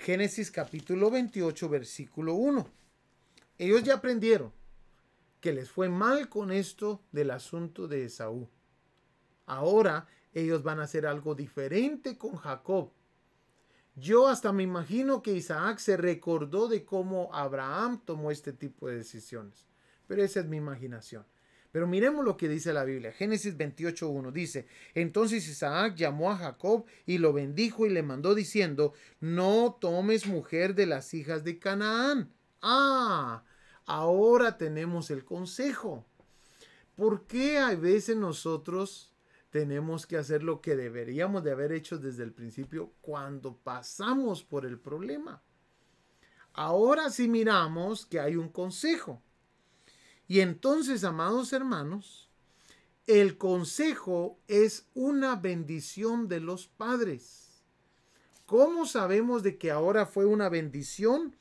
Génesis 0.00 0.50
capítulo 0.50 1.10
28, 1.10 1.68
versículo 1.68 2.32
1. 2.32 2.66
Ellos 3.58 3.82
ya 3.82 3.96
aprendieron 3.96 4.50
que 5.42 5.52
les 5.52 5.70
fue 5.70 5.90
mal 5.90 6.30
con 6.30 6.52
esto 6.52 7.02
del 7.12 7.30
asunto 7.30 7.86
de 7.86 8.06
Esaú. 8.06 8.48
Ahora 9.44 10.08
ellos 10.32 10.62
van 10.62 10.80
a 10.80 10.84
hacer 10.84 11.06
algo 11.06 11.34
diferente 11.34 12.16
con 12.16 12.36
Jacob. 12.36 12.92
Yo 13.94 14.28
hasta 14.28 14.52
me 14.52 14.62
imagino 14.62 15.20
que 15.20 15.34
Isaac 15.34 15.78
se 15.80 15.98
recordó 15.98 16.66
de 16.66 16.86
cómo 16.86 17.28
Abraham 17.34 18.00
tomó 18.02 18.30
este 18.30 18.54
tipo 18.54 18.88
de 18.88 18.96
decisiones. 18.96 19.66
Pero 20.06 20.22
esa 20.22 20.40
es 20.40 20.46
mi 20.46 20.56
imaginación. 20.56 21.26
Pero 21.72 21.86
miremos 21.86 22.24
lo 22.24 22.36
que 22.36 22.48
dice 22.48 22.72
la 22.72 22.84
Biblia. 22.84 23.12
Génesis 23.12 23.56
28.1 23.56 24.32
dice, 24.32 24.66
entonces 24.94 25.46
Isaac 25.46 25.94
llamó 25.94 26.30
a 26.30 26.36
Jacob 26.36 26.84
y 27.06 27.18
lo 27.18 27.32
bendijo 27.32 27.86
y 27.86 27.90
le 27.90 28.02
mandó 28.02 28.34
diciendo, 28.34 28.92
no 29.20 29.78
tomes 29.80 30.26
mujer 30.26 30.74
de 30.74 30.86
las 30.86 31.14
hijas 31.14 31.44
de 31.44 31.58
Canaán. 31.58 32.32
Ah, 32.60 33.44
ahora 33.86 34.58
tenemos 34.58 35.10
el 35.10 35.24
consejo. 35.24 36.04
¿Por 36.96 37.26
qué 37.26 37.58
a 37.58 37.74
veces 37.76 38.16
nosotros 38.16 39.14
tenemos 39.50 40.06
que 40.06 40.16
hacer 40.16 40.42
lo 40.42 40.60
que 40.60 40.76
deberíamos 40.76 41.44
de 41.44 41.52
haber 41.52 41.72
hecho 41.72 41.98
desde 41.98 42.24
el 42.24 42.32
principio 42.32 42.92
cuando 43.00 43.56
pasamos 43.56 44.42
por 44.42 44.66
el 44.66 44.78
problema? 44.78 45.42
Ahora 46.52 47.10
sí 47.10 47.28
miramos 47.28 48.06
que 48.06 48.18
hay 48.18 48.34
un 48.36 48.48
consejo. 48.48 49.22
Y 50.30 50.42
entonces, 50.42 51.02
amados 51.02 51.52
hermanos, 51.52 52.28
el 53.08 53.36
consejo 53.36 54.38
es 54.46 54.86
una 54.94 55.34
bendición 55.34 56.28
de 56.28 56.38
los 56.38 56.68
padres. 56.68 57.64
¿Cómo 58.46 58.86
sabemos 58.86 59.42
de 59.42 59.58
que 59.58 59.72
ahora 59.72 60.06
fue 60.06 60.26
una 60.26 60.48
bendición? 60.48 61.34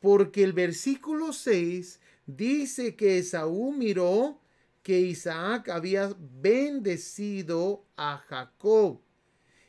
Porque 0.00 0.42
el 0.42 0.52
versículo 0.52 1.32
6 1.32 2.00
dice 2.26 2.96
que 2.96 3.18
Esaú 3.18 3.72
miró 3.72 4.40
que 4.82 4.98
Isaac 4.98 5.68
había 5.68 6.12
bendecido 6.18 7.84
a 7.96 8.18
Jacob 8.26 8.98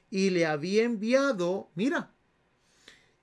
y 0.10 0.32
le 0.32 0.48
había 0.48 0.82
enviado, 0.82 1.70
mira, 1.76 2.12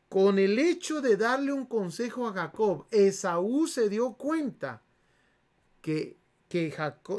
con 0.08 0.38
el 0.38 0.60
hecho 0.60 1.00
de 1.00 1.16
darle 1.16 1.52
un 1.52 1.66
consejo 1.66 2.28
a 2.28 2.32
Jacob, 2.32 2.86
Esaú 2.92 3.66
se 3.66 3.88
dio 3.88 4.12
cuenta 4.12 4.84
que, 5.88 6.18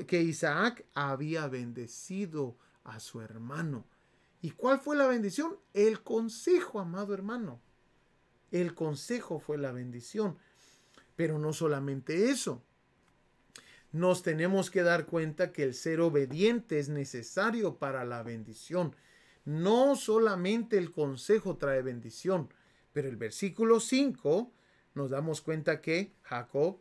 que, 0.07 0.21
Isaac 0.21 0.85
había 0.93 1.47
bendecido 1.47 2.55
a 2.83 2.99
su 2.99 3.19
hermano. 3.19 3.87
¿Y 4.41 4.51
cuál 4.51 4.79
fue 4.79 4.95
la 4.95 5.07
bendición? 5.07 5.57
El 5.73 6.03
consejo, 6.03 6.79
amado 6.79 7.15
hermano. 7.15 7.59
El 8.51 8.75
consejo 8.75 9.39
fue 9.39 9.57
la 9.57 9.71
bendición. 9.71 10.37
Pero 11.15 11.39
no 11.39 11.51
solamente 11.51 12.29
eso. 12.29 12.63
Nos 13.91 14.21
tenemos 14.21 14.69
que 14.69 14.83
dar 14.83 15.07
cuenta 15.07 15.51
que 15.51 15.63
el 15.63 15.73
ser 15.73 15.99
obediente 15.99 16.77
es 16.77 16.89
necesario 16.89 17.77
para 17.77 18.05
la 18.05 18.21
bendición. 18.21 18.95
No 19.45 19.95
solamente 19.95 20.77
el 20.77 20.91
consejo 20.91 21.57
trae 21.57 21.81
bendición, 21.81 22.53
pero 22.93 23.09
el 23.09 23.17
versículo 23.17 23.79
5 23.79 24.51
nos 24.93 25.09
damos 25.09 25.41
cuenta 25.41 25.81
que 25.81 26.13
Jacob 26.21 26.79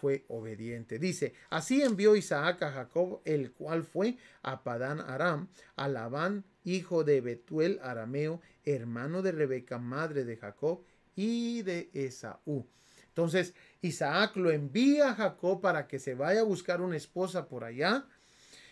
fue 0.00 0.24
obediente. 0.28 0.98
Dice, 0.98 1.34
así 1.50 1.82
envió 1.82 2.16
Isaac 2.16 2.62
a 2.62 2.72
Jacob, 2.72 3.20
el 3.24 3.52
cual 3.52 3.84
fue 3.84 4.16
a 4.42 4.62
Padán 4.62 5.00
Aram, 5.00 5.48
a 5.76 5.88
Labán, 5.88 6.44
hijo 6.64 7.04
de 7.04 7.20
Betuel 7.20 7.78
arameo, 7.82 8.40
hermano 8.64 9.20
de 9.20 9.32
Rebeca, 9.32 9.78
madre 9.78 10.24
de 10.24 10.36
Jacob, 10.38 10.84
y 11.14 11.62
de 11.62 11.90
Esaú. 11.92 12.66
Entonces, 13.08 13.54
Isaac 13.82 14.36
lo 14.36 14.50
envía 14.50 15.10
a 15.10 15.14
Jacob 15.14 15.60
para 15.60 15.86
que 15.86 15.98
se 15.98 16.14
vaya 16.14 16.40
a 16.40 16.44
buscar 16.44 16.80
una 16.80 16.96
esposa 16.96 17.46
por 17.46 17.64
allá. 17.64 18.06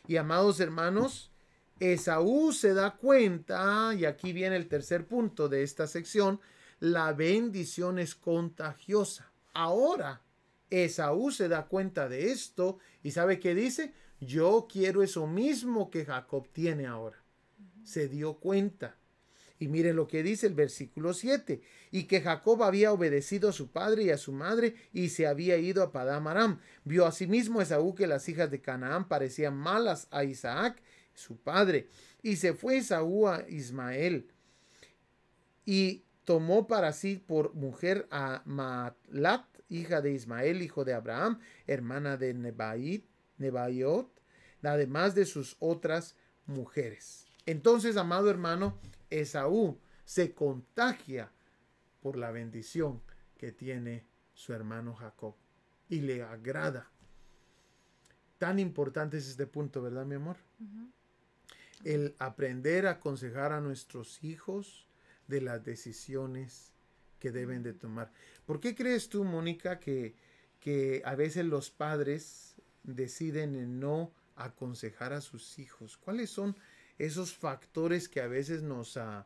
Y 0.06 0.16
amados 0.16 0.60
hermanos, 0.60 1.30
Esaú 1.78 2.52
se 2.52 2.72
da 2.72 2.96
cuenta, 2.96 3.92
y 3.94 4.06
aquí 4.06 4.32
viene 4.32 4.56
el 4.56 4.68
tercer 4.68 5.06
punto 5.06 5.48
de 5.48 5.62
esta 5.62 5.86
sección, 5.86 6.40
la 6.80 7.12
bendición 7.12 7.98
es 7.98 8.14
contagiosa. 8.14 9.30
Ahora, 9.52 10.22
Esaú 10.70 11.30
se 11.30 11.48
da 11.48 11.66
cuenta 11.66 12.08
de 12.08 12.30
esto 12.30 12.78
y 13.02 13.12
sabe 13.12 13.40
que 13.40 13.54
dice, 13.54 13.92
yo 14.20 14.66
quiero 14.70 15.02
eso 15.02 15.26
mismo 15.26 15.90
que 15.90 16.04
Jacob 16.04 16.48
tiene 16.52 16.86
ahora. 16.86 17.22
Se 17.84 18.08
dio 18.08 18.34
cuenta. 18.34 18.96
Y 19.60 19.68
miren 19.68 19.96
lo 19.96 20.06
que 20.06 20.22
dice 20.22 20.46
el 20.46 20.54
versículo 20.54 21.14
7, 21.14 21.60
y 21.90 22.04
que 22.04 22.20
Jacob 22.20 22.62
había 22.62 22.92
obedecido 22.92 23.48
a 23.48 23.52
su 23.52 23.72
padre 23.72 24.04
y 24.04 24.10
a 24.10 24.18
su 24.18 24.30
madre 24.32 24.76
y 24.92 25.08
se 25.08 25.26
había 25.26 25.56
ido 25.56 25.82
a 25.82 25.90
Padam 25.90 26.28
Aram. 26.28 26.60
Vio 26.84 27.06
asimismo 27.06 27.60
Esaú 27.60 27.94
que 27.94 28.06
las 28.06 28.28
hijas 28.28 28.50
de 28.52 28.60
Canaán 28.60 29.08
parecían 29.08 29.56
malas 29.56 30.06
a 30.12 30.22
Isaac, 30.22 30.80
su 31.14 31.36
padre, 31.38 31.88
y 32.22 32.36
se 32.36 32.54
fue 32.54 32.76
Esaú 32.76 33.26
a 33.26 33.44
Ismael 33.48 34.30
y 35.70 36.06
tomó 36.24 36.66
para 36.66 36.94
sí 36.94 37.16
por 37.16 37.52
mujer 37.54 38.08
a 38.10 38.40
Matlat, 38.46 39.44
hija 39.68 40.00
de 40.00 40.12
Ismael, 40.12 40.62
hijo 40.62 40.84
de 40.84 40.94
Abraham, 40.94 41.40
hermana 41.66 42.16
de 42.16 42.34
Nebait, 42.34 43.06
Nebaiot, 43.38 44.10
además 44.62 45.14
de 45.14 45.24
sus 45.24 45.56
otras 45.60 46.16
mujeres. 46.46 47.26
Entonces, 47.46 47.96
amado 47.96 48.30
hermano, 48.30 48.78
Esaú 49.10 49.78
se 50.04 50.34
contagia 50.34 51.30
por 52.00 52.16
la 52.16 52.30
bendición 52.30 53.02
que 53.36 53.52
tiene 53.52 54.06
su 54.34 54.52
hermano 54.52 54.94
Jacob 54.94 55.34
y 55.88 56.00
le 56.00 56.22
agrada. 56.22 56.90
Tan 58.38 58.58
importante 58.58 59.18
es 59.18 59.28
este 59.28 59.46
punto, 59.46 59.82
¿verdad, 59.82 60.06
mi 60.06 60.14
amor? 60.14 60.36
El 61.84 62.14
aprender 62.18 62.86
a 62.86 62.92
aconsejar 62.92 63.52
a 63.52 63.60
nuestros 63.60 64.22
hijos 64.22 64.88
de 65.26 65.40
las 65.40 65.64
decisiones 65.64 66.72
que 67.18 67.32
deben 67.32 67.62
de 67.62 67.72
tomar. 67.72 68.10
¿Por 68.46 68.60
qué 68.60 68.74
crees 68.74 69.08
tú, 69.08 69.24
Mónica, 69.24 69.78
que, 69.78 70.14
que 70.60 71.02
a 71.04 71.14
veces 71.14 71.44
los 71.44 71.70
padres 71.70 72.54
deciden 72.82 73.80
no 73.80 74.12
aconsejar 74.36 75.12
a 75.12 75.20
sus 75.20 75.58
hijos? 75.58 75.96
¿Cuáles 75.96 76.30
son 76.30 76.56
esos 76.98 77.34
factores 77.34 78.08
que 78.08 78.20
a 78.20 78.26
veces 78.26 78.62
nos, 78.62 78.96
uh, 78.96 79.22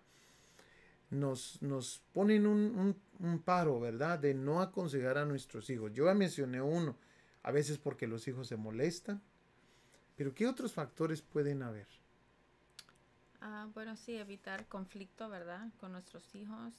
nos, 1.11 1.61
nos, 1.63 2.03
ponen 2.13 2.47
un, 2.47 3.43
paro, 3.45 3.81
¿verdad? 3.81 4.19
De 4.19 4.35
no 4.35 4.61
aconsejar 4.61 5.19
a 5.19 5.25
nuestros 5.25 5.71
hijos. 5.71 5.93
Yo 5.93 6.07
ya 6.07 6.15
mencioné 6.15 6.61
uno, 6.61 6.97
a 7.43 7.51
veces 7.51 7.79
porque 7.79 8.07
los 8.07 8.29
hijos 8.29 8.49
se 8.49 8.57
molestan, 8.57 9.23
pero 10.17 10.35
¿qué 10.35 10.47
otros 10.47 10.73
factores 10.73 11.23
pueden 11.23 11.63
haber? 11.63 11.87
Ah, 13.41 13.69
bueno, 13.75 13.97
sí, 13.97 14.17
evitar 14.17 14.67
conflicto, 14.69 15.29
¿verdad? 15.29 15.69
Con 15.79 15.93
nuestros 15.93 16.35
hijos. 16.35 16.75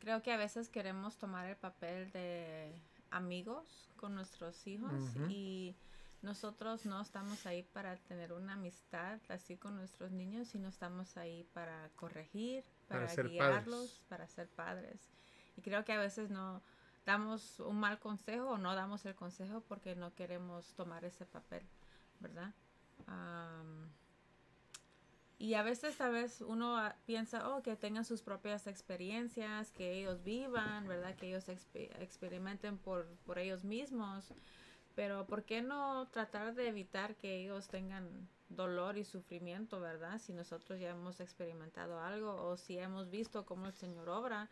Creo 0.00 0.22
que 0.22 0.32
a 0.32 0.36
veces 0.36 0.68
queremos 0.68 1.16
tomar 1.16 1.46
el 1.46 1.56
papel 1.56 2.10
de 2.12 2.80
amigos 3.10 3.90
con 3.96 4.14
nuestros 4.14 4.66
hijos 4.66 5.16
y 5.28 5.74
nosotros 6.22 6.86
no 6.86 7.00
estamos 7.00 7.46
ahí 7.46 7.62
para 7.62 7.96
tener 7.96 8.32
una 8.32 8.54
amistad 8.54 9.20
así 9.28 9.56
con 9.56 9.76
nuestros 9.76 10.10
niños, 10.10 10.48
sino 10.48 10.68
estamos 10.68 11.16
ahí 11.16 11.44
para 11.52 11.88
corregir, 11.96 12.64
para, 12.88 13.06
guiarlos, 13.14 14.00
para 14.08 14.26
ser 14.26 14.48
padres. 14.48 15.00
Y 15.56 15.62
creo 15.62 15.84
que 15.84 15.92
a 15.92 15.98
veces 15.98 16.30
no 16.30 16.62
damos 17.04 17.60
un 17.60 17.78
mal 17.78 17.98
consejo 17.98 18.50
o 18.50 18.58
no 18.58 18.74
damos 18.74 19.06
el 19.06 19.14
consejo 19.14 19.62
porque 19.68 19.94
no 19.94 20.14
queremos 20.14 20.74
tomar 20.74 21.04
ese 21.04 21.24
papel, 21.24 21.62
¿verdad? 22.20 22.52
Y 25.38 25.54
a 25.54 25.62
veces, 25.62 26.00
a 26.00 26.08
veces 26.08 26.40
uno 26.40 26.80
piensa, 27.04 27.50
oh, 27.50 27.62
que 27.62 27.76
tengan 27.76 28.04
sus 28.04 28.22
propias 28.22 28.66
experiencias, 28.66 29.70
que 29.72 29.92
ellos 29.92 30.22
vivan, 30.24 30.88
¿verdad? 30.88 31.14
Que 31.14 31.28
ellos 31.28 31.44
experimenten 31.48 32.78
por, 32.78 33.06
por 33.26 33.38
ellos 33.38 33.62
mismos. 33.62 34.32
Pero 34.94 35.26
¿por 35.26 35.44
qué 35.44 35.60
no 35.60 36.08
tratar 36.08 36.54
de 36.54 36.68
evitar 36.68 37.16
que 37.16 37.36
ellos 37.36 37.68
tengan 37.68 38.08
dolor 38.48 38.96
y 38.96 39.04
sufrimiento, 39.04 39.78
verdad? 39.78 40.18
Si 40.18 40.32
nosotros 40.32 40.80
ya 40.80 40.90
hemos 40.90 41.20
experimentado 41.20 42.00
algo 42.00 42.34
o 42.34 42.56
si 42.56 42.78
hemos 42.78 43.10
visto 43.10 43.44
cómo 43.44 43.66
el 43.66 43.74
Señor 43.74 44.08
obra, 44.08 44.48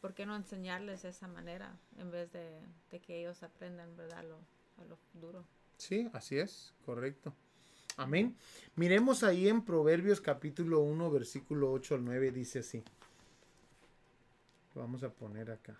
¿por 0.00 0.14
qué 0.14 0.26
no 0.26 0.34
enseñarles 0.34 1.04
esa 1.04 1.28
manera 1.28 1.78
en 1.96 2.10
vez 2.10 2.32
de, 2.32 2.60
que 3.06 3.20
ellos 3.20 3.44
aprendan, 3.44 3.96
verdad, 3.96 4.24
lo, 4.24 4.38
a 4.82 4.84
lo 4.84 4.98
duro? 5.12 5.44
Sí, 5.76 6.10
así 6.12 6.38
es, 6.38 6.74
correcto. 6.84 7.32
Amén. 7.96 8.36
Miremos 8.74 9.22
ahí 9.22 9.48
en 9.48 9.62
Proverbios 9.64 10.20
capítulo 10.20 10.80
1, 10.80 11.10
versículo 11.10 11.70
8 11.70 11.94
al 11.94 12.04
9, 12.04 12.32
dice 12.32 12.58
así. 12.58 12.82
Vamos 14.74 15.04
a 15.04 15.10
poner 15.10 15.52
acá. 15.52 15.78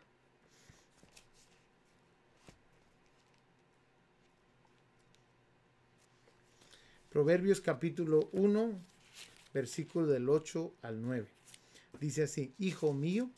Proverbios 7.11 7.61
capítulo 7.61 8.29
1, 8.33 8.73
versículo 9.53 10.07
del 10.07 10.29
8 10.29 10.75
al 10.83 11.03
9. 11.03 11.29
Dice 12.01 12.25
así, 12.25 12.55
Hijo 12.59 12.93
mío, 12.93 13.31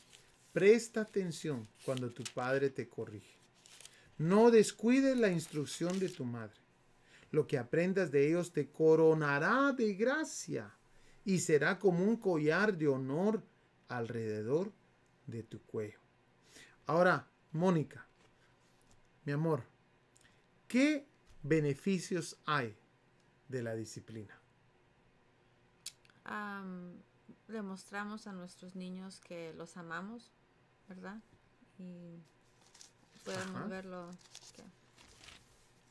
presta 0.53 1.01
atención 1.01 1.67
cuando 1.83 2.11
tu 2.11 2.23
padre 2.35 2.69
te 2.69 2.87
corrige. 2.87 3.37
No 4.19 4.51
descuides 4.51 5.17
la 5.17 5.29
instrucción 5.29 5.99
de 5.99 6.09
tu 6.09 6.25
madre. 6.25 6.66
Lo 7.31 7.45
que 7.47 7.57
aprendas 7.57 8.11
de 8.11 8.27
ellos 8.27 8.53
te 8.53 8.69
coronará 8.69 9.73
de 9.73 9.93
gracia 9.93 10.73
y 11.25 11.39
será 11.39 11.77
como 11.77 12.03
un 12.03 12.17
collar 12.17 12.77
de 12.77 12.87
honor 12.87 13.43
alrededor 13.89 14.71
de 15.25 15.43
tu 15.43 15.61
cuello. 15.61 15.99
Ahora, 16.85 17.27
Mónica, 17.51 18.07
mi 19.25 19.33
amor, 19.33 19.63
¿qué 20.67 21.05
beneficios 21.43 22.37
hay 22.45 22.75
de 23.49 23.61
la 23.61 23.75
disciplina? 23.75 24.33
demostramos 27.47 28.27
a 28.27 28.33
nuestros 28.33 28.75
niños 28.75 29.21
que 29.21 29.53
los 29.53 29.77
amamos, 29.77 30.31
¿verdad? 30.89 31.17
Y 31.77 32.17
podemos 33.23 33.69
verlo 33.69 34.09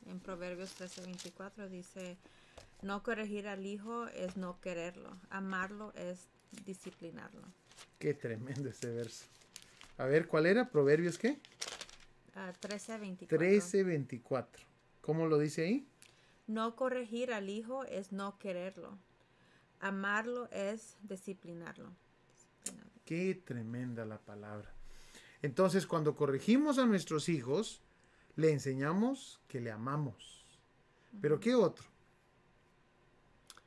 en 0.09 0.19
Proverbios 0.19 0.79
13:24 0.79 1.69
dice, 1.69 2.17
no 2.81 3.03
corregir 3.03 3.47
al 3.47 3.65
hijo 3.65 4.07
es 4.07 4.37
no 4.37 4.59
quererlo, 4.61 5.17
amarlo 5.29 5.93
es 5.95 6.27
disciplinarlo. 6.65 7.41
Qué 7.99 8.13
tremendo 8.13 8.69
ese 8.69 8.91
verso. 8.91 9.25
A 9.97 10.05
ver, 10.05 10.27
¿cuál 10.27 10.45
era? 10.45 10.69
Proverbios 10.69 11.17
qué? 11.17 11.39
Uh, 12.35 12.51
13:24. 12.61 13.27
13:24. 13.27 14.47
¿Cómo 15.01 15.25
lo 15.27 15.39
dice 15.39 15.63
ahí? 15.63 15.87
No 16.45 16.75
corregir 16.75 17.33
al 17.33 17.49
hijo 17.49 17.83
es 17.85 18.11
no 18.11 18.37
quererlo. 18.37 18.97
Amarlo 19.79 20.49
es 20.51 20.97
disciplinarlo. 21.01 21.91
Qué 23.05 23.35
tremenda 23.35 24.05
la 24.05 24.19
palabra. 24.19 24.73
Entonces, 25.41 25.87
cuando 25.87 26.15
corregimos 26.15 26.77
a 26.77 26.85
nuestros 26.85 27.29
hijos, 27.29 27.81
le 28.37 28.51
enseñamos 28.51 29.41
que 29.47 29.59
le 29.59 29.71
amamos. 29.71 30.45
¿Pero 31.21 31.39
qué 31.39 31.55
otro? 31.55 31.85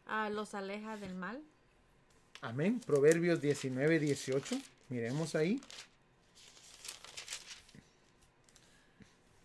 Ah, 0.06 0.30
los 0.30 0.54
aleja 0.54 0.96
del 0.96 1.14
mal. 1.14 1.42
Amén. 2.40 2.80
Proverbios 2.80 3.40
19, 3.42 3.98
18. 3.98 4.56
Miremos 4.88 5.34
ahí. 5.34 5.60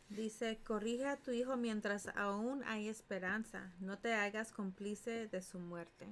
Dice, 0.10 0.60
corrige 0.64 1.08
a 1.08 1.18
tu 1.18 1.32
hijo 1.32 1.58
mientras 1.58 2.08
aún 2.16 2.64
hay 2.64 2.88
esperanza, 2.88 3.74
no 3.82 3.98
te 3.98 4.14
hagas 4.14 4.54
cómplice 4.54 5.28
de 5.28 5.42
su 5.42 5.60
muerte. 5.60 6.08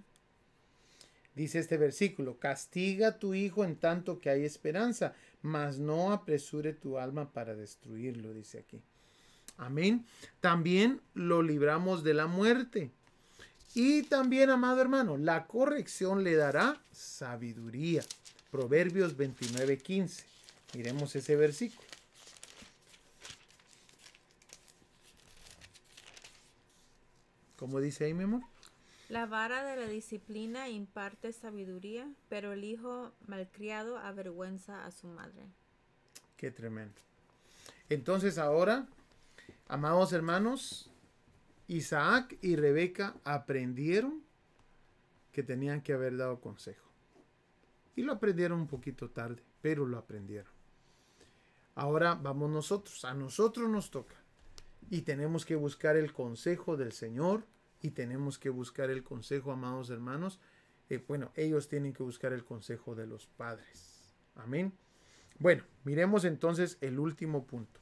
Dice 1.36 1.60
este 1.60 1.78
versículo, 1.78 2.38
castiga 2.38 3.08
a 3.10 3.20
tu 3.20 3.34
hijo 3.34 3.64
en 3.64 3.78
tanto 3.78 4.20
que 4.20 4.30
hay 4.30 4.44
esperanza, 4.44 5.14
mas 5.42 5.80
no 5.80 6.12
apresure 6.12 6.74
tu 6.74 6.98
alma 6.98 7.32
para 7.32 7.56
destruirlo, 7.56 8.34
dice 8.34 8.60
aquí. 8.60 8.84
Amén. 9.58 10.06
También 10.42 11.02
lo 11.14 11.42
libramos 11.42 12.04
de 12.04 12.14
la 12.14 12.28
muerte. 12.28 12.92
Y 13.76 14.04
también, 14.04 14.50
amado 14.50 14.82
hermano, 14.82 15.18
la 15.18 15.48
corrección 15.48 16.24
le 16.24 16.36
dará 16.36 16.82
sabiduría. 16.92 18.04
Proverbios 18.52 19.18
29, 19.18 19.80
15. 19.80 20.26
Miremos 20.76 21.16
ese 21.16 21.36
versículo. 21.36 21.88
¿Cómo 27.58 27.80
dice 27.80 28.06
ahí, 28.06 28.14
mi 28.14 28.24
amor? 28.24 28.42
La 29.10 29.26
vara 29.26 29.64
de 29.64 29.76
la 29.76 29.88
disciplina 29.88 30.70
imparte 30.70 31.32
sabiduría, 31.34 32.12
pero 32.30 32.54
el 32.54 32.64
hijo 32.64 33.12
malcriado 33.28 33.98
avergüenza 33.98 34.86
a 34.86 34.92
su 34.92 35.08
madre. 35.08 35.48
Qué 36.36 36.52
tremendo. 36.52 37.00
Entonces 37.90 38.38
ahora, 38.38 38.88
amados 39.68 40.14
hermanos, 40.14 40.92
Isaac 41.68 42.38
y 42.42 42.56
Rebeca 42.56 43.16
aprendieron 43.24 44.24
que 45.32 45.44
tenían 45.44 45.82
que 45.82 45.94
haber 45.94 46.18
dado 46.18 46.40
consejo. 46.40 46.88
Y 47.96 48.04
lo 48.04 48.14
aprendieron 48.14 48.60
un 48.60 48.68
poquito 48.68 49.10
tarde, 49.10 49.44
pero 49.62 49.86
lo 49.86 49.98
aprendieron. 49.98 50.52
Ahora 51.76 52.16
vamos 52.16 52.52
nosotros, 52.52 53.04
a 53.06 53.14
nosotros 53.14 53.70
nos 53.70 53.90
toca. 53.90 54.16
Y 54.90 55.02
tenemos 55.02 55.46
que 55.46 55.56
buscar 55.56 55.98
el 55.98 56.14
consejo 56.14 56.78
del 56.78 56.92
Señor 56.92 57.46
y 57.82 57.92
tenemos 57.92 58.38
que 58.38 58.50
buscar 58.50 58.90
el 58.90 59.04
consejo, 59.04 59.52
amados 59.52 59.90
hermanos. 59.90 60.40
Eh, 60.90 61.04
bueno, 61.08 61.32
ellos 61.36 61.68
tienen 61.68 61.94
que 61.94 62.04
buscar 62.04 62.34
el 62.34 62.46
consejo 62.46 62.94
de 62.94 63.08
los 63.08 63.26
padres. 63.26 64.14
Amén. 64.36 64.74
Bueno, 65.40 65.64
miremos 65.84 66.26
entonces 66.26 66.78
el 66.82 67.00
último 67.00 67.46
punto. 67.46 67.80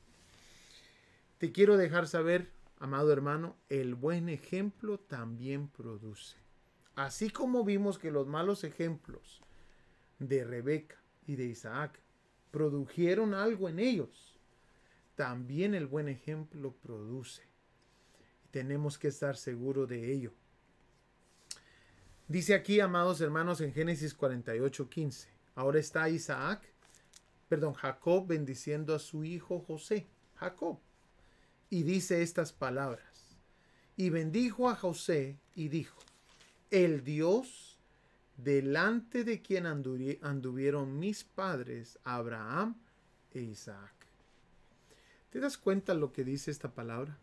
Te 1.41 1.51
quiero 1.51 1.75
dejar 1.75 2.07
saber, 2.07 2.51
amado 2.77 3.11
hermano, 3.11 3.55
el 3.67 3.95
buen 3.95 4.29
ejemplo 4.29 4.99
también 4.99 5.69
produce. 5.69 6.37
Así 6.93 7.31
como 7.31 7.63
vimos 7.63 7.97
que 7.97 8.11
los 8.11 8.27
malos 8.27 8.63
ejemplos 8.63 9.41
de 10.19 10.43
Rebeca 10.43 11.01
y 11.25 11.37
de 11.37 11.45
Isaac 11.45 11.99
produjeron 12.51 13.33
algo 13.33 13.69
en 13.69 13.79
ellos, 13.79 14.37
también 15.15 15.73
el 15.73 15.87
buen 15.87 16.09
ejemplo 16.09 16.75
produce. 16.75 17.41
Tenemos 18.51 18.99
que 18.99 19.07
estar 19.07 19.35
seguros 19.35 19.89
de 19.89 20.13
ello. 20.13 20.33
Dice 22.27 22.53
aquí, 22.53 22.79
amados 22.79 23.19
hermanos, 23.19 23.61
en 23.61 23.73
Génesis 23.73 24.13
48, 24.13 24.87
15. 24.87 25.27
Ahora 25.55 25.79
está 25.79 26.07
Isaac, 26.07 26.61
perdón, 27.49 27.73
Jacob 27.73 28.27
bendiciendo 28.27 28.93
a 28.93 28.99
su 28.99 29.23
hijo 29.23 29.59
José, 29.59 30.05
Jacob. 30.35 30.77
Y 31.71 31.83
dice 31.83 32.21
estas 32.21 32.51
palabras. 32.51 33.37
Y 33.95 34.09
bendijo 34.09 34.69
a 34.69 34.75
José 34.75 35.39
y 35.55 35.69
dijo, 35.69 35.97
el 36.69 37.03
Dios 37.05 37.79
delante 38.35 39.23
de 39.23 39.41
quien 39.41 39.65
anduvieron 39.65 40.99
mis 40.99 41.23
padres, 41.23 41.97
Abraham 42.03 42.75
e 43.31 43.41
Isaac. 43.41 43.93
¿Te 45.29 45.39
das 45.39 45.57
cuenta 45.57 45.93
lo 45.93 46.11
que 46.11 46.25
dice 46.25 46.51
esta 46.51 46.73
palabra? 46.73 47.17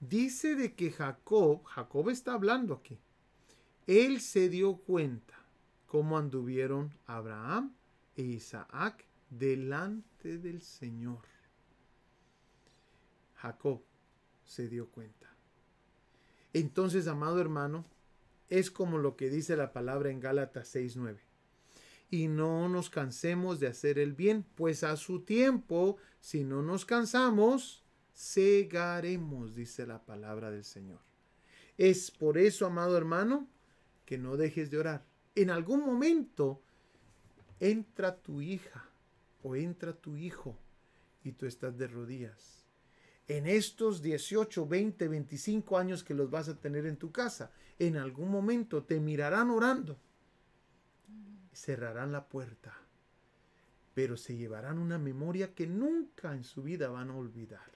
Dice 0.00 0.56
de 0.56 0.74
que 0.74 0.90
Jacob, 0.90 1.62
Jacob 1.64 2.08
está 2.08 2.32
hablando 2.32 2.72
aquí, 2.72 2.98
él 3.86 4.22
se 4.22 4.48
dio 4.48 4.78
cuenta 4.78 5.34
cómo 5.86 6.16
anduvieron 6.16 6.94
Abraham 7.04 7.74
e 8.16 8.22
Isaac 8.22 9.04
delante 9.28 10.38
del 10.38 10.62
Señor. 10.62 11.37
Jacob 13.38 13.82
se 14.44 14.68
dio 14.68 14.88
cuenta. 14.90 15.28
Entonces, 16.52 17.06
amado 17.06 17.40
hermano, 17.40 17.84
es 18.48 18.70
como 18.70 18.98
lo 18.98 19.16
que 19.16 19.30
dice 19.30 19.56
la 19.56 19.72
palabra 19.72 20.10
en 20.10 20.20
Gálatas 20.20 20.74
6:9. 20.74 21.20
Y 22.10 22.28
no 22.28 22.68
nos 22.68 22.88
cansemos 22.88 23.60
de 23.60 23.66
hacer 23.66 23.98
el 23.98 24.14
bien, 24.14 24.44
pues 24.54 24.82
a 24.82 24.96
su 24.96 25.20
tiempo, 25.20 25.98
si 26.20 26.42
no 26.42 26.62
nos 26.62 26.86
cansamos, 26.86 27.84
cegaremos, 28.14 29.54
dice 29.54 29.86
la 29.86 30.04
palabra 30.04 30.50
del 30.50 30.64
Señor. 30.64 31.00
Es 31.76 32.10
por 32.10 32.38
eso, 32.38 32.66
amado 32.66 32.96
hermano, 32.96 33.46
que 34.06 34.16
no 34.16 34.36
dejes 34.36 34.70
de 34.70 34.78
orar. 34.78 35.04
En 35.34 35.50
algún 35.50 35.84
momento 35.84 36.62
entra 37.60 38.16
tu 38.16 38.40
hija 38.40 38.88
o 39.42 39.54
entra 39.54 39.92
tu 39.92 40.16
hijo 40.16 40.58
y 41.22 41.32
tú 41.32 41.46
estás 41.46 41.76
de 41.76 41.86
rodillas 41.86 42.57
en 43.28 43.46
estos 43.46 44.00
18, 44.00 44.66
20, 44.66 45.06
25 45.06 45.78
años 45.78 46.02
que 46.02 46.14
los 46.14 46.30
vas 46.30 46.48
a 46.48 46.58
tener 46.58 46.86
en 46.86 46.96
tu 46.96 47.12
casa, 47.12 47.52
en 47.78 47.98
algún 47.98 48.30
momento 48.30 48.82
te 48.82 48.98
mirarán 49.00 49.50
orando. 49.50 49.98
Cerrarán 51.52 52.10
la 52.10 52.26
puerta, 52.26 52.74
pero 53.92 54.16
se 54.16 54.36
llevarán 54.36 54.78
una 54.78 54.98
memoria 54.98 55.54
que 55.54 55.66
nunca 55.66 56.32
en 56.32 56.42
su 56.42 56.62
vida 56.62 56.88
van 56.88 57.10
a 57.10 57.16
olvidar. 57.16 57.70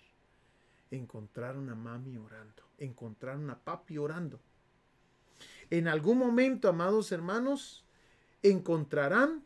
Encontraron 0.91 1.69
a 1.69 1.75
mami 1.75 2.17
orando, 2.17 2.63
encontraron 2.79 3.51
a 3.51 3.59
papi 3.59 3.99
orando. 3.99 4.41
En 5.69 5.87
algún 5.87 6.19
momento, 6.19 6.69
amados 6.69 7.13
hermanos, 7.13 7.85
encontrarán 8.43 9.43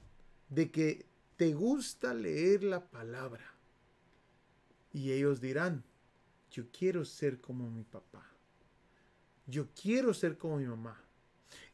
de 0.48 0.70
que 0.70 1.06
te 1.36 1.52
gusta 1.54 2.14
leer 2.14 2.62
la 2.62 2.88
palabra. 2.90 3.54
Y 4.92 5.12
ellos 5.12 5.40
dirán, 5.40 5.84
yo 6.56 6.70
quiero 6.72 7.04
ser 7.04 7.38
como 7.42 7.70
mi 7.70 7.84
papá. 7.84 8.26
Yo 9.46 9.68
quiero 9.74 10.14
ser 10.14 10.38
como 10.38 10.56
mi 10.56 10.64
mamá. 10.64 10.98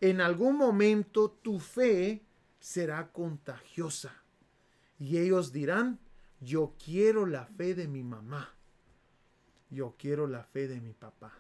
En 0.00 0.20
algún 0.20 0.56
momento 0.56 1.30
tu 1.30 1.60
fe 1.60 2.26
será 2.58 3.12
contagiosa. 3.12 4.12
Y 4.98 5.18
ellos 5.18 5.52
dirán, 5.52 6.00
yo 6.40 6.74
quiero 6.84 7.26
la 7.26 7.46
fe 7.46 7.76
de 7.76 7.86
mi 7.86 8.02
mamá. 8.02 8.56
Yo 9.70 9.94
quiero 9.96 10.26
la 10.26 10.42
fe 10.42 10.66
de 10.66 10.80
mi 10.80 10.94
papá. 10.94 11.32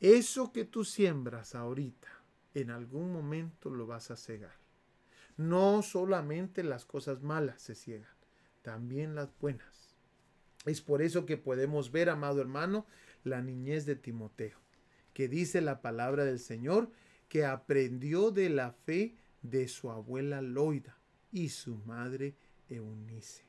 Eso 0.00 0.52
que 0.52 0.64
tú 0.64 0.84
siembras 0.84 1.54
ahorita, 1.54 2.08
en 2.54 2.70
algún 2.70 3.12
momento 3.12 3.70
lo 3.70 3.86
vas 3.86 4.10
a 4.10 4.16
cegar. 4.16 4.56
No 5.36 5.80
solamente 5.82 6.64
las 6.64 6.84
cosas 6.86 7.22
malas 7.22 7.62
se 7.62 7.76
ciegan, 7.76 8.16
también 8.62 9.14
las 9.14 9.30
buenas. 9.38 9.73
Es 10.64 10.80
por 10.80 11.02
eso 11.02 11.26
que 11.26 11.36
podemos 11.36 11.92
ver, 11.92 12.08
amado 12.08 12.40
hermano, 12.40 12.86
la 13.22 13.42
niñez 13.42 13.86
de 13.86 13.96
Timoteo, 13.96 14.58
que 15.12 15.28
dice 15.28 15.60
la 15.60 15.82
palabra 15.82 16.24
del 16.24 16.38
Señor, 16.38 16.90
que 17.28 17.44
aprendió 17.44 18.30
de 18.30 18.48
la 18.48 18.72
fe 18.72 19.16
de 19.42 19.68
su 19.68 19.90
abuela 19.90 20.40
Loida 20.40 20.96
y 21.32 21.50
su 21.50 21.76
madre 21.76 22.34
Eunice. 22.68 23.44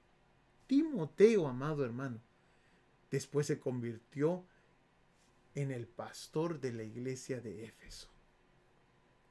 Timoteo, 0.67 1.47
amado 1.47 1.85
hermano, 1.85 2.19
después 3.11 3.47
se 3.47 3.59
convirtió 3.59 4.43
en 5.53 5.71
el 5.71 5.87
pastor 5.87 6.59
de 6.59 6.73
la 6.73 6.83
iglesia 6.83 7.39
de 7.39 7.65
Éfeso. 7.65 8.09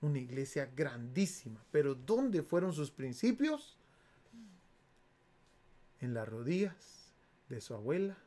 Una 0.00 0.18
iglesia 0.18 0.70
grandísima, 0.74 1.64
pero 1.70 1.94
¿dónde 1.94 2.42
fueron 2.42 2.72
sus 2.72 2.90
principios? 2.90 3.76
En 6.00 6.14
las 6.14 6.28
rodillas 6.28 7.03
de 7.54 7.60
su 7.60 7.74
abuela 7.74 8.18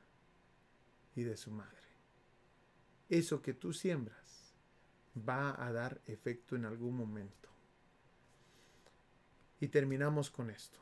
y 1.16 1.24
de 1.24 1.36
su 1.36 1.52
madre. 1.52 1.76
Eso 3.10 3.42
que 3.42 3.54
tú 3.54 3.74
siembras 3.74 4.54
va 5.18 5.62
a 5.64 5.72
dar 5.72 6.02
efecto 6.06 6.56
en 6.56 6.66
algún 6.66 6.96
momento. 6.96 7.50
Y 9.60 9.68
terminamos 9.68 10.30
con 10.30 10.50
esto. 10.50 10.80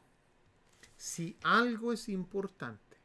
Si 0.96 1.38
algo 1.44 1.92
es 1.92 2.10
importante, 2.10 2.98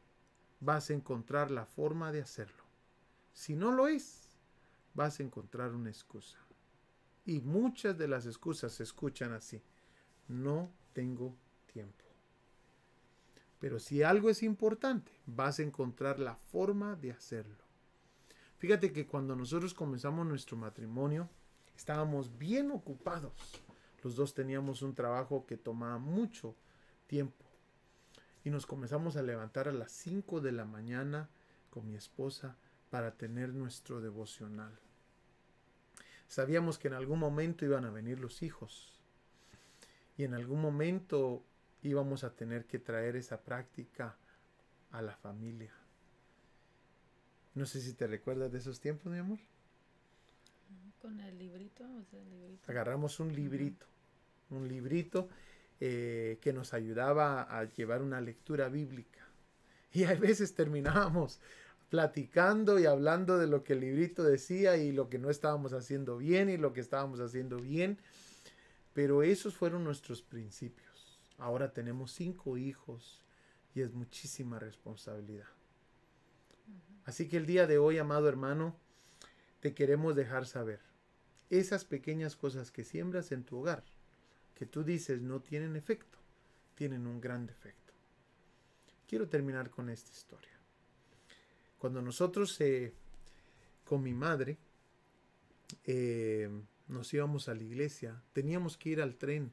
vas 0.60 0.90
a 0.90 0.94
encontrar 0.94 1.50
la 1.50 1.64
forma 1.64 2.12
de 2.12 2.20
hacerlo. 2.20 2.64
Si 3.32 3.56
no 3.56 3.72
lo 3.72 3.88
es, 3.88 4.28
vas 4.94 5.20
a 5.20 5.22
encontrar 5.22 5.72
una 5.72 5.90
excusa. 5.90 6.38
Y 7.24 7.40
muchas 7.40 7.96
de 7.96 8.08
las 8.08 8.26
excusas 8.26 8.72
se 8.72 8.82
escuchan 8.82 9.32
así. 9.32 9.62
No 10.28 10.70
tengo 10.92 11.36
tiempo. 11.72 12.09
Pero 13.60 13.78
si 13.78 14.02
algo 14.02 14.30
es 14.30 14.42
importante, 14.42 15.12
vas 15.26 15.58
a 15.58 15.62
encontrar 15.62 16.18
la 16.18 16.34
forma 16.34 16.96
de 16.96 17.12
hacerlo. 17.12 17.62
Fíjate 18.56 18.92
que 18.92 19.06
cuando 19.06 19.36
nosotros 19.36 19.74
comenzamos 19.74 20.26
nuestro 20.26 20.56
matrimonio, 20.56 21.28
estábamos 21.76 22.36
bien 22.38 22.70
ocupados. 22.70 23.62
Los 24.02 24.16
dos 24.16 24.34
teníamos 24.34 24.80
un 24.82 24.94
trabajo 24.94 25.46
que 25.46 25.58
tomaba 25.58 25.98
mucho 25.98 26.56
tiempo. 27.06 27.44
Y 28.44 28.50
nos 28.50 28.64
comenzamos 28.64 29.16
a 29.16 29.22
levantar 29.22 29.68
a 29.68 29.72
las 29.72 29.92
5 29.92 30.40
de 30.40 30.52
la 30.52 30.64
mañana 30.64 31.28
con 31.68 31.86
mi 31.86 31.96
esposa 31.96 32.56
para 32.88 33.12
tener 33.12 33.52
nuestro 33.52 34.00
devocional. 34.00 34.78
Sabíamos 36.28 36.78
que 36.78 36.88
en 36.88 36.94
algún 36.94 37.18
momento 37.18 37.66
iban 37.66 37.84
a 37.84 37.90
venir 37.90 38.20
los 38.20 38.42
hijos. 38.42 38.98
Y 40.16 40.24
en 40.24 40.32
algún 40.32 40.62
momento 40.62 41.44
íbamos 41.82 42.24
a 42.24 42.34
tener 42.34 42.66
que 42.66 42.78
traer 42.78 43.16
esa 43.16 43.40
práctica 43.40 44.16
a 44.90 45.02
la 45.02 45.16
familia. 45.16 45.72
No 47.54 47.66
sé 47.66 47.80
si 47.80 47.94
te 47.94 48.06
recuerdas 48.06 48.52
de 48.52 48.58
esos 48.58 48.80
tiempos, 48.80 49.12
mi 49.12 49.18
amor. 49.18 49.38
Con 51.00 51.18
el 51.20 51.38
librito. 51.38 51.84
Agarramos 52.66 53.20
un 53.20 53.34
librito, 53.34 53.86
un 54.50 54.68
librito 54.68 55.28
eh, 55.80 56.38
que 56.42 56.52
nos 56.52 56.74
ayudaba 56.74 57.42
a 57.42 57.64
llevar 57.64 58.02
una 58.02 58.20
lectura 58.20 58.68
bíblica. 58.68 59.26
Y 59.92 60.04
a 60.04 60.14
veces 60.14 60.54
terminábamos 60.54 61.40
platicando 61.88 62.78
y 62.78 62.86
hablando 62.86 63.38
de 63.38 63.48
lo 63.48 63.64
que 63.64 63.72
el 63.72 63.80
librito 63.80 64.22
decía 64.22 64.76
y 64.76 64.92
lo 64.92 65.08
que 65.08 65.18
no 65.18 65.30
estábamos 65.30 65.72
haciendo 65.72 66.16
bien 66.16 66.48
y 66.48 66.56
lo 66.56 66.72
que 66.72 66.80
estábamos 66.80 67.18
haciendo 67.18 67.56
bien. 67.56 67.98
Pero 68.94 69.22
esos 69.22 69.56
fueron 69.56 69.82
nuestros 69.82 70.22
principios. 70.22 70.89
Ahora 71.40 71.72
tenemos 71.72 72.12
cinco 72.12 72.58
hijos 72.58 73.22
y 73.74 73.80
es 73.80 73.92
muchísima 73.92 74.58
responsabilidad. 74.58 75.48
Así 77.04 77.28
que 77.28 77.38
el 77.38 77.46
día 77.46 77.66
de 77.66 77.78
hoy, 77.78 77.96
amado 77.96 78.28
hermano, 78.28 78.76
te 79.60 79.72
queremos 79.72 80.14
dejar 80.14 80.44
saber 80.46 80.80
esas 81.48 81.86
pequeñas 81.86 82.36
cosas 82.36 82.70
que 82.70 82.84
siembras 82.84 83.32
en 83.32 83.44
tu 83.44 83.56
hogar, 83.58 83.84
que 84.54 84.66
tú 84.66 84.84
dices 84.84 85.22
no 85.22 85.40
tienen 85.40 85.76
efecto, 85.76 86.18
tienen 86.74 87.06
un 87.06 87.22
gran 87.22 87.48
efecto. 87.48 87.94
Quiero 89.08 89.26
terminar 89.26 89.70
con 89.70 89.88
esta 89.88 90.12
historia. 90.12 90.60
Cuando 91.78 92.02
nosotros 92.02 92.60
eh, 92.60 92.92
con 93.86 94.02
mi 94.02 94.12
madre 94.12 94.58
eh, 95.84 96.50
nos 96.86 97.14
íbamos 97.14 97.48
a 97.48 97.54
la 97.54 97.62
iglesia, 97.62 98.22
teníamos 98.34 98.76
que 98.76 98.90
ir 98.90 99.00
al 99.00 99.16
tren 99.16 99.52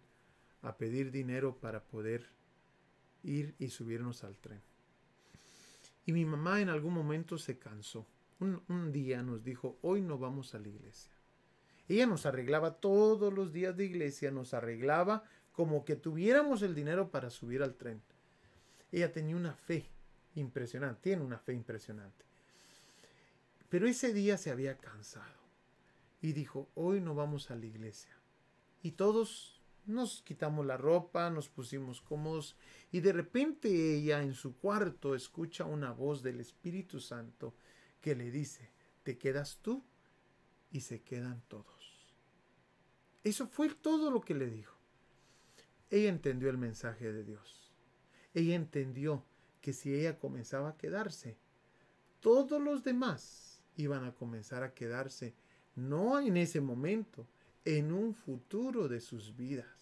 a 0.62 0.78
pedir 0.78 1.12
dinero 1.12 1.58
para 1.60 1.84
poder 1.84 2.26
ir 3.24 3.56
y 3.60 3.70
subirnos 3.70 4.24
al 4.24 4.38
tren. 4.38 4.62
Y 6.06 6.14
mi 6.14 6.26
mamá 6.26 6.62
en 6.62 6.70
algún 6.70 6.94
momento 6.94 7.38
se 7.38 7.60
cansó. 7.60 8.08
Un, 8.40 8.92
día 8.92 9.24
nos 9.24 9.44
dijo, 9.44 9.78
hoy 9.82 10.02
no 10.02 10.18
vamos 10.18 10.54
a 10.54 10.60
la 10.60 10.70
iglesia. 10.70 11.12
Ella 11.90 12.06
nos 12.06 12.26
arreglaba 12.26 12.76
todos 12.76 13.34
los 13.34 13.52
días 13.52 13.76
de 13.76 13.86
iglesia, 13.86 14.32
nos 14.32 14.54
arreglaba 14.54 15.24
como 15.52 15.84
que 15.86 15.96
tuviéramos 15.96 16.62
el 16.62 16.76
dinero 16.76 17.10
para 17.10 17.30
subir 17.30 17.64
al 17.64 17.76
tren. 17.76 18.02
Ella 18.92 19.12
tenía 19.12 19.36
una 19.36 19.54
fe 19.54 19.90
impresionante, 20.36 21.02
tiene 21.02 21.24
una 21.24 21.40
fe 21.40 21.54
impresionante. 21.54 22.26
Pero 23.70 23.88
ese 23.88 24.14
día 24.14 24.38
se 24.38 24.52
había 24.52 24.78
cansado 24.78 25.42
y 26.22 26.34
dijo, 26.34 26.70
hoy 26.76 27.02
no 27.02 27.16
vamos 27.16 27.52
a 27.52 27.56
la 27.56 27.66
iglesia. 27.66 28.16
Y 28.82 28.92
todos 28.92 29.57
nos 29.88 30.22
quitamos 30.22 30.66
la 30.66 30.78
ropa, 30.78 31.30
nos 31.30 31.50
pusimos 31.50 32.02
cómodos 32.02 32.56
y 32.92 33.00
de 33.00 33.14
repente 33.14 33.96
ella 33.96 34.22
en 34.22 34.34
su 34.34 34.56
cuarto 34.58 35.16
escucha 35.16 35.66
una 35.66 35.92
voz 35.92 36.22
del 36.22 36.40
Espíritu 36.40 37.00
Santo 37.00 37.56
que 38.02 38.16
le 38.16 38.30
dice, 38.30 38.70
te 39.04 39.18
quedas 39.18 39.60
tú 39.62 39.84
y 40.72 40.82
se 40.82 41.02
quedan 41.02 41.42
todos. 41.48 42.08
Eso 43.24 43.48
fue 43.48 43.70
todo 43.70 44.12
lo 44.12 44.22
que 44.22 44.36
le 44.36 44.50
dijo. 44.50 44.78
Ella 45.90 46.10
entendió 46.10 46.50
el 46.50 46.58
mensaje 46.58 47.12
de 47.12 47.24
Dios. 47.24 47.74
Ella 48.34 48.56
entendió 48.56 49.26
que 49.62 49.74
si 49.74 49.94
ella 49.94 50.20
comenzaba 50.20 50.70
a 50.70 50.78
quedarse, 50.78 51.38
todos 52.20 52.62
los 52.62 52.84
demás 52.84 53.62
iban 53.76 54.04
a 54.04 54.14
comenzar 54.14 54.64
a 54.64 54.74
quedarse, 54.74 55.34
no 55.76 56.20
en 56.20 56.38
ese 56.38 56.62
momento, 56.62 57.28
en 57.64 57.92
un 57.92 58.14
futuro 58.14 58.88
de 58.88 59.02
sus 59.02 59.36
vidas. 59.36 59.77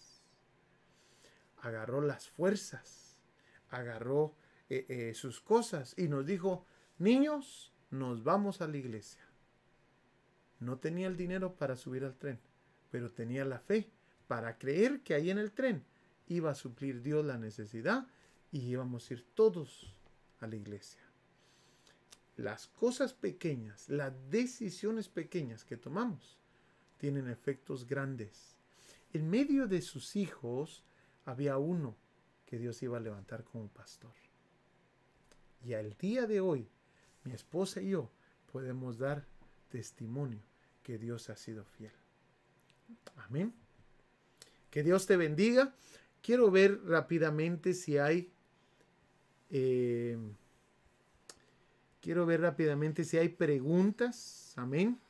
Agarró 1.58 2.00
las 2.00 2.28
fuerzas, 2.28 3.18
agarró 3.70 4.34
eh, 4.68 4.86
eh, 4.88 5.14
sus 5.14 5.40
cosas 5.40 5.94
y 5.96 6.08
nos 6.08 6.26
dijo, 6.26 6.66
niños, 6.98 7.72
nos 7.90 8.24
vamos 8.24 8.60
a 8.60 8.68
la 8.68 8.76
iglesia. 8.76 9.22
No 10.60 10.78
tenía 10.78 11.06
el 11.06 11.16
dinero 11.16 11.54
para 11.54 11.76
subir 11.76 12.04
al 12.04 12.16
tren, 12.16 12.40
pero 12.90 13.10
tenía 13.10 13.44
la 13.44 13.58
fe 13.58 13.90
para 14.26 14.58
creer 14.58 15.00
que 15.00 15.14
ahí 15.14 15.30
en 15.30 15.38
el 15.38 15.52
tren 15.52 15.84
iba 16.28 16.50
a 16.50 16.54
suplir 16.54 17.02
Dios 17.02 17.24
la 17.24 17.38
necesidad 17.38 18.06
y 18.50 18.60
íbamos 18.60 19.10
a 19.10 19.14
ir 19.14 19.26
todos 19.34 19.94
a 20.40 20.46
la 20.46 20.56
iglesia. 20.56 21.00
Las 22.36 22.66
cosas 22.66 23.14
pequeñas, 23.14 23.88
las 23.88 24.12
decisiones 24.30 25.08
pequeñas 25.08 25.64
que 25.64 25.76
tomamos, 25.76 26.38
tienen 26.98 27.28
efectos 27.28 27.86
grandes. 27.86 28.56
En 29.12 29.28
medio 29.30 29.66
de 29.66 29.80
sus 29.80 30.16
hijos 30.16 30.84
había 31.26 31.58
uno 31.58 31.94
que 32.46 32.58
Dios 32.58 32.82
iba 32.82 32.96
a 32.96 33.00
levantar 33.00 33.44
como 33.44 33.68
pastor. 33.68 34.14
Y 35.62 35.74
al 35.74 35.96
día 35.98 36.26
de 36.26 36.40
hoy, 36.40 36.68
mi 37.24 37.32
esposa 37.32 37.82
y 37.82 37.90
yo 37.90 38.08
podemos 38.52 38.98
dar 38.98 39.26
testimonio 39.68 40.40
que 40.82 40.96
Dios 40.96 41.28
ha 41.28 41.36
sido 41.36 41.64
fiel. 41.64 41.92
Amén. 43.16 43.52
Que 44.70 44.84
Dios 44.84 45.06
te 45.06 45.16
bendiga. 45.16 45.74
Quiero 46.22 46.50
ver 46.50 46.80
rápidamente 46.84 47.74
si 47.74 47.98
hay... 47.98 48.30
Eh, 49.50 50.16
quiero 52.00 52.24
ver 52.26 52.42
rápidamente 52.42 53.04
si 53.04 53.18
hay 53.18 53.28
preguntas. 53.28 54.52
Amén. 54.56 55.00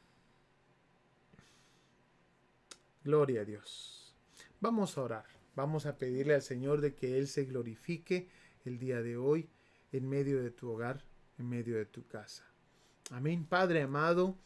Gloria 3.05 3.43
a 3.43 3.45
Dios. 3.45 4.15
Vamos 4.61 4.97
a 4.97 5.03
orar. 5.03 5.36
Vamos 5.57 5.87
a 5.87 5.99
pedirle 5.99 6.35
al 6.35 6.43
Señor 6.43 6.81
de 6.81 6.95
que 6.95 7.19
Él 7.19 7.27
se 7.27 7.45
glorifique 7.45 8.29
el 8.65 8.79
día 8.79 9.03
de 9.03 9.17
hoy 9.17 9.49
en 9.91 10.09
medio 10.09 10.43
de 10.43 10.51
tu 10.51 10.71
hogar, 10.71 11.05
en 11.39 11.49
medio 11.49 11.77
de 11.77 11.87
tu 11.87 12.07
casa. 12.07 12.45
Amén. 13.11 13.45
Padre 13.45 13.83
amado, 13.83 14.39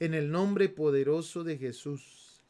en 0.00 0.14
el 0.14 0.30
nombre 0.30 0.68
poderoso 0.68 1.44
de 1.44 1.58
Jesús, 1.58 2.42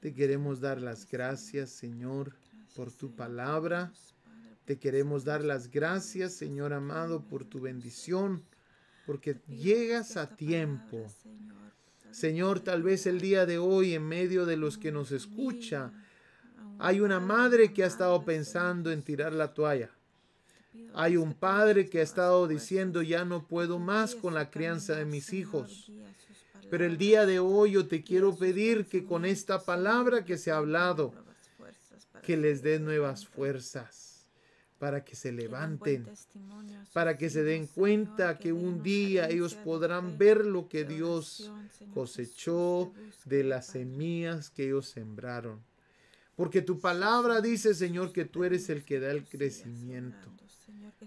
te 0.00 0.14
queremos 0.14 0.60
dar 0.60 0.80
las 0.80 1.08
gracias, 1.08 1.70
Señor, 1.70 2.34
por 2.74 2.90
tu 2.90 3.14
palabra. 3.14 3.92
Te 4.64 4.78
queremos 4.78 5.24
dar 5.24 5.44
las 5.44 5.70
gracias, 5.70 6.32
Señor 6.32 6.72
amado, 6.72 7.28
por 7.28 7.44
tu 7.44 7.60
bendición, 7.60 8.44
porque 9.04 9.40
llegas 9.46 10.16
a 10.16 10.36
tiempo 10.36 11.06
Señor, 12.12 12.60
tal 12.60 12.82
vez 12.82 13.06
el 13.06 13.20
día 13.20 13.46
de 13.46 13.56
hoy, 13.56 13.94
en 13.94 14.06
medio 14.06 14.44
de 14.44 14.58
los 14.58 14.76
que 14.76 14.92
nos 14.92 15.12
escucha, 15.12 15.92
hay 16.82 16.98
una 16.98 17.20
madre 17.20 17.72
que 17.72 17.84
ha 17.84 17.86
estado 17.86 18.24
pensando 18.24 18.90
en 18.90 19.02
tirar 19.04 19.32
la 19.32 19.54
toalla. 19.54 19.90
Hay 20.94 21.16
un 21.16 21.32
padre 21.32 21.88
que 21.88 22.00
ha 22.00 22.02
estado 22.02 22.48
diciendo, 22.48 23.02
ya 23.02 23.24
no 23.24 23.46
puedo 23.46 23.78
más 23.78 24.16
con 24.16 24.34
la 24.34 24.50
crianza 24.50 24.96
de 24.96 25.04
mis 25.04 25.32
hijos. 25.32 25.92
Pero 26.70 26.84
el 26.84 26.98
día 26.98 27.24
de 27.24 27.38
hoy 27.38 27.72
yo 27.72 27.86
te 27.86 28.02
quiero 28.02 28.34
pedir 28.34 28.86
que 28.86 29.04
con 29.04 29.24
esta 29.24 29.64
palabra 29.64 30.24
que 30.24 30.36
se 30.36 30.50
ha 30.50 30.56
hablado, 30.56 31.14
que 32.20 32.36
les 32.36 32.62
dé 32.62 32.80
nuevas 32.80 33.28
fuerzas 33.28 34.26
para 34.80 35.04
que 35.04 35.14
se 35.14 35.30
levanten, 35.30 36.04
para 36.92 37.16
que 37.16 37.30
se 37.30 37.44
den 37.44 37.68
cuenta 37.68 38.38
que 38.38 38.52
un 38.52 38.82
día 38.82 39.28
ellos 39.28 39.54
podrán 39.54 40.18
ver 40.18 40.44
lo 40.44 40.68
que 40.68 40.82
Dios 40.82 41.52
cosechó 41.94 42.92
de 43.24 43.44
las 43.44 43.68
semillas 43.68 44.50
que 44.50 44.64
ellos 44.64 44.88
sembraron. 44.88 45.62
Porque 46.42 46.60
tu 46.60 46.80
palabra 46.80 47.40
dice, 47.40 47.72
Señor, 47.72 48.12
que 48.12 48.24
tú 48.24 48.42
eres 48.42 48.68
el 48.68 48.82
que 48.82 48.98
da 48.98 49.12
el 49.12 49.24
crecimiento. 49.24 50.28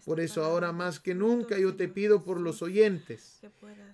Por 0.05 0.21
eso 0.21 0.45
ahora 0.45 0.71
más 0.71 0.97
que 0.97 1.13
nunca 1.13 1.59
yo 1.59 1.75
te 1.75 1.89
pido 1.89 2.23
por 2.23 2.39
los 2.39 2.61
oyentes. 2.61 3.41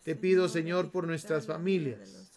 Te 0.04 0.16
pido, 0.16 0.48
Señor, 0.48 0.92
por 0.92 1.08
nuestras 1.08 1.48
familias. 1.48 2.30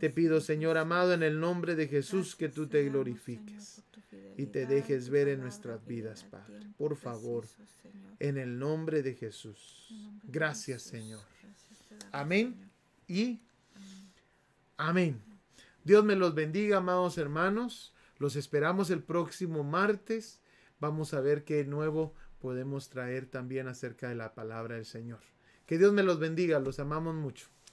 Te 0.00 0.10
pido, 0.10 0.40
Señor 0.40 0.78
amado, 0.78 1.14
en 1.14 1.22
el 1.22 1.38
nombre 1.38 1.76
de 1.76 1.86
Jesús, 1.86 2.34
que 2.34 2.48
tú 2.48 2.66
te 2.66 2.82
glorifiques 2.88 3.82
y 4.36 4.46
te 4.46 4.66
dejes 4.66 5.10
ver 5.10 5.28
en 5.28 5.40
nuestras 5.40 5.86
vidas, 5.86 6.24
Padre. 6.24 6.66
Por 6.76 6.96
favor, 6.96 7.46
en 8.18 8.36
el 8.36 8.58
nombre 8.58 9.04
de 9.04 9.14
Jesús. 9.14 9.94
Gracias, 10.24 10.82
Señor. 10.82 11.22
Amén 12.10 12.56
y 13.06 13.38
amén. 14.76 15.22
Dios 15.84 16.04
me 16.04 16.16
los 16.16 16.34
bendiga, 16.34 16.78
amados 16.78 17.16
hermanos. 17.16 17.93
Los 18.18 18.36
esperamos 18.36 18.90
el 18.90 19.02
próximo 19.02 19.64
martes. 19.64 20.40
Vamos 20.80 21.14
a 21.14 21.20
ver 21.20 21.44
qué 21.44 21.64
nuevo 21.64 22.14
podemos 22.38 22.88
traer 22.88 23.26
también 23.26 23.68
acerca 23.68 24.08
de 24.08 24.14
la 24.14 24.34
palabra 24.34 24.76
del 24.76 24.84
Señor. 24.84 25.20
Que 25.66 25.78
Dios 25.78 25.92
me 25.92 26.02
los 26.02 26.18
bendiga. 26.18 26.58
Los 26.58 26.78
amamos 26.78 27.14
mucho. 27.14 27.48